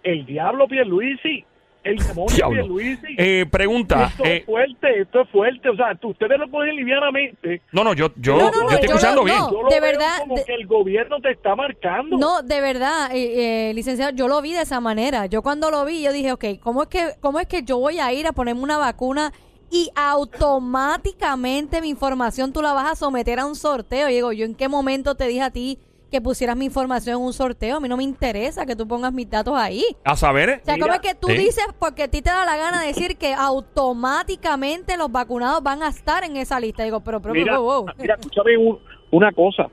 el 0.03 0.25
diablo 0.25 0.67
Pierluisi, 0.67 1.43
el 1.83 1.97
demonio 1.97 2.35
Diablo. 2.35 2.55
Pierluisi. 2.75 3.15
Eh, 3.17 3.45
pregunta. 3.51 4.05
esto 4.11 4.23
eh, 4.25 4.37
es 4.37 4.45
fuerte, 4.45 5.01
esto 5.01 5.21
es 5.21 5.29
fuerte. 5.29 5.69
O 5.69 5.75
sea, 5.75 5.95
tú- 5.95 6.09
ustedes 6.09 6.37
lo 6.37 6.49
cogen 6.51 6.75
livianamente. 6.75 7.61
no, 7.71 7.83
no, 7.83 7.93
yo, 7.93 8.11
yo, 8.17 8.35
No, 8.37 8.45
no, 8.45 8.51
yo 8.53 8.61
no, 8.63 8.69
estoy 8.71 8.85
escuchando 8.89 9.23
bien. 9.23 9.37
no. 9.37 9.51
Yo 9.51 9.61
lo 9.63 9.69
de 9.69 9.79
veo 9.79 9.91
verdad, 9.91 10.19
como 10.19 10.35
de- 10.35 10.43
que 10.45 10.53
el 10.53 10.67
gobierno 10.67 11.19
te 11.21 11.31
está 11.31 11.55
marcando. 11.55 12.17
No, 12.17 12.41
de 12.43 12.61
verdad, 12.61 13.15
eh, 13.15 13.69
eh, 13.69 13.73
licenciado, 13.73 14.11
yo 14.15 14.27
lo 14.27 14.41
vi 14.41 14.53
de 14.53 14.61
esa 14.61 14.79
manera. 14.79 15.25
Yo 15.25 15.41
cuando 15.41 15.71
lo 15.71 15.83
vi, 15.85 16.03
yo 16.03 16.11
dije, 16.11 16.31
ok, 16.31 16.45
¿cómo 16.61 16.83
es 16.83 16.89
que, 16.89 17.13
cómo 17.19 17.39
es 17.39 17.47
que 17.47 17.63
yo 17.63 17.77
voy 17.79 17.99
a 17.99 18.13
ir 18.13 18.27
a 18.27 18.31
ponerme 18.33 18.61
una 18.61 18.77
vacuna 18.77 19.31
y 19.71 19.89
automáticamente 19.95 21.81
mi 21.81 21.89
información 21.89 22.51
tú 22.53 22.61
la 22.61 22.73
vas 22.73 22.91
a 22.91 22.95
someter 22.95 23.39
a 23.39 23.45
un 23.45 23.55
sorteo? 23.55 24.09
Y 24.09 24.13
digo, 24.15 24.31
¿yo 24.33 24.45
en 24.45 24.53
qué 24.55 24.67
momento 24.67 25.15
te 25.15 25.27
dije 25.27 25.41
a 25.41 25.49
ti 25.51 25.79
que 26.11 26.19
pusieras 26.19 26.57
mi 26.57 26.65
información 26.65 27.17
en 27.19 27.25
un 27.25 27.31
sorteo? 27.33 27.77
A 27.77 27.79
mí 27.79 27.87
no 27.87 27.95
me 27.97 28.03
interesa 28.03 28.65
que 28.65 28.75
tú 28.75 28.85
pongas 28.87 29.13
mis 29.13 29.29
datos 29.29 29.53
ahí. 29.57 29.83
A 30.03 30.15
saber, 30.17 30.49
eh, 30.49 30.59
O 30.61 30.65
sea, 30.65 30.73
¿cómo 30.75 30.85
Mira, 30.87 30.95
es 30.95 31.01
que 31.01 31.15
tú 31.15 31.27
sí. 31.29 31.37
dices, 31.37 31.65
porque 31.79 32.03
a 32.03 32.07
ti 32.09 32.21
te 32.21 32.29
da 32.29 32.43
la 32.45 32.57
gana 32.57 32.81
de 32.81 32.87
decir 32.87 33.15
que 33.17 33.33
automáticamente 33.33 34.97
los 34.97 35.09
vacunados 35.11 35.63
van 35.63 35.81
a 35.83 35.87
estar 35.87 36.23
en 36.25 36.35
esa 36.35 36.59
lista? 36.59 36.83
Digo, 36.83 36.99
pero, 36.99 37.21
pero, 37.21 37.33
Mira, 37.33 37.57
wow, 37.57 37.83
wow. 37.85 37.93
mira, 37.97 38.15
escúchame 38.15 38.57
un- 38.57 38.77
una 39.11 39.31
cosa. 39.31 39.69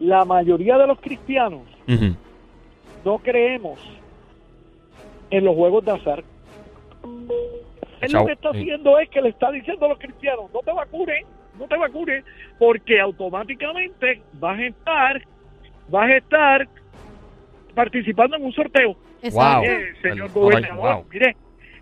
La 0.00 0.24
mayoría 0.24 0.78
de 0.78 0.86
los 0.86 0.98
cristianos 1.00 1.62
no 3.04 3.18
creemos 3.18 3.78
en 5.30 5.44
los 5.44 5.54
juegos 5.54 5.84
de 5.84 5.90
azar. 5.92 6.24
Él 8.04 8.10
Chao, 8.10 8.20
lo 8.22 8.26
que 8.26 8.32
está 8.34 8.48
haciendo 8.50 8.98
es 8.98 9.08
que 9.10 9.20
le 9.22 9.28
está 9.30 9.50
diciendo 9.50 9.86
a 9.86 9.88
los 9.90 9.98
cristianos, 9.98 10.50
no 10.52 10.60
te 10.60 10.72
vacunes, 10.72 11.26
no 11.58 11.66
te 11.66 11.76
vacunes, 11.76 12.24
porque 12.58 13.00
automáticamente 13.00 14.22
vas 14.34 14.58
a 14.58 14.66
estar, 14.66 15.22
vas 15.88 16.08
a 16.10 16.16
estar 16.16 16.68
participando 17.74 18.36
en 18.36 18.44
un 18.44 18.52
sorteo. 18.52 18.96
Wow. 19.32 19.60
Mire, 19.62 19.94
señor 20.02 20.26
El- 20.26 20.32
gobernador, 20.32 20.94
wow. 20.96 21.04
mire, 21.10 21.36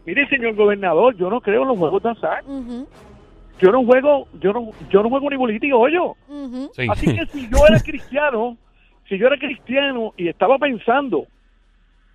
mire, 0.06 0.28
señor 0.28 0.54
gobernador, 0.54 1.16
yo 1.16 1.28
no 1.30 1.40
creo 1.40 1.62
en 1.62 1.68
los 1.68 1.78
juegos 1.78 2.02
de 2.02 2.10
azar. 2.10 2.44
Yo 3.60 3.70
no 3.70 3.84
juego, 3.84 4.26
yo 4.40 4.52
no, 4.52 4.70
yo 4.90 5.02
no 5.02 5.08
juego 5.08 5.30
ni 5.30 5.36
bolita 5.36 5.66
y 5.66 5.72
hoyo. 5.72 6.16
ujú. 6.28 6.70
Sí. 6.74 6.86
Así 6.90 7.14
que 7.14 7.26
si 7.26 7.48
yo 7.48 7.58
era 7.68 7.78
cristiano, 7.84 8.56
si 9.08 9.18
yo 9.18 9.26
era 9.26 9.36
cristiano 9.36 10.12
y 10.16 10.28
estaba 10.28 10.58
pensando 10.58 11.26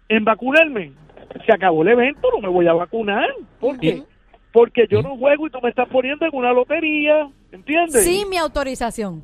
en 0.10 0.24
vacunarme, 0.26 0.92
se 1.46 1.54
acabó 1.54 1.82
el 1.82 1.90
evento, 1.90 2.30
no 2.34 2.42
me 2.42 2.50
voy 2.50 2.68
a 2.68 2.74
vacunar. 2.74 3.30
¿Por 3.60 3.80
qué? 3.80 4.04
Porque 4.52 4.88
yo 4.90 5.02
no 5.02 5.18
juego 5.18 5.48
y 5.48 5.50
tú 5.50 5.60
me 5.62 5.70
estás 5.70 5.88
poniendo 5.90 6.26
en 6.26 6.32
una 6.34 6.52
lotería, 6.52 7.30
¿entiendes? 7.52 8.04
Sin 8.04 8.30
mi 8.30 8.38
autorización. 8.38 9.24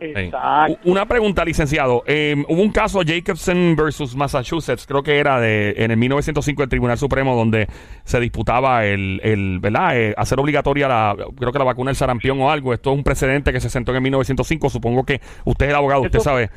Exacto. 0.00 0.78
Una 0.84 1.06
pregunta, 1.06 1.44
licenciado. 1.44 2.02
Eh, 2.06 2.34
hubo 2.48 2.62
un 2.62 2.70
caso 2.72 3.00
Jacobson 3.06 3.76
versus 3.76 4.14
Massachusetts, 4.16 4.86
creo 4.86 5.02
que 5.02 5.18
era 5.18 5.40
de 5.40 5.74
en 5.78 5.90
el 5.90 5.96
1905 5.96 6.62
el 6.62 6.68
Tribunal 6.68 6.98
Supremo 6.98 7.36
donde 7.36 7.66
se 8.04 8.20
disputaba 8.20 8.84
el, 8.84 9.20
el 9.22 9.58
¿verdad? 9.60 9.96
Eh, 9.98 10.14
hacer 10.16 10.38
obligatoria 10.40 10.88
la, 10.88 11.16
creo 11.36 11.52
que 11.52 11.58
la 11.58 11.64
vacuna 11.64 11.90
del 11.90 11.96
sarampión 11.96 12.40
o 12.40 12.50
algo. 12.50 12.72
Esto 12.74 12.90
es 12.92 12.96
un 12.98 13.04
precedente 13.04 13.52
que 13.52 13.60
se 13.60 13.70
sentó 13.70 13.92
en 13.92 13.96
el 13.96 14.02
1905. 14.02 14.70
Supongo 14.70 15.04
que 15.04 15.20
usted 15.44 15.66
es 15.66 15.70
el 15.70 15.76
abogado, 15.76 16.02
usted 16.02 16.20
sabe. 16.20 16.50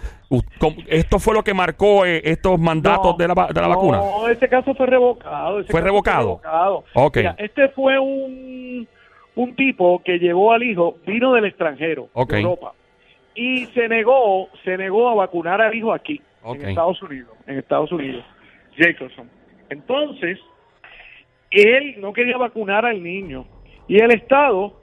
Esto 0.87 1.19
fue 1.19 1.33
lo 1.33 1.43
que 1.43 1.53
marcó 1.53 2.05
eh, 2.05 2.21
estos 2.23 2.59
mandatos 2.59 3.11
No, 3.11 3.17
de 3.17 3.27
la, 3.27 3.47
de 3.47 3.61
la 3.61 3.67
no, 3.67 3.69
vacuna. 3.69 4.01
ese 4.31 4.47
caso 4.47 4.73
fue 4.75 4.85
revocado. 4.85 5.59
ese 5.59 5.71
¿Fue 5.71 5.79
caso 5.81 5.85
revocado? 5.85 6.27
revocado. 6.43 6.83
Ok. 6.93 7.17
Mira, 7.17 7.35
este 7.37 7.69
fue 7.69 7.99
un, 7.99 8.87
un 9.35 9.55
tipo 9.55 10.01
que 10.03 10.19
llevó 10.19 10.53
al 10.53 10.63
hijo, 10.63 10.95
vino 11.05 11.33
del 11.33 11.45
extranjero, 11.45 12.07
Ok. 12.13 12.31
de 12.31 12.39
Europa, 12.41 12.73
y 13.35 13.65
se 13.67 13.87
negó, 13.87 14.49
se 14.63 14.77
negó 14.77 15.09
a 15.09 15.15
vacunar 15.15 15.61
al 15.61 15.73
hijo 15.75 15.93
aquí, 15.93 16.21
en 16.55 16.69
Estados 16.69 17.01
Unidos, 17.01 17.29
en 17.47 17.57
Estados 17.59 17.91
Unidos, 17.91 18.23
Jacobson. 18.77 19.29
Entonces, 19.69 20.39
él 21.51 21.95
no 21.99 22.13
quería 22.13 22.37
vacunar 22.37 22.85
al 22.85 23.01
niño 23.03 23.45
y 23.87 24.01
el 24.01 24.11
Estado 24.11 24.73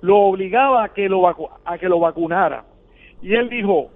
lo 0.00 0.16
obligaba 0.18 0.84
a 0.84 0.88
que 0.94 1.08
lo 1.08 1.20
vacu- 1.22 1.50
a 1.64 1.78
que 1.78 1.88
lo 1.88 1.98
vacunara. 2.00 2.64
Y 3.22 3.34
él 3.34 3.48
dijo, 3.48 3.90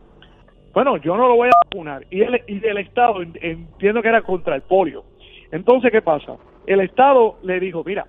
bueno, 0.74 0.96
yo 0.96 1.16
no 1.16 1.28
lo 1.28 1.36
voy 1.36 1.48
a 1.48 1.64
vacunar. 1.64 2.04
Y, 2.10 2.22
el, 2.22 2.42
y 2.46 2.64
el 2.66 2.78
Estado, 2.78 3.22
en- 3.22 3.38
entiendo 3.40 4.02
que 4.02 4.08
era 4.08 4.22
contra 4.22 4.54
el 4.56 4.62
polio. 4.62 5.04
Entonces, 5.50 5.90
¿qué 5.92 6.02
pasa? 6.02 6.36
El 6.66 6.80
Estado 6.80 7.38
le 7.42 7.60
dijo, 7.60 7.82
mira, 7.84 8.06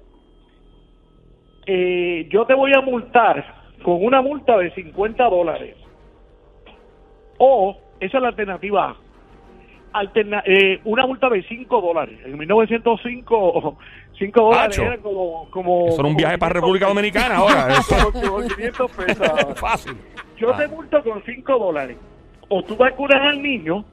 eh, 1.65 2.27
yo 2.29 2.45
te 2.45 2.53
voy 2.53 2.71
a 2.73 2.81
multar 2.81 3.62
con 3.83 4.03
una 4.03 4.21
multa 4.21 4.57
de 4.57 4.71
50 4.71 5.23
dólares. 5.29 5.75
O, 7.37 7.77
esa 7.99 8.17
es 8.17 8.21
la 8.21 8.29
alternativa 8.29 8.89
A. 8.89 8.95
alterna- 9.99 10.43
eh, 10.45 10.79
una 10.85 11.05
multa 11.05 11.29
de 11.29 11.43
5 11.43 11.81
dólares. 11.81 12.19
En 12.25 12.37
1905, 12.37 13.77
5 14.17 14.41
dólares 14.43 14.77
era 14.79 14.97
como, 14.97 15.47
como... 15.51 15.87
Eso 15.87 15.99
era 16.01 16.09
un 16.09 16.15
viaje 16.15 16.37
para 16.37 16.53
500 16.53 16.61
República 16.61 16.85
pesos. 16.85 16.95
Dominicana 16.95 17.35
ahora. 17.35 17.67
Como 18.29 18.47
500 18.47 18.91
pesos. 18.91 19.27
fácil. 19.59 19.93
Yo 20.37 20.53
Ah. 20.53 20.57
te 20.57 20.67
multo 20.67 21.03
con 21.03 21.21
5 21.23 21.59
dólares. 21.59 21.97
O 22.49 22.63
tú 22.63 22.75
vacunas 22.75 23.21
al 23.21 23.41
niño, 23.41 23.85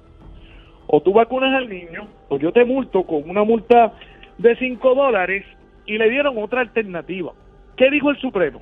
o 0.87 1.01
tú 1.01 1.13
vacunas 1.13 1.55
al 1.55 1.69
niño, 1.69 2.09
o 2.29 2.39
yo 2.39 2.53
te 2.53 2.65
multo 2.65 3.05
con 3.05 3.29
una 3.29 3.45
multa 3.45 3.93
de 4.39 4.57
5 4.57 4.95
dólares 4.95 5.45
y 5.87 5.97
le 5.99 6.09
dieron 6.11 6.37
otra 6.39 6.61
alternativa. 6.63 7.33
¿Qué 7.77 7.91
dijo 7.91 8.11
el 8.11 8.19
Supremo? 8.19 8.61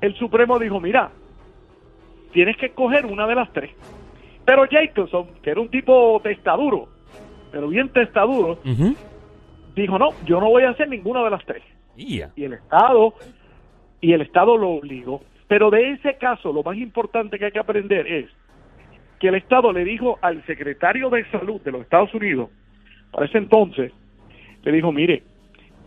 El 0.00 0.14
Supremo 0.14 0.58
dijo, 0.58 0.80
mira, 0.80 1.10
tienes 2.32 2.56
que 2.56 2.66
escoger 2.66 3.06
una 3.06 3.26
de 3.26 3.34
las 3.34 3.52
tres. 3.52 3.70
Pero 4.44 4.66
Jacobson, 4.70 5.28
que 5.42 5.50
era 5.50 5.60
un 5.60 5.68
tipo 5.68 6.20
testaduro, 6.22 6.88
pero 7.50 7.68
bien 7.68 7.88
testaduro, 7.90 8.58
dijo, 9.74 9.98
no, 9.98 10.10
yo 10.24 10.40
no 10.40 10.48
voy 10.48 10.64
a 10.64 10.70
hacer 10.70 10.88
ninguna 10.88 11.22
de 11.24 11.30
las 11.30 11.44
tres 11.44 11.62
y 12.36 12.44
el 12.44 12.52
Estado 12.54 13.14
y 14.00 14.12
el 14.12 14.20
Estado 14.20 14.56
lo 14.56 14.70
obligó. 14.70 15.22
Pero 15.48 15.70
de 15.70 15.92
ese 15.92 16.16
caso, 16.16 16.52
lo 16.52 16.62
más 16.62 16.76
importante 16.76 17.38
que 17.38 17.46
hay 17.46 17.52
que 17.52 17.58
aprender 17.58 18.06
es 18.06 18.30
que 19.18 19.28
el 19.28 19.34
Estado 19.34 19.72
le 19.72 19.84
dijo 19.84 20.18
al 20.22 20.44
secretario 20.46 21.10
de 21.10 21.28
Salud 21.30 21.60
de 21.62 21.72
los 21.72 21.82
Estados 21.82 22.14
Unidos, 22.14 22.50
para 23.10 23.26
ese 23.26 23.38
entonces, 23.38 23.92
le 24.62 24.72
dijo, 24.72 24.92
mire, 24.92 25.22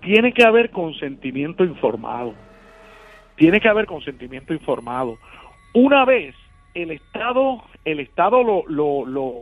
tiene 0.01 0.33
que 0.33 0.43
haber 0.43 0.71
consentimiento 0.71 1.63
informado. 1.63 2.33
Tiene 3.41 3.59
que 3.59 3.69
haber 3.69 3.87
consentimiento 3.87 4.53
informado. 4.53 5.17
Una 5.73 6.05
vez 6.05 6.35
el 6.75 6.91
Estado, 6.91 7.63
el 7.83 7.99
Estado 7.99 8.43
lo, 8.43 8.63
lo, 8.67 9.03
lo 9.03 9.33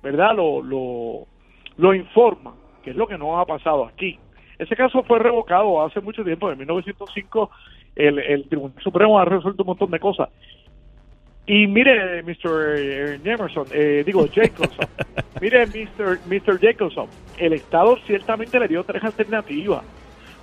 ¿verdad? 0.00 0.36
Lo, 0.36 0.62
lo, 0.62 1.26
lo 1.76 1.92
informa, 1.92 2.54
que 2.84 2.90
es 2.90 2.96
lo 2.96 3.08
que 3.08 3.18
no 3.18 3.40
ha 3.40 3.44
pasado 3.44 3.84
aquí. 3.84 4.16
Ese 4.60 4.76
caso 4.76 5.02
fue 5.02 5.18
revocado 5.18 5.84
hace 5.84 6.00
mucho 6.00 6.22
tiempo, 6.22 6.52
en 6.52 6.58
1905 6.58 7.50
el, 7.96 8.20
el 8.20 8.48
Tribunal 8.48 8.80
Supremo 8.80 9.18
ha 9.18 9.24
resuelto 9.24 9.64
un 9.64 9.70
montón 9.70 9.90
de 9.90 9.98
cosas. 9.98 10.28
Y 11.46 11.66
mire, 11.66 12.22
Mr. 12.22 13.18
Emerson, 13.24 13.66
eh, 13.72 14.04
digo 14.06 14.24
Jacobson, 14.32 14.86
mire, 15.40 15.66
Mr. 15.66 16.20
Mr. 16.28 16.60
Jacobson, 16.60 17.08
el 17.38 17.54
Estado 17.54 17.96
ciertamente 18.06 18.60
le 18.60 18.68
dio 18.68 18.84
tres 18.84 19.02
alternativas. 19.02 19.82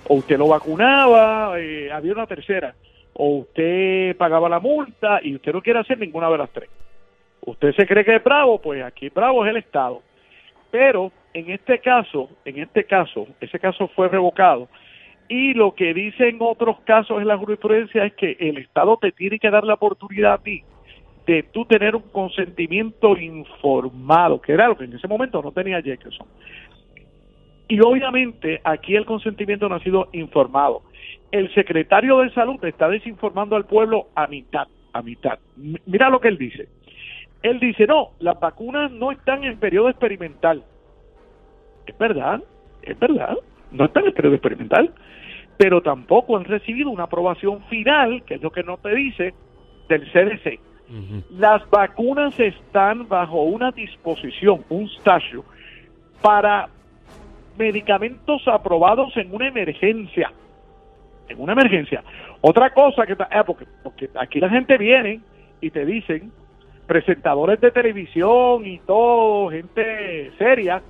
O 0.08 0.14
usted 0.16 0.38
lo 0.38 0.48
vacunaba, 0.48 1.58
eh, 1.58 1.90
había 1.90 2.12
una 2.12 2.26
tercera, 2.26 2.74
o 3.14 3.38
usted 3.38 4.16
pagaba 4.16 4.48
la 4.48 4.60
multa 4.60 5.20
y 5.22 5.34
usted 5.34 5.52
no 5.52 5.62
quiere 5.62 5.80
hacer 5.80 5.98
ninguna 5.98 6.28
de 6.30 6.38
las 6.38 6.50
tres. 6.50 6.68
Usted 7.46 7.74
se 7.74 7.86
cree 7.86 8.04
que 8.04 8.16
es 8.16 8.24
bravo, 8.24 8.60
pues 8.60 8.82
aquí 8.82 9.08
bravo 9.08 9.44
es 9.44 9.50
el 9.50 9.58
Estado. 9.58 10.02
Pero 10.70 11.12
en 11.32 11.50
este 11.50 11.78
caso, 11.78 12.30
en 12.44 12.58
este 12.58 12.84
caso, 12.84 13.26
ese 13.40 13.58
caso 13.58 13.88
fue 13.88 14.08
revocado. 14.08 14.68
Y 15.28 15.54
lo 15.54 15.74
que 15.74 15.94
dicen 15.94 16.38
otros 16.40 16.80
casos 16.84 17.20
en 17.20 17.28
la 17.28 17.38
jurisprudencia 17.38 18.04
es 18.04 18.14
que 18.14 18.36
el 18.40 18.58
Estado 18.58 18.96
te 18.98 19.12
tiene 19.12 19.38
que 19.38 19.50
dar 19.50 19.64
la 19.64 19.74
oportunidad 19.74 20.34
a 20.34 20.38
ti 20.38 20.64
de 21.26 21.42
tú 21.42 21.64
tener 21.64 21.96
un 21.96 22.02
consentimiento 22.02 23.16
informado, 23.16 24.40
que 24.40 24.52
era 24.52 24.68
lo 24.68 24.76
que 24.76 24.84
en 24.84 24.94
ese 24.94 25.08
momento 25.08 25.40
no 25.40 25.52
tenía 25.52 25.80
Jefferson. 25.80 26.26
Y 27.68 27.80
obviamente 27.80 28.60
aquí 28.64 28.94
el 28.94 29.06
consentimiento 29.06 29.68
no 29.68 29.76
ha 29.76 29.80
sido 29.80 30.08
informado. 30.12 30.82
El 31.32 31.52
secretario 31.54 32.18
de 32.18 32.30
salud 32.30 32.62
está 32.64 32.88
desinformando 32.88 33.56
al 33.56 33.64
pueblo 33.64 34.08
a 34.14 34.26
mitad, 34.26 34.68
a 34.92 35.02
mitad. 35.02 35.38
M- 35.56 35.80
Mira 35.86 36.10
lo 36.10 36.20
que 36.20 36.28
él 36.28 36.38
dice. 36.38 36.68
Él 37.42 37.58
dice, 37.60 37.86
no, 37.86 38.10
las 38.20 38.38
vacunas 38.38 38.90
no 38.92 39.10
están 39.10 39.44
en 39.44 39.58
periodo 39.58 39.88
experimental. 39.88 40.62
Es 41.86 41.96
verdad, 41.98 42.42
es 42.82 42.98
verdad, 42.98 43.36
no 43.70 43.84
están 43.86 44.06
en 44.06 44.12
periodo 44.14 44.34
experimental, 44.34 44.94
pero 45.58 45.82
tampoco 45.82 46.36
han 46.36 46.44
recibido 46.44 46.90
una 46.90 47.04
aprobación 47.04 47.62
final, 47.64 48.22
que 48.24 48.34
es 48.34 48.42
lo 48.42 48.50
que 48.50 48.62
no 48.62 48.76
te 48.78 48.94
dice, 48.94 49.34
del 49.88 50.10
CDC. 50.12 50.58
Las 51.30 51.68
vacunas 51.70 52.38
están 52.38 53.08
bajo 53.08 53.42
una 53.42 53.70
disposición, 53.72 54.64
un 54.68 54.88
statute, 54.88 55.46
para 56.22 56.68
medicamentos 57.56 58.46
aprobados 58.48 59.16
en 59.16 59.34
una 59.34 59.48
emergencia. 59.48 60.32
En 61.28 61.40
una 61.40 61.52
emergencia. 61.52 62.02
Otra 62.40 62.70
cosa 62.70 63.06
que... 63.06 63.16
ta- 63.16 63.28
ah, 63.30 63.44
porque, 63.44 63.66
porque 63.82 64.10
aquí 64.18 64.40
la 64.40 64.48
gente 64.50 64.76
viene 64.76 65.20
y 65.60 65.70
te 65.70 65.84
dicen, 65.86 66.30
presentadores 66.86 67.60
de 67.60 67.70
televisión 67.70 68.66
y 68.66 68.78
todo, 68.80 69.48
gente 69.50 70.30
seria, 70.36 70.82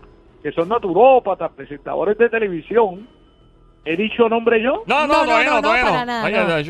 que 0.42 0.50
son 0.52 0.68
naturópatas, 0.68 1.52
presentadores 1.52 2.18
de 2.18 2.28
televisión. 2.28 3.06
¿He 3.84 3.96
dicho 3.96 4.28
nombre 4.28 4.62
yo? 4.62 4.82
No, 4.86 5.06
no, 5.06 5.24
No, 5.26 5.60
no, 5.60 5.68
para 5.92 6.04
nada, 6.06 6.22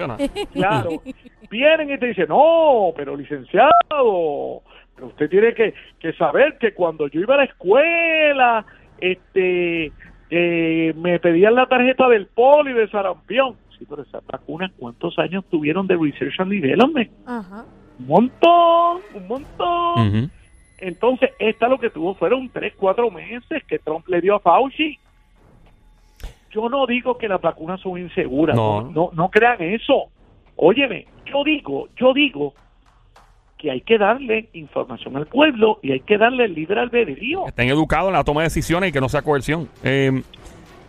no. 0.06 0.16
Claro. 0.52 0.90
Vienen 1.48 1.90
y 1.92 1.98
te 1.98 2.06
dicen, 2.06 2.26
no, 2.28 2.92
pero 2.96 3.16
licenciado, 3.16 3.70
pero 4.94 5.06
usted 5.06 5.30
tiene 5.30 5.54
que, 5.54 5.72
que 6.00 6.12
saber 6.14 6.58
que 6.58 6.74
cuando 6.74 7.06
yo 7.08 7.20
iba 7.20 7.34
a 7.34 7.38
la 7.38 7.44
escuela, 7.44 8.66
este, 8.98 9.92
eh, 10.30 10.92
me 10.96 11.18
pedían 11.20 11.54
la 11.54 11.66
tarjeta 11.66 12.08
del 12.08 12.26
poli 12.26 12.72
de 12.72 12.88
sarampión. 12.88 13.56
Sí, 13.78 13.86
pero 13.88 14.02
esas 14.02 14.24
vacunas, 14.26 14.70
¿cuántos 14.78 15.18
años 15.18 15.44
tuvieron 15.50 15.86
de 15.86 15.96
research 15.96 16.38
and 16.40 16.52
development? 16.52 17.10
Ajá. 17.26 17.64
Un 17.98 18.06
montón, 18.06 18.98
un 19.14 19.28
montón. 19.28 20.30
Entonces, 20.78 21.30
esta 21.38 21.68
lo 21.68 21.78
que 21.78 21.90
tuvo 21.90 22.14
fueron 22.14 22.48
tres, 22.50 22.74
cuatro 22.76 23.10
meses 23.10 23.62
que 23.66 23.78
Trump 23.78 24.06
le 24.08 24.20
dio 24.20 24.34
a 24.36 24.40
Fauci. 24.40 24.98
Yo 26.50 26.68
no 26.68 26.86
digo 26.86 27.18
que 27.18 27.28
las 27.28 27.40
vacunas 27.40 27.80
son 27.80 27.98
inseguras, 27.98 28.54
No. 28.56 28.82
no, 28.82 28.90
no, 28.90 29.10
no 29.12 29.28
crean 29.30 29.60
eso. 29.60 30.04
Óyeme, 30.56 31.06
yo 31.26 31.42
digo, 31.44 31.88
yo 31.96 32.12
digo 32.14 32.54
que 33.64 33.70
hay 33.70 33.80
que 33.80 33.96
darle 33.96 34.50
información 34.52 35.16
al 35.16 35.26
pueblo 35.26 35.78
y 35.80 35.92
hay 35.92 36.00
que 36.00 36.18
darle 36.18 36.44
el 36.44 36.54
libre 36.54 36.78
albedrío. 36.78 37.46
Estén 37.48 37.70
educados 37.70 38.08
en 38.08 38.12
la 38.12 38.22
toma 38.22 38.42
de 38.42 38.48
decisiones 38.48 38.90
y 38.90 38.92
que 38.92 39.00
no 39.00 39.08
sea 39.08 39.22
coerción. 39.22 39.70
Eh, 39.82 40.22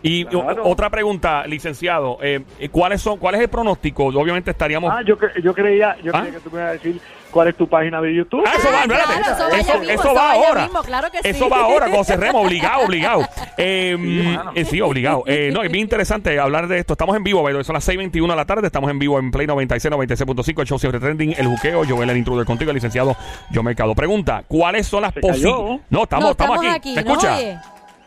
y 0.08 0.24
Claro. 0.26 0.64
o- 0.64 0.70
otra 0.70 0.90
pregunta, 0.90 1.46
licenciado. 1.46 2.18
eh, 2.22 2.40
¿Cuáles 2.70 3.00
son, 3.02 3.18
¿Cuál 3.18 3.34
es 3.36 3.40
el 3.42 3.48
pronóstico? 3.48 4.06
Obviamente 4.06 4.50
estaríamos... 4.50 4.92
Ah, 4.94 5.02
yo, 5.04 5.18
cre- 5.18 5.40
yo 5.42 5.52
creía, 5.54 5.96
yo 6.02 6.12
¿Ah? 6.14 6.20
creía 6.20 6.34
que 6.34 6.40
tú 6.40 6.50
me 6.50 6.58
ibas 6.60 6.70
a 6.70 6.72
decir 6.72 7.00
cuál 7.30 7.48
es 7.48 7.56
tu 7.56 7.68
página 7.68 8.00
de 8.00 8.14
YouTube. 8.14 8.42
Ah, 8.46 8.52
eso 8.56 8.68
va, 8.72 8.82
espérate. 8.82 9.04
claro, 9.04 9.20
eso 9.20 9.42
va 9.50 9.58
eso, 9.58 9.78
mismo, 9.78 9.92
eso 9.92 10.02
eso 10.10 10.18
ahora. 10.20 10.62
mismo, 10.62 10.82
claro 10.82 11.08
que 11.10 11.18
eso 11.28 11.44
sí. 11.44 11.50
va 11.50 11.60
ahora, 11.60 11.86
cuando 11.86 12.04
cerremos, 12.04 12.46
obligado, 12.46 12.84
obligado. 12.84 13.22
Eh, 13.58 13.96
Sí, 13.98 14.36
mano. 14.36 14.52
eh, 14.54 14.64
sí, 14.66 14.80
obligado. 14.82 15.24
Eh, 15.26 15.50
no, 15.52 15.62
es 15.62 15.70
bien 15.72 15.84
interesante 15.84 16.38
hablar 16.38 16.68
de 16.68 16.78
esto. 16.78 16.92
Estamos 16.92 17.16
en 17.16 17.24
vivo, 17.24 17.42
by 17.42 17.52
the 17.52 17.56
way, 17.56 17.64
son 17.64 17.72
las 17.74 17.88
6.21 17.88 18.28
de 18.28 18.36
la 18.36 18.44
tarde. 18.44 18.66
Estamos 18.66 18.90
en 18.90 18.98
vivo 18.98 19.18
en 19.18 19.30
Play 19.30 19.46
96, 19.46 19.90
96.5, 19.94 20.60
el 20.60 20.66
show 20.66 20.78
siempre 20.78 21.00
trending, 21.00 21.34
el 21.38 21.46
juqueo, 21.46 21.82
Joel 21.88 22.10
el 22.10 22.18
intruder 22.18 22.44
contigo, 22.44 22.70
el 22.70 22.74
licenciado 22.74 23.16
Yo 23.50 23.62
Mercado. 23.62 23.94
Pregunta, 23.94 24.44
¿cuáles 24.46 24.86
son 24.86 25.02
las 25.02 25.12
posibilidades? 25.14 25.80
No, 25.88 26.02
estamos, 26.02 26.24
no, 26.26 26.30
estamos, 26.32 26.58
aquí. 26.70 26.94
¿Me 26.94 27.02
¿nos 27.02 27.12
escucha? 27.12 27.36
oye? 27.36 27.56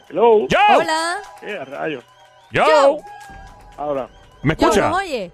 Hello. 0.09 0.47
Yo, 0.47 0.57
Hola. 0.75 1.17
A 1.61 1.65
rayos. 1.65 2.03
yo, 2.51 2.63
Yo. 2.65 2.97
Ahora. 3.77 4.07
¿me 4.43 4.55
Yo, 4.55 4.67
escucha? 4.67 4.89
¿nos 4.89 4.97
oye? 4.99 5.31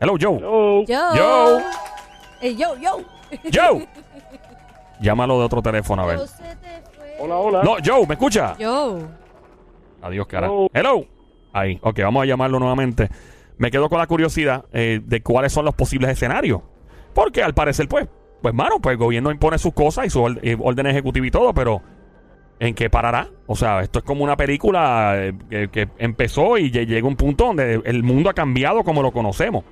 Hello, 0.00 0.14
Joe. 0.20 0.36
Hello. 0.38 0.84
Yo. 0.86 1.14
Yo. 1.14 1.60
Eh, 2.40 2.54
yo, 2.56 2.76
yo. 2.78 3.00
Joe. 3.52 3.86
Llámalo 5.00 5.38
de 5.38 5.44
otro 5.44 5.62
teléfono, 5.62 6.02
a 6.02 6.06
ver. 6.06 6.18
Yo. 6.18 6.24
Hola, 7.20 7.36
hola. 7.36 7.62
No, 7.62 7.76
Joe, 7.84 8.06
¿me 8.06 8.14
escucha? 8.14 8.56
Yo. 8.58 8.98
Adiós, 10.02 10.26
cara. 10.26 10.46
Hello. 10.46 10.68
Hello. 10.72 11.04
Ahí, 11.52 11.78
ok, 11.82 11.98
vamos 12.02 12.22
a 12.22 12.26
llamarlo 12.26 12.58
nuevamente. 12.58 13.10
Me 13.58 13.70
quedo 13.70 13.88
con 13.90 13.98
la 13.98 14.06
curiosidad 14.06 14.64
eh, 14.72 15.00
de 15.04 15.22
cuáles 15.22 15.52
son 15.52 15.64
los 15.66 15.74
posibles 15.74 16.10
escenarios. 16.10 16.62
Porque 17.12 17.42
al 17.42 17.52
parecer, 17.52 17.88
pues, 17.88 18.08
pues, 18.40 18.54
mano, 18.54 18.80
pues 18.80 18.92
el 18.94 18.98
gobierno 18.98 19.30
impone 19.30 19.58
sus 19.58 19.74
cosas 19.74 20.06
y 20.06 20.10
su 20.10 20.20
ord- 20.22 20.38
eh, 20.42 20.56
orden 20.58 20.86
ejecutivo 20.86 21.26
y 21.26 21.30
todo, 21.30 21.52
pero 21.52 21.82
¿en 22.60 22.74
qué 22.74 22.88
parará? 22.88 23.28
O 23.46 23.56
sea, 23.56 23.80
esto 23.80 23.98
es 23.98 24.04
como 24.04 24.22
una 24.22 24.36
película 24.36 25.14
eh, 25.16 25.32
que, 25.50 25.68
que 25.68 25.88
empezó 25.98 26.56
y 26.58 26.70
lle- 26.70 26.86
llega 26.86 27.08
un 27.08 27.16
punto 27.16 27.46
donde 27.46 27.80
el 27.84 28.02
mundo 28.04 28.30
ha 28.30 28.34
cambiado 28.34 28.84
como 28.84 29.02
lo 29.02 29.10
conocemos. 29.10 29.64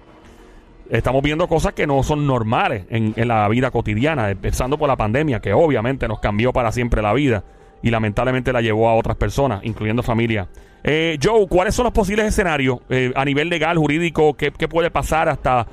Estamos 0.91 1.23
viendo 1.23 1.47
cosas 1.49 1.75
que 1.75 1.87
no 1.87 2.03
son 2.03 2.27
normales 2.27 2.87
en, 2.89 3.13
en 3.15 3.29
la 3.29 3.47
vida 3.49 3.71
cotidiana, 3.71 4.31
empezando 4.31 4.79
por 4.79 4.89
la 4.89 4.97
pandemia, 4.97 5.39
que 5.41 5.53
obviamente 5.53 6.09
nos 6.09 6.19
cambió 6.19 6.53
para 6.53 6.73
siempre 6.73 7.03
la 7.03 7.13
vida 7.13 7.45
y 7.83 7.91
lamentablemente 7.91 8.53
la 8.53 8.63
llevó 8.63 8.89
a 8.89 8.95
otras 8.95 9.17
personas, 9.17 9.61
incluyendo 9.65 10.03
familia. 10.03 10.49
Eh, 10.83 11.19
Joe, 11.23 11.47
¿cuáles 11.47 11.75
son 11.75 11.85
los 11.85 11.93
posibles 11.93 12.25
escenarios 12.27 12.79
eh, 12.89 13.13
a 13.15 13.25
nivel 13.25 13.51
legal, 13.51 13.77
jurídico? 13.77 14.35
¿qué, 14.35 14.51
qué 14.51 14.67
puede 14.67 14.91
pasar 14.91 15.29
hasta... 15.29 15.67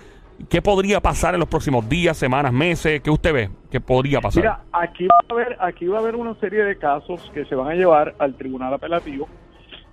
¿Qué 0.50 0.62
podría 0.62 1.00
pasar 1.00 1.34
en 1.34 1.40
los 1.40 1.50
próximos 1.50 1.88
días, 1.88 2.18
semanas, 2.18 2.52
meses? 2.52 3.02
¿Qué 3.02 3.10
usted 3.10 3.34
ve 3.34 3.50
que 3.72 3.80
podría 3.80 4.20
pasar? 4.20 4.44
Mira, 4.44 4.60
aquí 4.74 5.08
va 5.08 5.16
a 5.16 5.34
haber, 5.34 5.58
aquí 5.60 5.88
va 5.88 5.98
a 5.98 6.02
haber 6.02 6.16
una 6.16 6.36
serie 6.36 6.64
de 6.64 6.78
casos 6.78 7.32
que 7.34 7.46
se 7.46 7.56
van 7.56 7.70
a 7.72 7.76
llevar 7.76 8.14
al 8.20 8.36
tribunal 8.36 8.74
apelativo. 8.74 9.30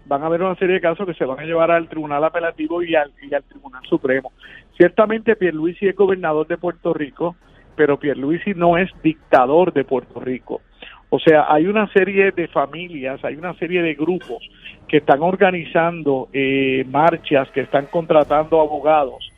Van 0.07 0.23
a 0.23 0.27
haber 0.27 0.43
una 0.43 0.57
serie 0.57 0.75
de 0.75 0.81
casos 0.81 1.07
que 1.07 1.15
se 1.15 1.25
van 1.25 1.39
a 1.39 1.45
llevar 1.45 1.71
al 1.71 1.89
tribunal 1.89 2.25
apelativo 2.25 2.83
y 2.83 2.95
al, 2.97 3.13
tribunal 3.49 3.83
supremo. 3.89 4.33
Ciertamente 4.77 5.37
Pierluisi 5.37 5.87
es 5.87 5.95
gobernador 5.95 6.49
de 6.49 6.59
Puerto 6.59 6.93
Rico, 6.93 7.37
pero 7.77 7.99
Pierluisi 7.99 8.53
no 8.55 8.77
es 8.77 8.91
dictador 9.03 9.73
de 9.73 9.85
Puerto 9.85 10.19
Rico. 10.19 10.61
O 11.09 11.21
sea, 11.21 11.47
hay 11.49 11.67
una 11.67 11.87
serie 11.93 12.33
de 12.33 12.49
familias, 12.49 13.25
hay 13.25 13.37
una 13.37 13.55
serie 13.55 13.81
de 13.81 13.95
grupos 13.95 14.43
que 14.89 14.97
están 14.97 15.23
organizando 15.23 16.29
eh, 16.33 16.85
marchas, 16.91 17.49
que 17.51 17.61
están 17.61 17.87
contratando 17.87 18.61
abogados 18.61 19.32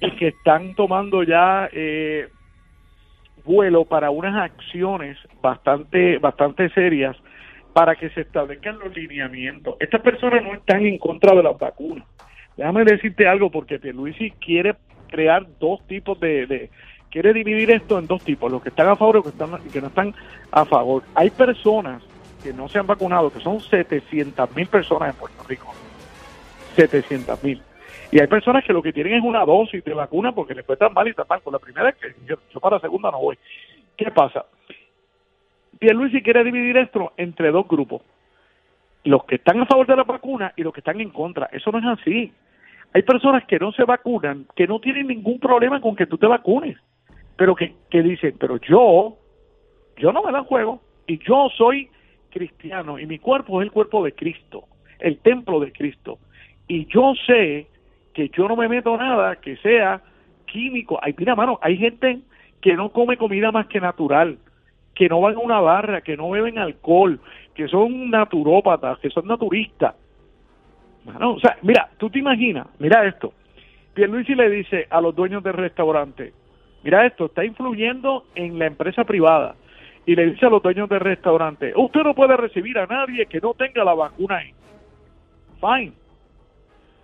y 0.00 0.10
que 0.16 0.28
están 0.28 0.74
tomando 0.74 1.22
ya 1.22 1.68
eh, 1.72 2.28
vuelo 3.44 3.84
para 3.84 4.10
unas 4.10 4.36
acciones 4.36 5.18
bastante, 5.42 6.18
bastante 6.18 6.68
serias 6.70 7.16
para 7.72 7.94
que 7.94 8.10
se 8.10 8.22
establezcan 8.22 8.78
los 8.78 8.94
lineamientos. 8.94 9.76
Estas 9.78 10.00
personas 10.00 10.42
no 10.42 10.54
están 10.54 10.84
en 10.84 10.98
contra 10.98 11.34
de 11.34 11.42
las 11.42 11.58
vacunas. 11.58 12.06
Déjame 12.56 12.84
decirte 12.84 13.28
algo 13.28 13.50
porque 13.50 13.78
Pierluisi 13.78 14.32
quiere 14.32 14.74
crear 15.08 15.46
dos 15.58 15.86
tipos 15.86 16.18
de, 16.20 16.70
quiere 17.10 17.32
dividir 17.32 17.70
esto 17.70 17.98
en 17.98 18.06
dos 18.06 18.22
tipos, 18.22 18.50
los 18.50 18.62
que 18.62 18.70
están 18.70 18.88
a 18.88 18.96
favor 18.96 19.16
y 19.16 19.18
los 19.18 19.24
que, 19.24 19.30
están, 19.30 19.70
que 19.70 19.80
no 19.80 19.86
están 19.88 20.14
a 20.50 20.64
favor. 20.64 21.02
Hay 21.14 21.30
personas 21.30 22.02
que 22.42 22.52
no 22.52 22.68
se 22.68 22.78
han 22.78 22.86
vacunado, 22.86 23.32
que 23.32 23.40
son 23.40 23.60
700 23.60 24.56
mil 24.56 24.66
personas 24.66 25.10
en 25.10 25.16
Puerto 25.16 25.44
Rico. 25.48 25.72
700 26.76 27.44
mil. 27.44 27.62
Y 28.12 28.20
hay 28.20 28.26
personas 28.26 28.64
que 28.64 28.72
lo 28.72 28.82
que 28.82 28.92
tienen 28.92 29.14
es 29.14 29.22
una 29.22 29.44
dosis 29.44 29.84
de 29.84 29.94
vacuna 29.94 30.32
porque 30.32 30.54
les 30.54 30.66
fue 30.66 30.76
tan 30.76 30.92
mal 30.92 31.06
y 31.06 31.14
tan 31.14 31.26
mal. 31.28 31.42
Con 31.42 31.52
la 31.52 31.58
primera 31.58 31.92
que 31.92 32.14
yo, 32.26 32.36
yo 32.52 32.60
para 32.60 32.76
la 32.76 32.80
segunda 32.80 33.10
no 33.10 33.20
voy. 33.20 33.38
¿Qué 33.96 34.10
pasa? 34.10 34.46
Pierluisi 35.78 36.22
quiere 36.22 36.42
dividir 36.42 36.76
esto 36.76 37.12
entre 37.16 37.50
dos 37.50 37.68
grupos. 37.68 38.02
Los 39.04 39.24
que 39.24 39.36
están 39.36 39.60
a 39.60 39.66
favor 39.66 39.86
de 39.86 39.96
la 39.96 40.02
vacuna 40.02 40.52
y 40.56 40.62
los 40.62 40.72
que 40.72 40.80
están 40.80 41.00
en 41.00 41.10
contra. 41.10 41.48
Eso 41.52 41.70
no 41.70 41.78
es 41.78 42.00
así. 42.00 42.32
Hay 42.92 43.02
personas 43.02 43.44
que 43.46 43.58
no 43.58 43.70
se 43.72 43.84
vacunan, 43.84 44.46
que 44.56 44.66
no 44.66 44.80
tienen 44.80 45.06
ningún 45.06 45.38
problema 45.38 45.80
con 45.80 45.94
que 45.94 46.06
tú 46.06 46.18
te 46.18 46.26
vacunes, 46.26 46.76
pero 47.36 47.54
que, 47.54 47.74
que 47.88 48.02
dicen, 48.02 48.34
pero 48.38 48.56
yo, 48.56 49.16
yo 49.96 50.12
no 50.12 50.24
me 50.24 50.32
la 50.32 50.42
juego 50.42 50.80
y 51.06 51.18
yo 51.18 51.48
soy 51.56 51.88
cristiano 52.30 52.98
y 52.98 53.06
mi 53.06 53.18
cuerpo 53.20 53.60
es 53.60 53.66
el 53.66 53.72
cuerpo 53.72 54.04
de 54.04 54.12
Cristo, 54.12 54.64
el 54.98 55.18
templo 55.18 55.60
de 55.60 55.72
Cristo. 55.72 56.18
Y 56.66 56.86
yo 56.86 57.14
sé 57.26 57.68
que 58.14 58.28
yo 58.30 58.48
no 58.48 58.56
me 58.56 58.68
meto 58.68 58.96
nada 58.96 59.36
que 59.36 59.56
sea 59.58 60.00
químico. 60.46 60.98
Ay, 61.02 61.14
mira, 61.16 61.34
mano, 61.34 61.58
hay 61.62 61.76
gente 61.76 62.20
que 62.60 62.74
no 62.74 62.90
come 62.90 63.16
comida 63.16 63.52
más 63.52 63.66
que 63.66 63.80
natural, 63.80 64.38
que 64.94 65.08
no 65.08 65.20
van 65.20 65.36
a 65.36 65.38
una 65.38 65.60
barra, 65.60 66.02
que 66.02 66.16
no 66.16 66.30
beben 66.30 66.58
alcohol, 66.58 67.20
que 67.54 67.68
son 67.68 68.10
naturópatas, 68.10 68.98
que 68.98 69.10
son 69.10 69.26
naturistas. 69.26 69.94
Mano, 71.04 71.32
o 71.32 71.40
sea, 71.40 71.56
mira, 71.62 71.88
tú 71.98 72.10
te 72.10 72.18
imaginas, 72.18 72.66
mira 72.78 73.06
esto. 73.06 73.32
Pierluisi 73.94 74.34
le 74.34 74.50
dice 74.50 74.86
a 74.90 75.00
los 75.00 75.14
dueños 75.14 75.42
del 75.42 75.54
restaurante, 75.54 76.32
mira 76.84 77.06
esto, 77.06 77.26
está 77.26 77.44
influyendo 77.44 78.26
en 78.34 78.58
la 78.58 78.66
empresa 78.66 79.04
privada. 79.04 79.56
Y 80.06 80.14
le 80.14 80.26
dice 80.26 80.46
a 80.46 80.50
los 80.50 80.62
dueños 80.62 80.88
del 80.88 81.00
restaurante, 81.00 81.72
usted 81.76 82.02
no 82.02 82.14
puede 82.14 82.36
recibir 82.36 82.78
a 82.78 82.86
nadie 82.86 83.26
que 83.26 83.40
no 83.40 83.54
tenga 83.54 83.84
la 83.84 83.94
vacuna 83.94 84.38
ahí. 84.38 84.54
Fine. 85.60 85.99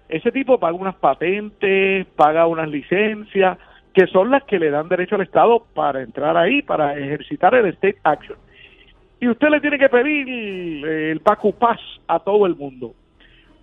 Ese 0.08 0.30
tipo 0.30 0.58
paga 0.58 0.76
unas 0.76 0.94
patentes, 0.96 2.06
paga 2.16 2.46
unas 2.46 2.68
licencias, 2.68 3.58
que 3.92 4.06
son 4.06 4.30
las 4.30 4.44
que 4.44 4.58
le 4.58 4.70
dan 4.70 4.88
derecho 4.88 5.16
al 5.16 5.22
Estado 5.22 5.66
para 5.74 6.02
entrar 6.02 6.36
ahí, 6.36 6.62
para 6.62 6.96
ejercitar 6.98 7.54
el 7.54 7.66
State 7.66 7.98
Action. 8.04 8.38
Y 9.20 9.28
usted 9.28 9.48
le 9.48 9.60
tiene 9.60 9.78
que 9.78 9.88
pedir 9.88 10.86
el 10.86 11.20
Pacu 11.20 11.54
a 12.06 12.18
todo 12.20 12.46
el 12.46 12.54
mundo. 12.54 12.94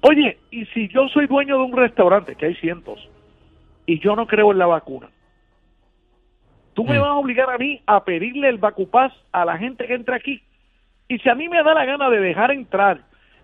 Oye, 0.02 0.38
y 0.52 0.66
si 0.66 0.88
yo 0.90 1.08
soy 1.10 1.28
dueño 1.28 1.58
de 1.58 1.64
un 1.64 1.78
restaurante, 1.78 2.36
que 2.36 2.48
hay 2.48 2.56
cientos, 2.56 3.08
y 3.86 4.00
yo 4.00 4.16
no 4.16 4.26
creo 4.28 4.52
en 4.52 4.58
la 4.58 4.66
vacuna, 4.66 5.10
tú 6.74 6.84
me 6.84 6.98
Mm. 6.98 7.02
vas 7.02 7.10
a 7.10 7.16
obligar 7.16 7.50
a 7.50 7.58
mí 7.58 7.82
a 7.86 8.04
pedirle 8.04 8.50
el 8.50 8.58
vacupaz 8.58 9.14
a 9.32 9.46
la 9.46 9.58
gente 9.58 9.86
que 9.86 9.94
entra 9.94 10.16
aquí. 10.16 10.42
Y 11.08 11.20
si 11.20 11.30
a 11.30 11.36
mí 11.36 11.48
me 11.48 11.62
da 11.64 11.74
la 11.74 11.86
gana 11.86 12.10
de 12.10 12.20
dejar 12.20 12.52
entrar 12.52 13.02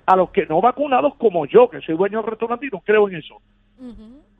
a 0.09 0.15
los 0.15 0.31
que 0.31 0.47
no 0.47 0.59
vacunados 0.59 1.13
como 1.15 1.45
yo, 1.45 1.69
que 1.69 1.81
soy 1.81 1.95
dueño 1.95 2.21
del 2.21 2.31
restaurante 2.31 2.65
y 2.65 2.69
no 2.69 2.79
creo 2.79 3.07
en 3.07 3.17
eso, 3.17 3.35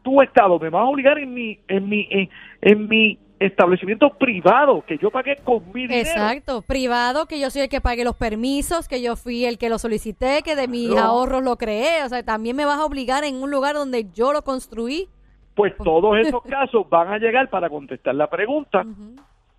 tu 0.02 0.20
estado 0.24 0.58
me 0.58 0.70
vas 0.70 0.82
a 0.82 0.86
obligar 0.86 1.20
en 1.20 1.32
mi 1.32 1.60
en 1.68 1.88
mi 1.88 2.08
en, 2.10 2.30
en 2.62 2.88
mi 2.88 3.20
establecimiento 3.40 4.10
privado 4.18 4.84
que 4.86 4.98
yo 4.98 5.12
pagué 5.12 5.36
con 5.38 5.64
mi 5.72 5.84
dinero. 5.84 6.10
Exacto, 6.10 6.64
privado, 6.64 7.28
que 7.28 7.40
yo 7.40 7.52
soy 7.52 7.62
el 7.62 7.70
que 7.70 7.82
pague 7.82 8.04
los 8.04 8.16
permisos, 8.16 8.88
que 8.88 9.00
yo 9.02 9.16
fui 9.16 9.46
el 9.46 9.60
que 9.60 9.70
lo 9.70 9.78
solicité, 9.78 10.42
que 10.44 10.56
de 10.56 10.68
mis 10.68 10.98
ahorros 10.98 11.44
lo 11.44 11.56
creé, 11.56 12.04
o 12.04 12.10
sea, 12.10 12.24
también 12.24 12.56
me 12.56 12.66
vas 12.66 12.80
a 12.80 12.86
obligar 12.86 13.24
en 13.24 13.36
un 13.36 13.52
lugar 13.52 13.76
donde 13.76 14.08
yo 14.12 14.34
lo 14.34 14.42
construí. 14.42 15.08
Pues 15.54 15.78
todos 15.78 16.18
esos 16.26 16.42
casos 16.44 16.90
van 16.90 17.10
a 17.10 17.20
llegar 17.20 17.48
para 17.52 17.70
contestar 17.70 18.16
la 18.16 18.28
pregunta 18.28 18.84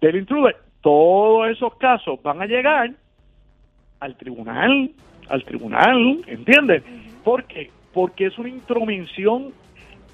del 0.00 0.16
intruder. 0.16 0.56
Todos 0.80 1.48
esos 1.50 1.76
casos 1.76 2.20
van 2.22 2.42
a 2.42 2.46
llegar 2.46 2.90
al 4.00 4.16
tribunal, 4.16 4.90
al 5.30 5.44
tribunal, 5.44 6.22
¿entiendes? 6.26 6.82
¿Por 7.24 7.44
qué? 7.44 7.70
Porque 7.92 8.26
es 8.26 8.38
una 8.38 8.48
intromisión 8.48 9.52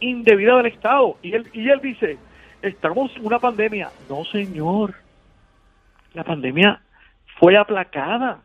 indebida 0.00 0.56
del 0.56 0.66
Estado. 0.66 1.16
Y 1.22 1.34
él, 1.34 1.48
y 1.52 1.68
él 1.68 1.80
dice, 1.80 2.18
estamos 2.62 3.14
en 3.16 3.26
una 3.26 3.38
pandemia. 3.38 3.90
No, 4.08 4.24
señor. 4.24 4.94
La 6.14 6.24
pandemia 6.24 6.80
fue 7.38 7.56
aplacada. 7.56 8.42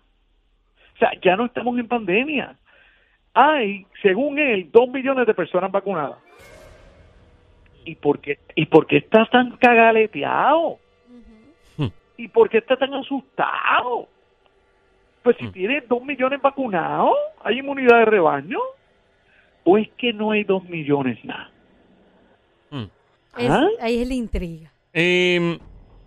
O 0.95 0.97
sea, 0.97 1.11
ya 1.21 1.35
no 1.35 1.45
estamos 1.45 1.77
en 1.77 1.87
pandemia. 1.87 2.55
Hay, 3.33 3.85
según 4.01 4.39
él, 4.39 4.69
dos 4.71 4.89
millones 4.89 5.25
de 5.25 5.33
personas 5.33 5.71
vacunadas. 5.71 6.17
¿Y 7.85 7.95
por 7.95 8.19
qué, 8.19 8.37
y 8.55 8.65
por 8.65 8.85
qué 8.85 8.97
está 8.97 9.25
tan 9.25 9.57
cagaleteado? 9.57 10.77
¿Y 12.17 12.27
por 12.27 12.49
qué 12.49 12.59
está 12.59 12.77
tan 12.77 12.93
asustado? 12.93 14.07
Pues 15.23 15.37
si 15.37 15.45
Mm. 15.45 15.51
tiene 15.51 15.81
dos 15.87 16.03
millones 16.03 16.41
vacunados, 16.41 17.15
¿hay 17.43 17.59
inmunidad 17.59 17.99
de 17.99 18.05
rebaño? 18.05 18.59
¿O 19.63 19.77
es 19.77 19.89
que 19.97 20.11
no 20.13 20.31
hay 20.31 20.43
dos 20.43 20.63
millones 20.67 21.23
nada? 21.23 21.51
Mm. 22.71 22.83
Es- 23.37 23.49
¿Ah? 23.49 23.67
ahí 23.81 24.01
es 24.01 24.07
la 24.07 24.13
intriga. 24.15 24.71
Em, 24.93 25.57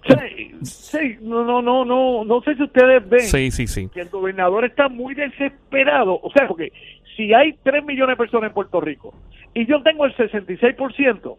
Sí, 0.07 0.51
sí, 0.65 1.17
no, 1.23 1.45
no, 1.45 1.63
no, 1.63 1.83
no, 1.83 2.25
no 2.27 2.43
sé 2.43 2.55
si 2.57 2.63
ustedes 2.65 3.09
ven 3.09 3.21
sí, 3.21 3.51
sí, 3.51 3.67
sí. 3.67 3.89
que 3.89 4.03
el 4.03 4.11
gobernador 4.11 4.67
está 4.67 4.91
muy 4.91 5.15
desesperado. 5.15 6.21
O 6.23 6.31
sea, 6.31 6.47
porque 6.47 6.73
si 7.17 7.33
hay 7.33 7.55
3 7.63 7.83
millones 7.83 8.13
de 8.13 8.23
personas 8.23 8.49
en 8.51 8.55
Puerto 8.55 8.83
Rico 8.83 9.15
y 9.55 9.65
yo 9.65 9.83
tengo 9.83 10.05
el 10.05 10.15
66%, 10.15 11.39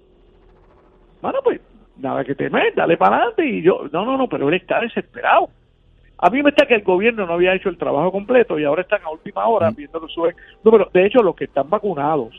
bueno, 1.21 1.39
pues 1.43 1.61
nada 1.97 2.23
que 2.23 2.33
temer, 2.33 2.73
dale 2.75 2.97
para 2.97 3.17
adelante. 3.17 3.45
Y 3.45 3.61
yo, 3.61 3.83
no, 3.91 4.03
no, 4.03 4.17
no, 4.17 4.27
pero 4.27 4.49
él 4.49 4.55
está 4.55 4.79
desesperado. 4.81 5.49
A 6.25 6.31
mí 6.31 6.41
me 6.41 6.49
está 6.49 6.65
que 6.65 6.73
el 6.73 6.81
gobierno 6.81 7.27
no 7.27 7.33
había 7.33 7.53
hecho 7.53 7.69
el 7.69 7.77
trabajo 7.77 8.11
completo 8.11 8.57
y 8.57 8.63
ahora 8.63 8.81
están 8.81 9.03
a 9.03 9.11
última 9.11 9.47
hora 9.47 9.69
viendo 9.69 9.99
los 9.99 10.11
sube 10.11 10.35
números. 10.63 10.91
De 10.91 11.05
hecho, 11.05 11.21
los 11.21 11.35
que 11.35 11.43
están 11.43 11.69
vacunados 11.69 12.33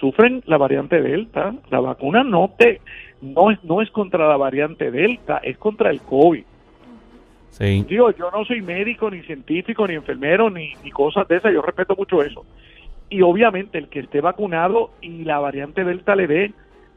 sufren 0.00 0.42
la 0.46 0.56
variante 0.56 1.02
Delta. 1.02 1.54
La 1.68 1.80
vacuna 1.80 2.24
no 2.24 2.54
te 2.56 2.80
no 3.20 3.50
es 3.50 3.62
no 3.62 3.82
es 3.82 3.90
contra 3.90 4.26
la 4.26 4.38
variante 4.38 4.90
Delta, 4.90 5.42
es 5.42 5.58
contra 5.58 5.90
el 5.90 6.00
COVID. 6.00 6.44
Sí. 7.50 7.84
Digo, 7.86 8.10
yo 8.12 8.30
no 8.30 8.46
soy 8.46 8.62
médico, 8.62 9.10
ni 9.10 9.20
científico, 9.24 9.86
ni 9.86 9.92
enfermero, 9.92 10.48
ni, 10.48 10.72
ni 10.82 10.90
cosas 10.90 11.28
de 11.28 11.36
esas, 11.36 11.52
yo 11.52 11.60
respeto 11.60 11.94
mucho 11.94 12.22
eso. 12.22 12.46
Y 13.10 13.20
obviamente 13.20 13.76
el 13.76 13.88
que 13.88 14.00
esté 14.00 14.22
vacunado 14.22 14.92
y 15.02 15.24
la 15.24 15.40
variante 15.40 15.84
Delta 15.84 16.16
le 16.16 16.26
dé, 16.26 16.54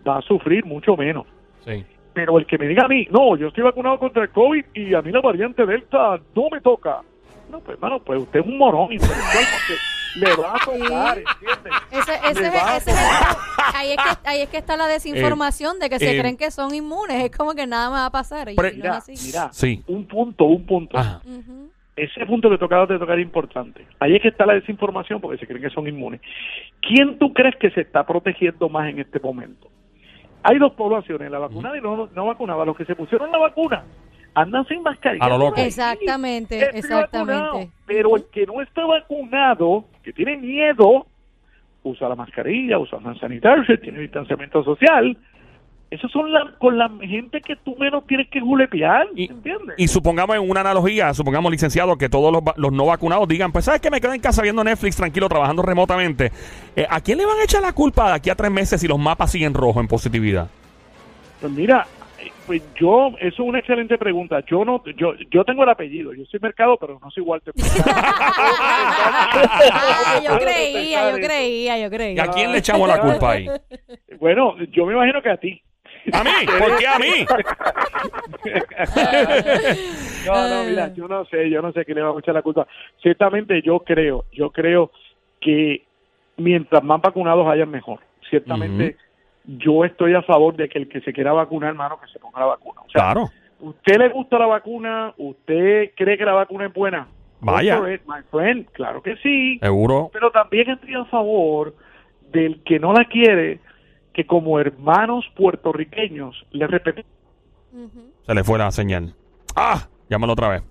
va 0.08 0.20
a 0.20 0.22
sufrir 0.22 0.64
mucho 0.64 0.96
menos. 0.96 1.28
Sí. 1.66 1.84
Pero 2.16 2.40
el 2.40 2.48
que 2.48 2.58
me 2.58 2.68
diga 2.68 2.86
a 2.86 2.88
mí, 2.88 3.08
no, 3.12 3.36
yo 3.38 3.50
estoy 3.50 3.64
vacunado 3.64 4.00
contra 4.00 4.24
el 4.24 4.30
COVID 4.30 4.66
y 4.74 4.94
a 4.96 5.02
mí 5.04 5.12
la 5.12 5.20
variante 5.22 5.66
Delta 5.66 6.18
no 6.36 6.44
me 6.52 6.62
toca. 6.62 7.02
No, 7.52 7.60
pues 7.60 7.76
hermano, 7.78 8.00
pues 8.00 8.20
usted 8.22 8.40
es 8.40 8.46
un 8.48 8.58
morón 8.58 8.92
intelectual 8.92 9.46
porque 9.52 10.20
le 10.20 10.36
va 10.42 10.56
a 10.56 10.60
tocar, 10.66 11.18
¿entiendes? 11.18 11.74
Ese, 11.92 12.14
ese, 12.32 12.42
Le 12.42 12.48
es- 12.48 12.54
va 12.56 12.72
a 12.74 12.78
es 12.78 12.88
ahí, 13.76 13.92
es 13.92 13.98
que, 13.98 14.30
ahí 14.30 14.42
es 14.42 14.50
que 14.50 14.58
está 14.58 14.78
la 14.78 14.88
desinformación 14.88 15.78
de 15.80 15.90
que 15.90 16.00
se 16.00 16.16
eh, 16.16 16.20
creen 16.20 16.38
que 16.38 16.50
son 16.52 16.74
inmunes. 16.74 17.22
Es 17.24 17.36
como 17.36 17.54
que 17.54 17.68
nada 17.68 17.90
me 17.90 17.96
va 17.98 18.06
a 18.06 18.12
pasar. 18.12 18.50
Y 18.50 18.56
no 18.56 18.64
Mira, 18.64 18.90
es 18.92 18.96
así. 19.10 19.28
mira, 19.28 19.50
Sí. 19.52 19.84
un 19.88 20.08
punto, 20.08 20.46
un 20.46 20.66
punto. 20.66 20.98
Ajá. 20.98 21.22
Ese 21.98 22.26
punto 22.26 22.50
que 22.50 22.58
tocaba 22.58 22.86
de 22.86 22.98
tocar 22.98 23.20
es 23.20 23.26
importante. 23.26 23.86
Ahí 24.00 24.16
es 24.16 24.22
que 24.22 24.30
está 24.30 24.46
la 24.46 24.54
desinformación 24.54 25.22
porque 25.22 25.38
se 25.38 25.46
creen 25.48 25.62
que 25.62 25.70
son 25.70 25.88
inmunes. 25.88 26.22
¿Quién 26.82 27.18
tú 27.20 27.34
crees 27.34 27.56
que 27.58 27.70
se 27.72 27.82
está 27.82 28.06
protegiendo 28.06 28.68
más 28.70 28.90
en 28.90 29.00
este 29.00 29.20
momento? 29.20 29.70
Hay 30.48 30.60
dos 30.60 30.74
poblaciones, 30.74 31.32
la 31.32 31.40
vacunada 31.40 31.76
y 31.76 31.82
no, 31.82 32.08
no 32.14 32.26
vacunada. 32.28 32.64
Los 32.66 32.78
que 32.78 32.86
se 32.86 32.96
pusieron 32.96 33.32
la 33.32 33.40
vacuna 33.40 33.84
andan 34.36 34.64
sin 34.68 34.84
mascarilla. 34.84 35.26
A 35.26 35.30
lo 35.30 35.40
loco. 35.40 35.60
Exactamente, 35.60 36.78
exactamente. 36.78 37.42
vacunado. 37.42 37.72
Pero 37.88 38.16
el 38.16 38.26
que 38.26 38.46
no 38.46 38.62
está 38.62 38.86
vacunado, 38.86 39.86
que 40.04 40.14
tiene 40.14 40.38
miedo, 40.38 41.08
usa 41.82 42.10
la 42.10 42.16
mascarilla, 42.16 42.78
usa 42.78 43.00
hand 43.04 43.20
sanitizer, 43.20 43.82
tiene 43.82 44.02
distanciamiento 44.02 44.64
social. 44.64 45.18
Esos 45.96 46.12
son 46.12 46.32
la, 46.32 46.52
con 46.58 46.78
la 46.78 46.90
gente 47.02 47.40
que 47.42 47.56
tú 47.56 47.76
menos 47.80 48.06
tienes 48.08 48.28
que 48.30 48.40
julepear, 48.42 49.08
Y- 49.16 49.30
¿entiendes? 49.32 49.76
Y 49.78 49.88
supongamos 49.88 50.36
en 50.36 50.50
una 50.50 50.62
analogía, 50.62 51.14
supongamos 51.14 51.52
licenciado, 51.52 51.98
que 51.98 52.10
todos 52.10 52.34
los, 52.58 52.72
no 52.72 52.86
vacunados 52.86 53.28
digan, 53.28 53.52
pues 53.52 53.66
sabes 53.66 53.82
que 53.82 53.90
me 53.92 54.02
quedo 54.02 54.14
en 54.14 54.22
casa 54.22 54.42
viendo 54.42 54.64
Netflix 54.64 54.96
tranquilo, 54.98 55.30
trabajando 55.30 55.62
remotamente. 55.62 56.32
Eh, 56.76 56.86
¿A 56.90 57.00
quién 57.02 57.18
le 57.18 57.26
van 57.26 57.40
a 57.40 57.44
echar 57.44 57.62
la 57.62 57.74
culpa 57.74 58.08
de 58.10 58.14
aquí 58.16 58.30
a 58.30 58.36
tres 58.36 58.52
meses 58.52 58.82
si 58.82 58.88
los 58.88 59.00
mapas 59.00 59.32
siguen 59.32 59.54
rojos 59.54 59.82
en 59.82 59.88
positividad? 59.88 60.48
Pues 61.40 61.52
mira, 61.54 61.86
Pues 62.48 62.62
yo, 62.80 63.10
eso 63.20 63.28
es 63.28 63.40
una 63.40 63.58
excelente 63.60 63.98
pregunta. 63.98 64.40
Yo 64.48 64.64
no, 64.64 64.84
yo, 64.98 65.14
yo 65.32 65.44
tengo 65.44 65.64
el 65.64 65.70
apellido, 65.70 66.14
yo 66.14 66.26
soy 66.26 66.40
mercado, 66.40 66.78
pero 66.78 67.00
no 67.02 67.10
soy 67.10 67.24
Walter. 67.24 67.54
Ah, 69.72 70.20
yo 70.24 70.38
creía, 70.40 71.12
yo 71.12 71.18
creía, 71.18 71.78
yo 71.80 71.88
¿Y 71.88 71.90
creía. 71.90 72.24
a 72.24 72.32
quién 72.32 72.52
le 72.52 72.60
echamos 72.60 72.88
la 72.88 73.00
culpa 73.00 73.32
ahí? 73.32 73.48
Bueno, 74.20 74.56
yo 74.72 74.86
me 74.86 74.94
imagino 74.94 75.22
que 75.22 75.30
a 75.30 75.38
ti. 75.38 75.62
¿A 76.14 76.24
mí? 76.24 76.30
¿Por 76.60 76.78
qué 76.78 76.88
a 76.88 77.00
mí? 77.00 77.26
No, 80.26 80.48
no, 80.50 80.64
mira, 80.64 80.92
yo 80.94 81.08
no 81.08 81.24
sé, 81.26 81.50
yo 81.52 81.62
no 81.62 81.72
sé 81.72 81.86
quién 81.86 81.98
le 81.98 82.04
va 82.04 82.10
a 82.10 82.20
echar 82.20 82.34
la 82.34 82.42
culpa. 82.42 82.66
Ciertamente 83.02 83.62
yo 83.62 83.80
creo, 83.82 84.26
yo 84.32 84.50
creo 84.50 84.92
que 85.40 85.84
mientras 86.38 86.84
más 86.84 87.00
vacunados 87.02 87.48
hayan 87.48 87.70
mejor. 87.70 88.00
Ciertamente 88.30 88.98
yo 89.46 89.86
estoy 89.86 90.16
a 90.16 90.24
favor 90.24 90.56
de 90.56 90.68
que 90.68 90.80
el 90.80 90.90
que 90.90 91.02
se 91.02 91.14
quiera 91.14 91.32
vacunar, 91.32 91.70
hermano, 91.70 92.00
que 92.00 92.08
se 92.12 92.18
ponga 92.18 92.40
la 92.40 92.48
vacuna. 92.48 92.82
O 92.82 92.90
sea, 92.90 93.12
Claro. 93.12 93.30
¿usted 93.60 93.98
le 94.00 94.10
gusta 94.10 94.40
la 94.40 94.48
vacuna? 94.48 95.14
¿Usted 95.18 95.92
cree 95.96 96.18
que 96.18 96.26
la 96.26 96.34
vacuna 96.34 96.66
es 96.66 96.74
buena? 96.74 97.08
Vaya. 97.42 97.78
It, 97.94 98.02
my 98.08 98.22
friend. 98.32 98.66
Claro 98.72 99.04
que 99.04 99.18
sí. 99.18 99.60
Seguro. 99.62 100.10
Pero 100.12 100.32
también 100.32 100.72
estoy 100.72 100.96
a 100.96 101.06
favor 101.06 101.76
del 102.32 102.64
que 102.64 102.80
no 102.80 102.94
la 102.94 103.06
quiere, 103.06 103.60
que 104.16 104.26
como 104.26 104.60
hermanos 104.60 105.26
puertorriqueños 105.36 106.46
le 106.52 106.68
respetemos. 106.68 107.12
Se 108.26 108.34
le 108.34 108.44
fue 108.44 108.58
la 108.58 108.72
señal. 108.72 109.14
¡Ah! 109.56 109.88
Llámalo 110.10 110.34
otra 110.34 110.48
vez. 110.48 110.64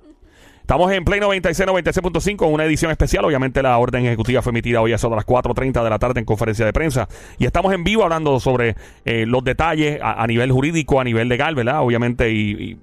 Estamos 0.63 0.91
en 0.93 1.05
Play 1.05 1.21
96, 1.21 1.69
96.5, 1.69 2.51
una 2.51 2.65
edición 2.65 2.91
especial. 2.91 3.23
Obviamente 3.27 3.63
la 3.63 3.77
orden 3.77 4.07
ejecutiva 4.07 4.41
fue 4.41 4.51
emitida 4.51 4.81
hoy 4.81 4.93
a 4.93 4.95
eso 4.95 5.11
de 5.11 5.17
las 5.17 5.27
4.30 5.27 5.85
de 5.85 5.91
la 5.91 5.99
tarde 5.99 6.21
en 6.21 6.25
conferencia 6.25 6.65
de 6.65 6.73
prensa. 6.73 7.07
Y 7.39 7.45
estamos 7.45 7.75
en 7.75 7.85
vivo 7.85 8.03
hablando 8.03 8.41
sobre 8.41 8.77
eh, 9.05 9.27
los 9.27 9.45
detalles 9.45 10.01
a, 10.01 10.23
a 10.23 10.27
nivel 10.27 10.51
jurídico, 10.51 10.99
a 11.01 11.05
nivel 11.05 11.29
legal, 11.29 11.55
¿verdad? 11.55 11.83
Obviamente, 11.83 12.31
y, 12.31 12.51
y, 12.53 12.79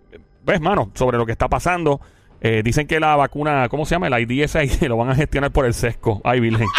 ves, 0.45 0.61
mano, 0.61 0.91
sobre 0.93 1.17
lo 1.17 1.25
que 1.25 1.31
está 1.31 1.49
pasando. 1.49 1.99
Eh, 2.39 2.61
dicen 2.63 2.85
que 2.85 2.99
la 2.99 3.15
vacuna, 3.15 3.67
¿cómo 3.69 3.85
se 3.85 3.95
llama? 3.95 4.07
El 4.07 4.31
IDS 4.31 4.81
lo 4.87 4.97
van 4.97 5.09
a 5.09 5.15
gestionar 5.15 5.49
por 5.49 5.65
el 5.65 5.73
sesco. 5.73 6.21
Ay, 6.23 6.39
virgen. 6.39 6.67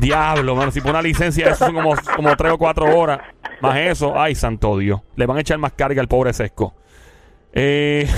Diablo, 0.00 0.56
mano. 0.56 0.70
Si 0.72 0.80
por 0.80 0.90
una 0.90 1.02
licencia 1.02 1.50
eso 1.50 1.66
son 1.66 1.74
como, 1.74 2.36
3 2.36 2.52
o 2.52 2.58
4 2.58 2.98
horas. 2.98 3.20
Más 3.60 3.76
eso. 3.76 4.18
Ay, 4.18 4.34
santo 4.34 4.78
Dios. 4.78 5.00
Le 5.16 5.26
van 5.26 5.36
a 5.36 5.40
echar 5.40 5.58
más 5.58 5.72
carga 5.72 6.00
al 6.00 6.08
pobre 6.08 6.32
sesco. 6.32 6.74
Eh, 7.52 8.08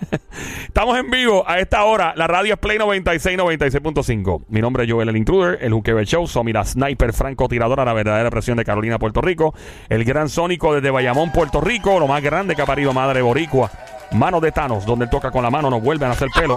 estamos 0.66 0.96
en 0.98 1.10
vivo 1.10 1.44
a 1.46 1.58
esta 1.58 1.84
hora. 1.84 2.14
La 2.16 2.26
radio 2.26 2.54
es 2.54 2.58
Play 2.58 2.78
96, 2.78 3.38
96.5. 3.38 4.44
Mi 4.48 4.60
nombre 4.60 4.84
es 4.84 4.90
Joel 4.90 5.10
el 5.10 5.16
Intruder, 5.16 5.58
el 5.60 5.72
Juqueo 5.72 6.02
Show. 6.02 6.26
Somi 6.26 6.52
la 6.52 6.64
sniper 6.64 7.12
francotiradora, 7.12 7.84
la 7.84 7.92
verdadera 7.92 8.30
presión 8.30 8.56
de 8.56 8.64
Carolina, 8.64 8.98
Puerto 8.98 9.20
Rico. 9.20 9.54
El 9.90 10.04
gran 10.04 10.30
sónico 10.30 10.74
desde 10.74 10.90
Bayamón, 10.90 11.30
Puerto 11.32 11.60
Rico. 11.60 12.00
Lo 12.00 12.06
más 12.06 12.22
grande 12.22 12.56
que 12.56 12.62
ha 12.62 12.66
parido 12.66 12.94
madre 12.94 13.20
boricua. 13.20 13.70
Mano 14.12 14.40
de 14.40 14.52
Thanos, 14.52 14.86
donde 14.86 15.04
él 15.04 15.10
toca 15.10 15.30
con 15.30 15.42
la 15.42 15.50
mano, 15.50 15.68
nos 15.68 15.82
vuelven 15.82 16.08
a 16.08 16.12
hacer 16.12 16.28
pelo. 16.34 16.56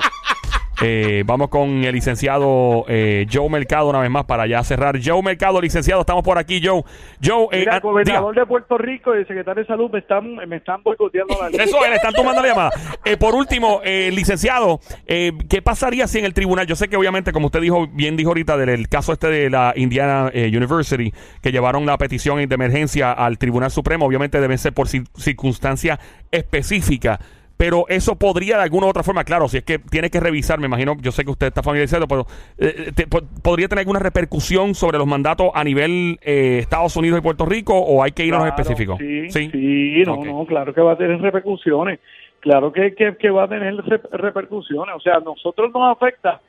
Eh, 0.84 1.24
vamos 1.28 1.50
con 1.50 1.84
el 1.84 1.94
licenciado 1.94 2.86
eh, 2.88 3.28
Joe 3.32 3.50
Mercado 3.50 3.90
una 3.90 4.00
vez 4.00 4.10
más 4.10 4.26
para 4.26 4.48
ya 4.48 4.64
cerrar. 4.64 5.00
Joe 5.04 5.22
Mercado, 5.22 5.62
licenciado, 5.62 6.02
estamos 6.02 6.24
por 6.24 6.38
aquí, 6.40 6.60
Joe. 6.64 6.82
Joe, 7.24 7.46
eh, 7.52 7.60
Mira, 7.60 7.74
ah, 7.74 7.76
el 7.76 7.82
gobernador 7.82 8.34
diga. 8.34 8.42
de 8.42 8.48
Puerto 8.48 8.78
Rico 8.78 9.14
y 9.16 9.20
el 9.20 9.28
secretario 9.28 9.62
de 9.64 9.68
Salud 9.68 9.92
me 9.92 10.00
están, 10.00 10.36
me 10.36 10.56
están 10.56 10.82
boicoteando 10.82 11.38
la. 11.40 11.50
Eso 11.64 11.84
es, 11.84 11.90
le 11.90 11.96
están 11.98 12.14
tomando 12.14 12.42
la 12.42 12.48
llamada. 12.48 12.72
Eh, 13.06 13.16
por 13.18 13.36
último, 13.36 13.82
eh, 13.84 14.10
licenciado, 14.12 14.80
eh, 15.06 15.34
¿qué 15.50 15.62
pasaría 15.62 16.08
si 16.08 16.18
en 16.20 16.26
el 16.26 16.34
tribunal, 16.34 16.66
yo 16.66 16.76
sé 16.76 16.88
que 16.88 16.98
obviamente, 16.98 17.32
como 17.32 17.46
usted 17.48 17.62
dijo, 17.62 17.88
bien 17.88 18.18
dijo 18.18 18.30
ahorita 18.32 18.58
del 18.58 18.70
el 18.70 18.90
caso 18.90 19.14
este 19.14 19.28
de 19.28 19.50
la 19.52 19.74
Indiana 19.76 20.32
University, 20.34 21.14
que 21.42 21.52
llevaron 21.52 21.86
la 21.86 21.98
petición 21.98 22.38
de 22.48 22.56
emergencia 22.56 23.12
al 23.12 23.38
Tribunal 23.38 23.70
Supremo, 23.70 24.06
obviamente 24.08 24.42
deben 24.42 24.58
ser 24.58 24.74
por 24.74 24.88
cir- 24.88 25.08
circunstancia 25.16 26.00
específica. 26.32 27.20
Pero 27.62 27.86
eso 27.90 28.16
podría 28.16 28.58
de 28.58 28.64
alguna 28.64 28.88
u 28.88 28.90
otra 28.90 29.04
forma, 29.04 29.24
claro, 29.24 29.48
si 29.48 29.58
es 29.58 29.64
que 29.64 29.78
tiene 29.78 30.10
que 30.10 30.20
revisar, 30.20 30.58
me 30.60 30.66
imagino, 30.66 30.96
yo 31.00 31.12
sé 31.12 31.24
que 31.24 31.30
usted 31.30 31.46
está 31.46 31.62
familiarizado, 31.62 32.08
pero 32.08 32.26
eh, 32.58 32.92
te- 32.96 33.06
po- 33.06 33.22
podría 33.44 33.68
tener 33.68 33.82
alguna 33.82 34.00
repercusión 34.00 34.74
sobre 34.74 34.98
los 34.98 35.06
mandatos 35.06 35.52
a 35.54 35.64
nivel 35.64 36.18
eh, 36.24 36.58
Estados 36.60 36.96
Unidos 36.96 37.20
y 37.20 37.22
Puerto 37.22 37.46
Rico 37.46 37.78
o 37.78 38.02
hay 38.02 38.14
que 38.14 38.26
ir 38.26 38.34
a 38.34 38.38
los 38.38 38.48
Claro, 38.48 38.62
específicos. 38.64 38.98
Sí, 38.98 39.30
sí, 39.52 40.04
no, 40.08 40.26
no, 40.26 40.44
claro 40.48 40.74
que 40.74 40.82
va 40.82 40.94
a 40.94 40.98
tener 40.98 41.22
repercusiones. 41.22 42.00
Claro 42.40 42.72
que, 42.74 42.96
que, 42.96 43.16
que 43.18 43.30
va 43.30 43.44
a 43.44 43.48
tener 43.48 43.76
re- 43.76 44.02
repercusiones. 44.14 44.96
O 44.96 45.00
sea, 45.00 45.18
a 45.18 45.20
nosotros 45.20 45.72
nos 45.72 45.96
afecta 45.96 46.42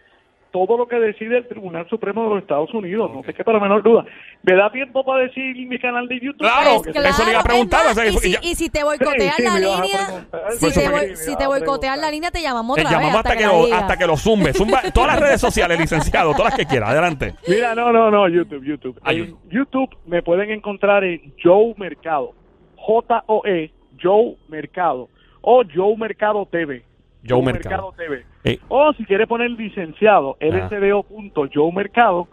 todo 0.52 0.76
lo 0.76 0.86
que 0.86 0.96
decide 0.96 1.38
el 1.38 1.48
Tribunal 1.48 1.88
Supremo 1.88 2.24
de 2.24 2.28
los 2.34 2.38
Estados 2.42 2.72
Unidos. 2.74 3.10
No 3.12 3.22
te 3.22 3.32
quepa 3.34 3.52
la 3.54 3.58
menor 3.60 3.82
duda. 3.82 4.04
¿Me 4.42 4.54
da 4.54 4.70
tiempo 4.70 5.04
para 5.04 5.22
decir 5.24 5.56
mi 5.66 5.78
canal 5.78 6.06
de 6.06 6.20
YouTube? 6.20 6.38
Claro, 6.40 6.82
que 6.82 6.90
eso 6.90 7.24
le 7.24 7.30
iba 7.30 7.38
a 7.38 7.40
es 7.40 7.46
preguntar, 7.46 7.84
más, 7.84 7.92
o 7.92 8.00
sea, 8.00 8.06
y, 8.10 8.12
si, 8.18 8.32
ya- 8.32 8.38
y 8.42 8.54
si 8.54 8.68
te 8.70 8.84
boicotean 8.84 9.34
Sí, 9.36 9.42
la 9.42 9.58
línea, 9.58 10.26
si 10.50 10.70
te, 10.72 10.88
me 10.90 11.16
si 11.16 11.36
te 11.36 11.46
boicotean 11.46 12.00
la 12.00 12.10
línea, 12.10 12.30
te 12.30 12.42
llamamos 12.42 12.78
otra 12.78 12.84
vez 12.84 12.92
llamamos 12.92 13.16
hasta, 13.16 13.30
hasta 13.30 13.40
que, 13.40 13.46
lo, 13.46 13.74
hasta 13.74 13.96
que 13.96 14.06
lo 14.06 14.16
zumbe. 14.16 14.52
Zumba 14.52 14.82
todas 14.94 15.14
las 15.14 15.20
redes 15.20 15.40
sociales, 15.40 15.80
licenciado, 15.80 16.32
todas 16.32 16.52
las 16.52 16.58
que 16.58 16.66
quiera. 16.66 16.90
Adelante. 16.90 17.34
Mira, 17.48 17.74
no, 17.74 17.90
no, 17.92 18.10
no, 18.10 18.28
YouTube, 18.28 18.62
YouTube. 18.64 19.00
En 19.06 19.34
YouTube 19.48 19.96
me 20.06 20.22
pueden 20.22 20.50
encontrar 20.50 21.02
en 21.04 21.32
Joe 21.42 21.74
Mercado. 21.78 22.34
J-O-E, 22.76 23.72
Joe 24.02 24.36
Mercado. 24.48 25.08
O 25.40 25.62
Joe 25.74 25.96
Mercado 25.96 26.46
TV. 26.50 26.82
Joe 27.26 27.42
Mercado. 27.42 27.92
TV. 27.96 28.24
Eh. 28.44 28.58
O 28.68 28.92
si 28.94 29.04
quiere 29.04 29.26
poner 29.26 29.50
licenciado, 29.50 30.36
Ajá. 30.40 30.68
lsdo.joe 30.68 31.72
Mercado, 31.72 32.28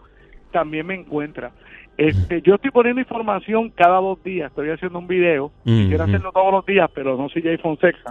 también 0.52 0.86
me 0.86 0.94
encuentra. 0.94 1.52
Este, 1.96 2.40
yo 2.40 2.54
estoy 2.54 2.70
poniendo 2.70 3.00
información 3.00 3.68
cada 3.70 4.00
dos 4.00 4.22
días. 4.22 4.48
Estoy 4.50 4.70
haciendo 4.70 4.98
un 4.98 5.06
video. 5.06 5.52
Mm, 5.64 5.82
Quisiera 5.82 6.06
mm. 6.06 6.08
hacerlo 6.08 6.32
todos 6.32 6.52
los 6.52 6.64
días, 6.64 6.90
pero 6.94 7.16
no 7.16 7.28
soy 7.28 7.42
Jay 7.42 7.58
Fonseca. 7.58 7.98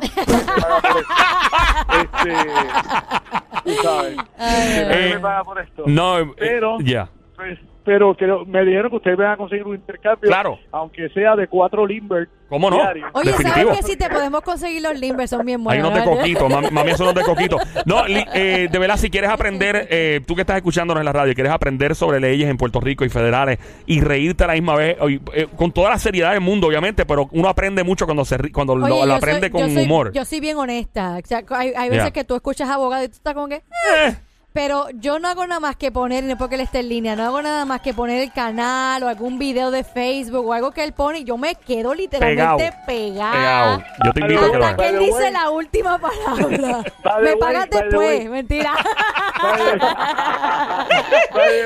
este, 2.00 2.36
tú 3.64 3.72
sabes. 3.82 4.18
Nadie 4.38 5.14
me 5.16 5.20
paga 5.20 5.44
por 5.44 5.60
esto. 5.60 5.84
No, 5.88 6.20
eh, 6.20 6.32
Pero- 6.38 6.78
ya. 6.82 7.10
Pues, 7.36 7.58
pero 7.84 8.14
creo- 8.16 8.46
me 8.46 8.64
dijeron 8.66 8.90
que 8.92 8.98
ustedes 8.98 9.18
van 9.18 9.32
a 9.32 9.38
conseguir 9.38 9.66
un 9.66 9.76
intercambio, 9.76 10.28
Claro. 10.30 10.60
aunque 10.72 11.10
sea 11.10 11.36
de 11.36 11.48
cuatro 11.48 11.88
Limber 11.88 12.28
¿Cómo 12.50 12.70
no? 12.70 12.78
diarios. 12.78 13.10
Oye, 13.14 13.32
Definitivo. 13.32 13.70
¿sabes 13.70 13.86
que 13.86 13.92
si 13.92 13.98
te 13.98 14.10
podemos 14.10 14.42
conseguir 14.42 14.82
los 14.82 15.00
limbers? 15.00 15.30
Son 15.30 15.46
bien 15.46 15.60
Hay 15.60 15.80
buenos. 15.82 15.92
unos 15.92 16.00
de 16.00 16.06
coquito, 16.18 16.50
mami, 16.50 16.68
mami, 16.72 16.90
esos 16.92 17.02
unos 17.02 17.14
de 17.16 17.22
coquito. 17.24 17.58
No, 17.86 18.06
li- 18.08 18.26
eh, 18.34 18.68
de 18.72 18.80
verdad, 18.80 18.98
si 18.98 19.10
quieres 19.12 19.30
aprender, 19.30 19.88
eh, 19.92 20.22
tú 20.26 20.34
que 20.36 20.42
estás 20.42 20.58
escuchándonos 20.58 21.00
en 21.02 21.06
la 21.06 21.14
radio, 21.14 21.34
quieres 21.36 21.52
aprender 21.54 21.94
sobre 21.96 22.20
leyes 22.20 22.50
en 22.50 22.58
Puerto 22.58 22.80
Rico 22.80 23.06
y 23.06 23.10
federales 23.10 23.60
y 23.86 24.02
reírte 24.02 24.44
a 24.44 24.48
la 24.48 24.54
misma 24.54 24.76
vez, 24.76 24.98
y, 25.08 25.22
eh, 25.34 25.48
con 25.56 25.72
toda 25.72 25.92
la 25.92 26.00
seriedad 26.00 26.32
del 26.32 26.42
mundo, 26.42 26.68
obviamente, 26.68 27.06
pero 27.06 27.30
uno 27.32 27.48
aprende 27.50 27.84
mucho 27.84 28.06
cuando 28.06 28.26
se 28.26 28.38
ri- 28.40 28.52
cuando 28.52 28.76
lo, 28.76 28.86
Oye, 28.86 29.00
lo 29.02 29.06
yo 29.06 29.14
aprende 29.16 29.42
soy- 29.42 29.50
con 29.52 29.62
yo 29.68 29.74
soy- 29.76 29.84
humor. 29.84 30.12
Yo 30.12 30.26
soy 30.26 30.40
bien 30.40 30.58
honesta. 30.58 31.18
O 31.24 31.28
sea, 31.28 31.44
hay, 31.52 31.74
hay 31.78 31.90
veces 31.90 32.12
que 32.12 32.24
tú 32.24 32.36
escuchas 32.36 32.68
abogado 32.70 33.04
y 33.04 33.08
tú 33.10 33.14
estás 33.16 33.34
como 33.36 33.48
que... 33.48 33.62
Pero 34.52 34.86
yo 34.96 35.20
no 35.20 35.28
hago 35.28 35.46
nada 35.46 35.60
más 35.60 35.76
que 35.76 35.92
poner, 35.92 36.24
no 36.24 36.32
es 36.32 36.38
porque 36.38 36.56
él 36.56 36.62
esté 36.62 36.80
en 36.80 36.90
línea, 36.90 37.16
no 37.16 37.24
hago 37.24 37.42
nada 37.42 37.66
más 37.66 37.82
que 37.82 37.94
poner 37.94 38.22
el 38.24 38.34
canal 38.34 39.04
o 39.04 39.08
algún 39.08 39.38
video 39.38 39.70
de 39.70 39.84
Facebook 39.84 40.44
o 40.48 40.54
algo 40.54 40.72
que 40.72 40.84
él 40.84 40.92
pone 40.94 41.20
y 41.20 41.24
yo 41.24 41.38
me 41.38 41.54
quedo 41.54 41.94
literalmente 41.94 42.72
pegada. 42.88 43.78
pegado. 43.78 43.84
Yo 44.06 44.12
te 44.14 44.22
invito 44.22 44.46
a 44.46 44.52
que 44.52 44.58
lo 44.58 44.66
Hasta 44.66 44.78
que 44.78 44.84
hagas. 44.86 44.94
él 44.94 45.00
dice 45.06 45.22
way. 45.24 45.32
la 45.34 45.50
última 45.52 46.00
palabra. 46.00 46.84
Me 47.22 47.38
pagas 47.38 47.70
después, 47.70 48.20
way. 48.20 48.28
mentira. 48.30 48.74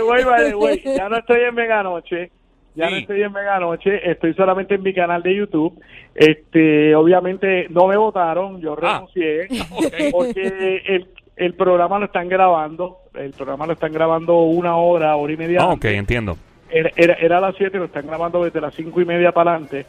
Way, 0.06 0.24
by 0.26 0.44
the 0.50 0.56
way, 0.56 0.82
ya 0.84 1.10
no 1.10 1.18
estoy 1.18 1.42
en 1.42 1.56
Mega 1.56 1.84
Noche. 1.84 2.32
Ya 2.76 2.90
no 2.90 2.96
estoy 2.98 3.22
en 3.22 3.32
Mega 3.32 3.60
Noche, 3.60 4.10
estoy 4.12 4.34
solamente 4.34 4.76
en 4.76 4.82
mi 4.82 4.94
canal 4.96 5.22
de 5.22 5.36
YouTube. 5.36 5.80
Este, 6.16 6.96
obviamente 6.96 7.68
no 7.70 7.88
me 7.88 7.96
votaron, 7.98 8.60
yo 8.62 8.76
Ah. 8.82 9.04
renuncié 9.14 9.48
porque 10.12 10.82
el, 10.88 11.08
el 11.36 11.54
programa 11.56 12.00
lo 12.00 12.06
están 12.06 12.30
grabando, 12.30 12.98
el 13.16 13.32
programa 13.32 13.66
lo 13.68 13.74
están 13.74 13.92
grabando 13.94 14.40
una 14.40 14.76
hora, 14.78 15.16
hora 15.16 15.34
y 15.34 15.38
media. 15.38 15.60
Ah, 15.62 15.74
ok, 15.74 15.86
entiendo. 15.86 16.38
Era, 16.70 16.90
era, 16.96 17.14
era 17.16 17.38
a 17.38 17.42
las 17.42 17.56
7, 17.56 17.78
lo 17.78 17.86
están 17.86 18.08
grabando 18.08 18.44
desde 18.44 18.60
las 18.62 18.74
cinco 18.74 19.00
y 19.02 19.06
media 19.06 19.32
para 19.32 19.52
adelante. 19.52 19.86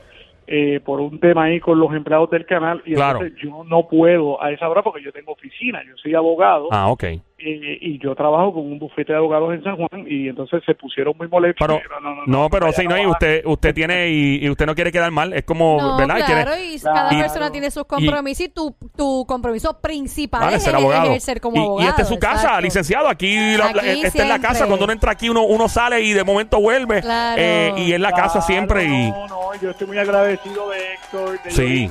eh, 0.46 0.78
por 0.84 1.00
un 1.00 1.18
tema 1.20 1.44
ahí 1.44 1.58
con 1.58 1.80
los 1.80 1.90
empleados 1.94 2.28
del 2.28 2.44
canal 2.44 2.82
y 2.84 2.92
Claro. 2.94 3.20
entonces 3.22 3.38
yo 3.42 3.64
no 3.64 3.88
puedo 3.88 4.42
a 4.42 4.50
esa 4.52 4.68
hora 4.68 4.82
porque 4.82 5.02
yo 5.02 5.10
tengo 5.10 5.32
oficina, 5.32 5.82
yo 5.88 5.96
soy 5.96 6.14
abogado 6.14 6.68
Ah, 6.70 6.90
ok. 6.90 7.04
Eh, 7.46 7.78
y 7.80 7.98
yo 7.98 8.14
trabajo 8.14 8.54
con 8.54 8.62
un 8.62 8.78
bufete 8.78 9.12
de 9.12 9.18
abogados 9.18 9.52
en 9.54 9.62
San 9.62 9.76
Juan 9.76 10.06
y 10.08 10.28
entonces 10.28 10.62
se 10.64 10.74
pusieron 10.74 11.14
muy 11.18 11.28
molestos. 11.28 11.66
Pero, 11.66 11.80
Pero 11.82 12.00
no, 12.00 12.14
no, 12.14 12.22
no, 12.26 12.50
pero 12.50 12.72
sí, 12.72 12.86
no, 12.86 12.96
y 12.96 13.06
usted, 13.06 13.42
usted 13.44 13.74
tiene, 13.74 14.08
y, 14.08 14.44
y 14.44 14.48
usted 14.50 14.66
no 14.66 14.74
quiere 14.74 14.90
quedar 14.90 15.10
mal, 15.10 15.32
es 15.32 15.44
como, 15.44 15.78
No, 15.80 15.96
¿verdad? 15.96 16.18
Y 16.18 16.22
claro, 16.22 16.50
y 16.56 16.80
cada 16.80 17.08
Claro. 17.08 17.22
persona 17.22 17.50
tiene 17.52 17.70
sus 17.70 17.84
compromisos 17.84 18.46
y, 18.46 18.48
tu, 18.48 18.74
tu 18.96 19.24
compromiso 19.26 19.80
principal 19.80 20.40
Vale, 20.42 20.56
es 20.56 20.62
ser 20.62 20.74
abogado. 20.76 21.06
ejercer 21.10 21.40
como 21.40 21.56
y, 21.56 21.60
abogado. 21.60 21.86
y 21.86 21.90
esta 21.90 22.02
es 22.02 22.08
su 22.08 22.18
casa, 22.18 22.42
exacto. 22.42 22.60
licenciado. 22.62 23.08
Aquí, 23.08 23.34
la- 23.56 23.66
Aquí 23.66 24.04
esta 24.04 24.22
es 24.22 24.28
la 24.28 24.38
casa. 24.38 24.66
Cuando 24.66 24.84
uno 24.84 24.92
entra 24.92 25.12
aquí, 25.12 25.28
uno, 25.28 25.42
uno 25.44 25.68
sale 25.68 26.00
y 26.00 26.12
de 26.12 26.24
momento 26.24 26.60
vuelve. 26.60 27.00
Claro. 27.02 27.40
Eh, 27.42 27.72
y 27.76 27.92
es 27.92 28.00
la 28.00 28.12
casa 28.12 28.40
siempre. 28.40 28.84
Y 28.84 29.10
No, 29.10 29.26
no, 29.28 29.54
yo 29.60 29.70
estoy 29.70 29.86
muy 29.86 29.98
agradecido 29.98 30.70
de 30.70 30.94
Héctor, 30.94 31.42
de 31.42 31.50
Sí, 31.50 31.90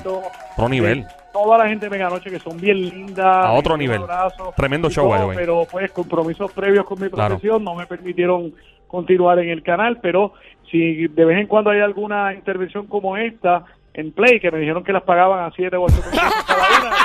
nivel. 0.69 1.03
de 1.03 1.09
Toda 1.33 1.57
la 1.57 1.67
gente 1.67 1.87
de 1.87 1.89
Meganoche 1.89 2.29
que 2.29 2.39
son 2.39 2.59
bien 2.61 2.79
lindas. 2.79 3.25
A 3.25 3.51
otro 3.53 3.75
nivel. 3.75 4.01
abrazo 4.03 4.53
Tremendo 4.55 4.89
show, 4.89 5.09
by 5.09 5.17
todo, 5.19 5.27
way. 5.29 5.37
Pero 5.37 5.67
pues 5.69 5.91
compromisos 5.91 6.51
previos 6.53 6.85
con 6.85 7.01
mi 7.01 7.09
Claro. 7.09 7.29
profesión 7.35 7.63
no 7.63 7.73
me 7.75 7.85
permitieron 7.87 8.53
continuar 8.87 9.39
en 9.39 9.49
el 9.49 9.63
canal, 9.63 9.99
pero 10.01 10.33
si 10.69 11.07
de 11.07 11.25
vez 11.25 11.39
en 11.39 11.47
cuando 11.47 11.71
hay 11.71 11.79
alguna 11.81 12.33
intervención 12.35 12.85
como 12.85 13.17
esta, 13.17 13.65
en 13.93 14.11
Play 14.11 14.39
que 14.39 14.49
me 14.51 14.59
dijeron 14.59 14.83
que 14.83 14.91
las 14.91 15.03
pagaban 15.03 15.45
a 15.45 15.51
7 15.55 15.75
o 15.77 15.83
8 15.83 15.95
pesos 15.95 16.11
cada 16.47 16.67
una. 16.81 16.95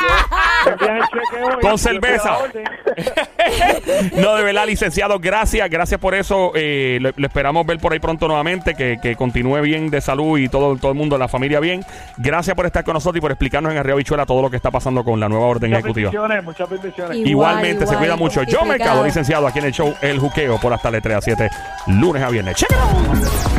Yo. 1.52 1.60
Con 1.60 1.78
cerveza. 1.78 2.36
No, 4.16 4.34
de 4.34 4.42
verdad, 4.44 4.66
licenciado, 4.66 5.18
gracias, 5.18 5.68
gracias 5.70 5.98
por 6.00 6.14
eso. 6.14 6.52
Eh, 6.54 6.98
lo, 7.00 7.10
lo 7.16 7.26
esperamos 7.26 7.64
ver 7.66 7.78
por 7.78 7.92
ahí 7.92 7.98
pronto 7.98 8.26
nuevamente, 8.28 8.74
que, 8.74 8.98
que 9.00 9.16
continúe 9.16 9.60
bien 9.62 9.88
de 9.90 10.00
salud 10.00 10.38
y 10.38 10.48
todo, 10.48 10.76
todo 10.76 10.92
el 10.92 10.98
mundo, 10.98 11.16
la 11.16 11.28
familia 11.28 11.60
bien. 11.60 11.82
Gracias 12.18 12.54
por 12.54 12.66
estar 12.66 12.84
con 12.84 12.94
nosotros 12.94 13.18
y 13.18 13.20
por 13.20 13.30
explicarnos 13.30 13.72
en 13.72 13.78
Arriba 13.78 13.96
Bichuela 13.96 14.26
todo 14.26 14.42
lo 14.42 14.50
que 14.50 14.56
está 14.56 14.70
pasando 14.70 15.04
con 15.04 15.18
la 15.20 15.28
nueva 15.28 15.46
orden 15.46 15.70
Muchas 15.70 15.84
ejecutiva. 15.84 16.10
bendiciones, 16.10 16.44
muchas 16.44 16.68
bendiciones. 16.70 17.16
Igual, 17.16 17.28
Igualmente, 17.30 17.86
se 17.86 17.92
igual, 17.92 17.98
cuida 17.98 18.16
mucho. 18.16 18.42
Yo. 18.42 18.64
Mercado, 18.64 19.04
licenciado, 19.04 19.46
aquí 19.46 19.60
en 19.60 19.64
el 19.66 19.72
show 19.72 19.94
El 20.02 20.18
Juqueo 20.18 20.58
por 20.60 20.72
hasta 20.72 20.90
las 20.90 21.02
3 21.02 21.16
a 21.16 21.20
7, 21.22 21.50
lunes 21.86 22.22
a 22.22 22.28
viernes. 22.28 22.56
¡Check 22.56 22.70
it 22.70 22.76
out! 22.76 23.57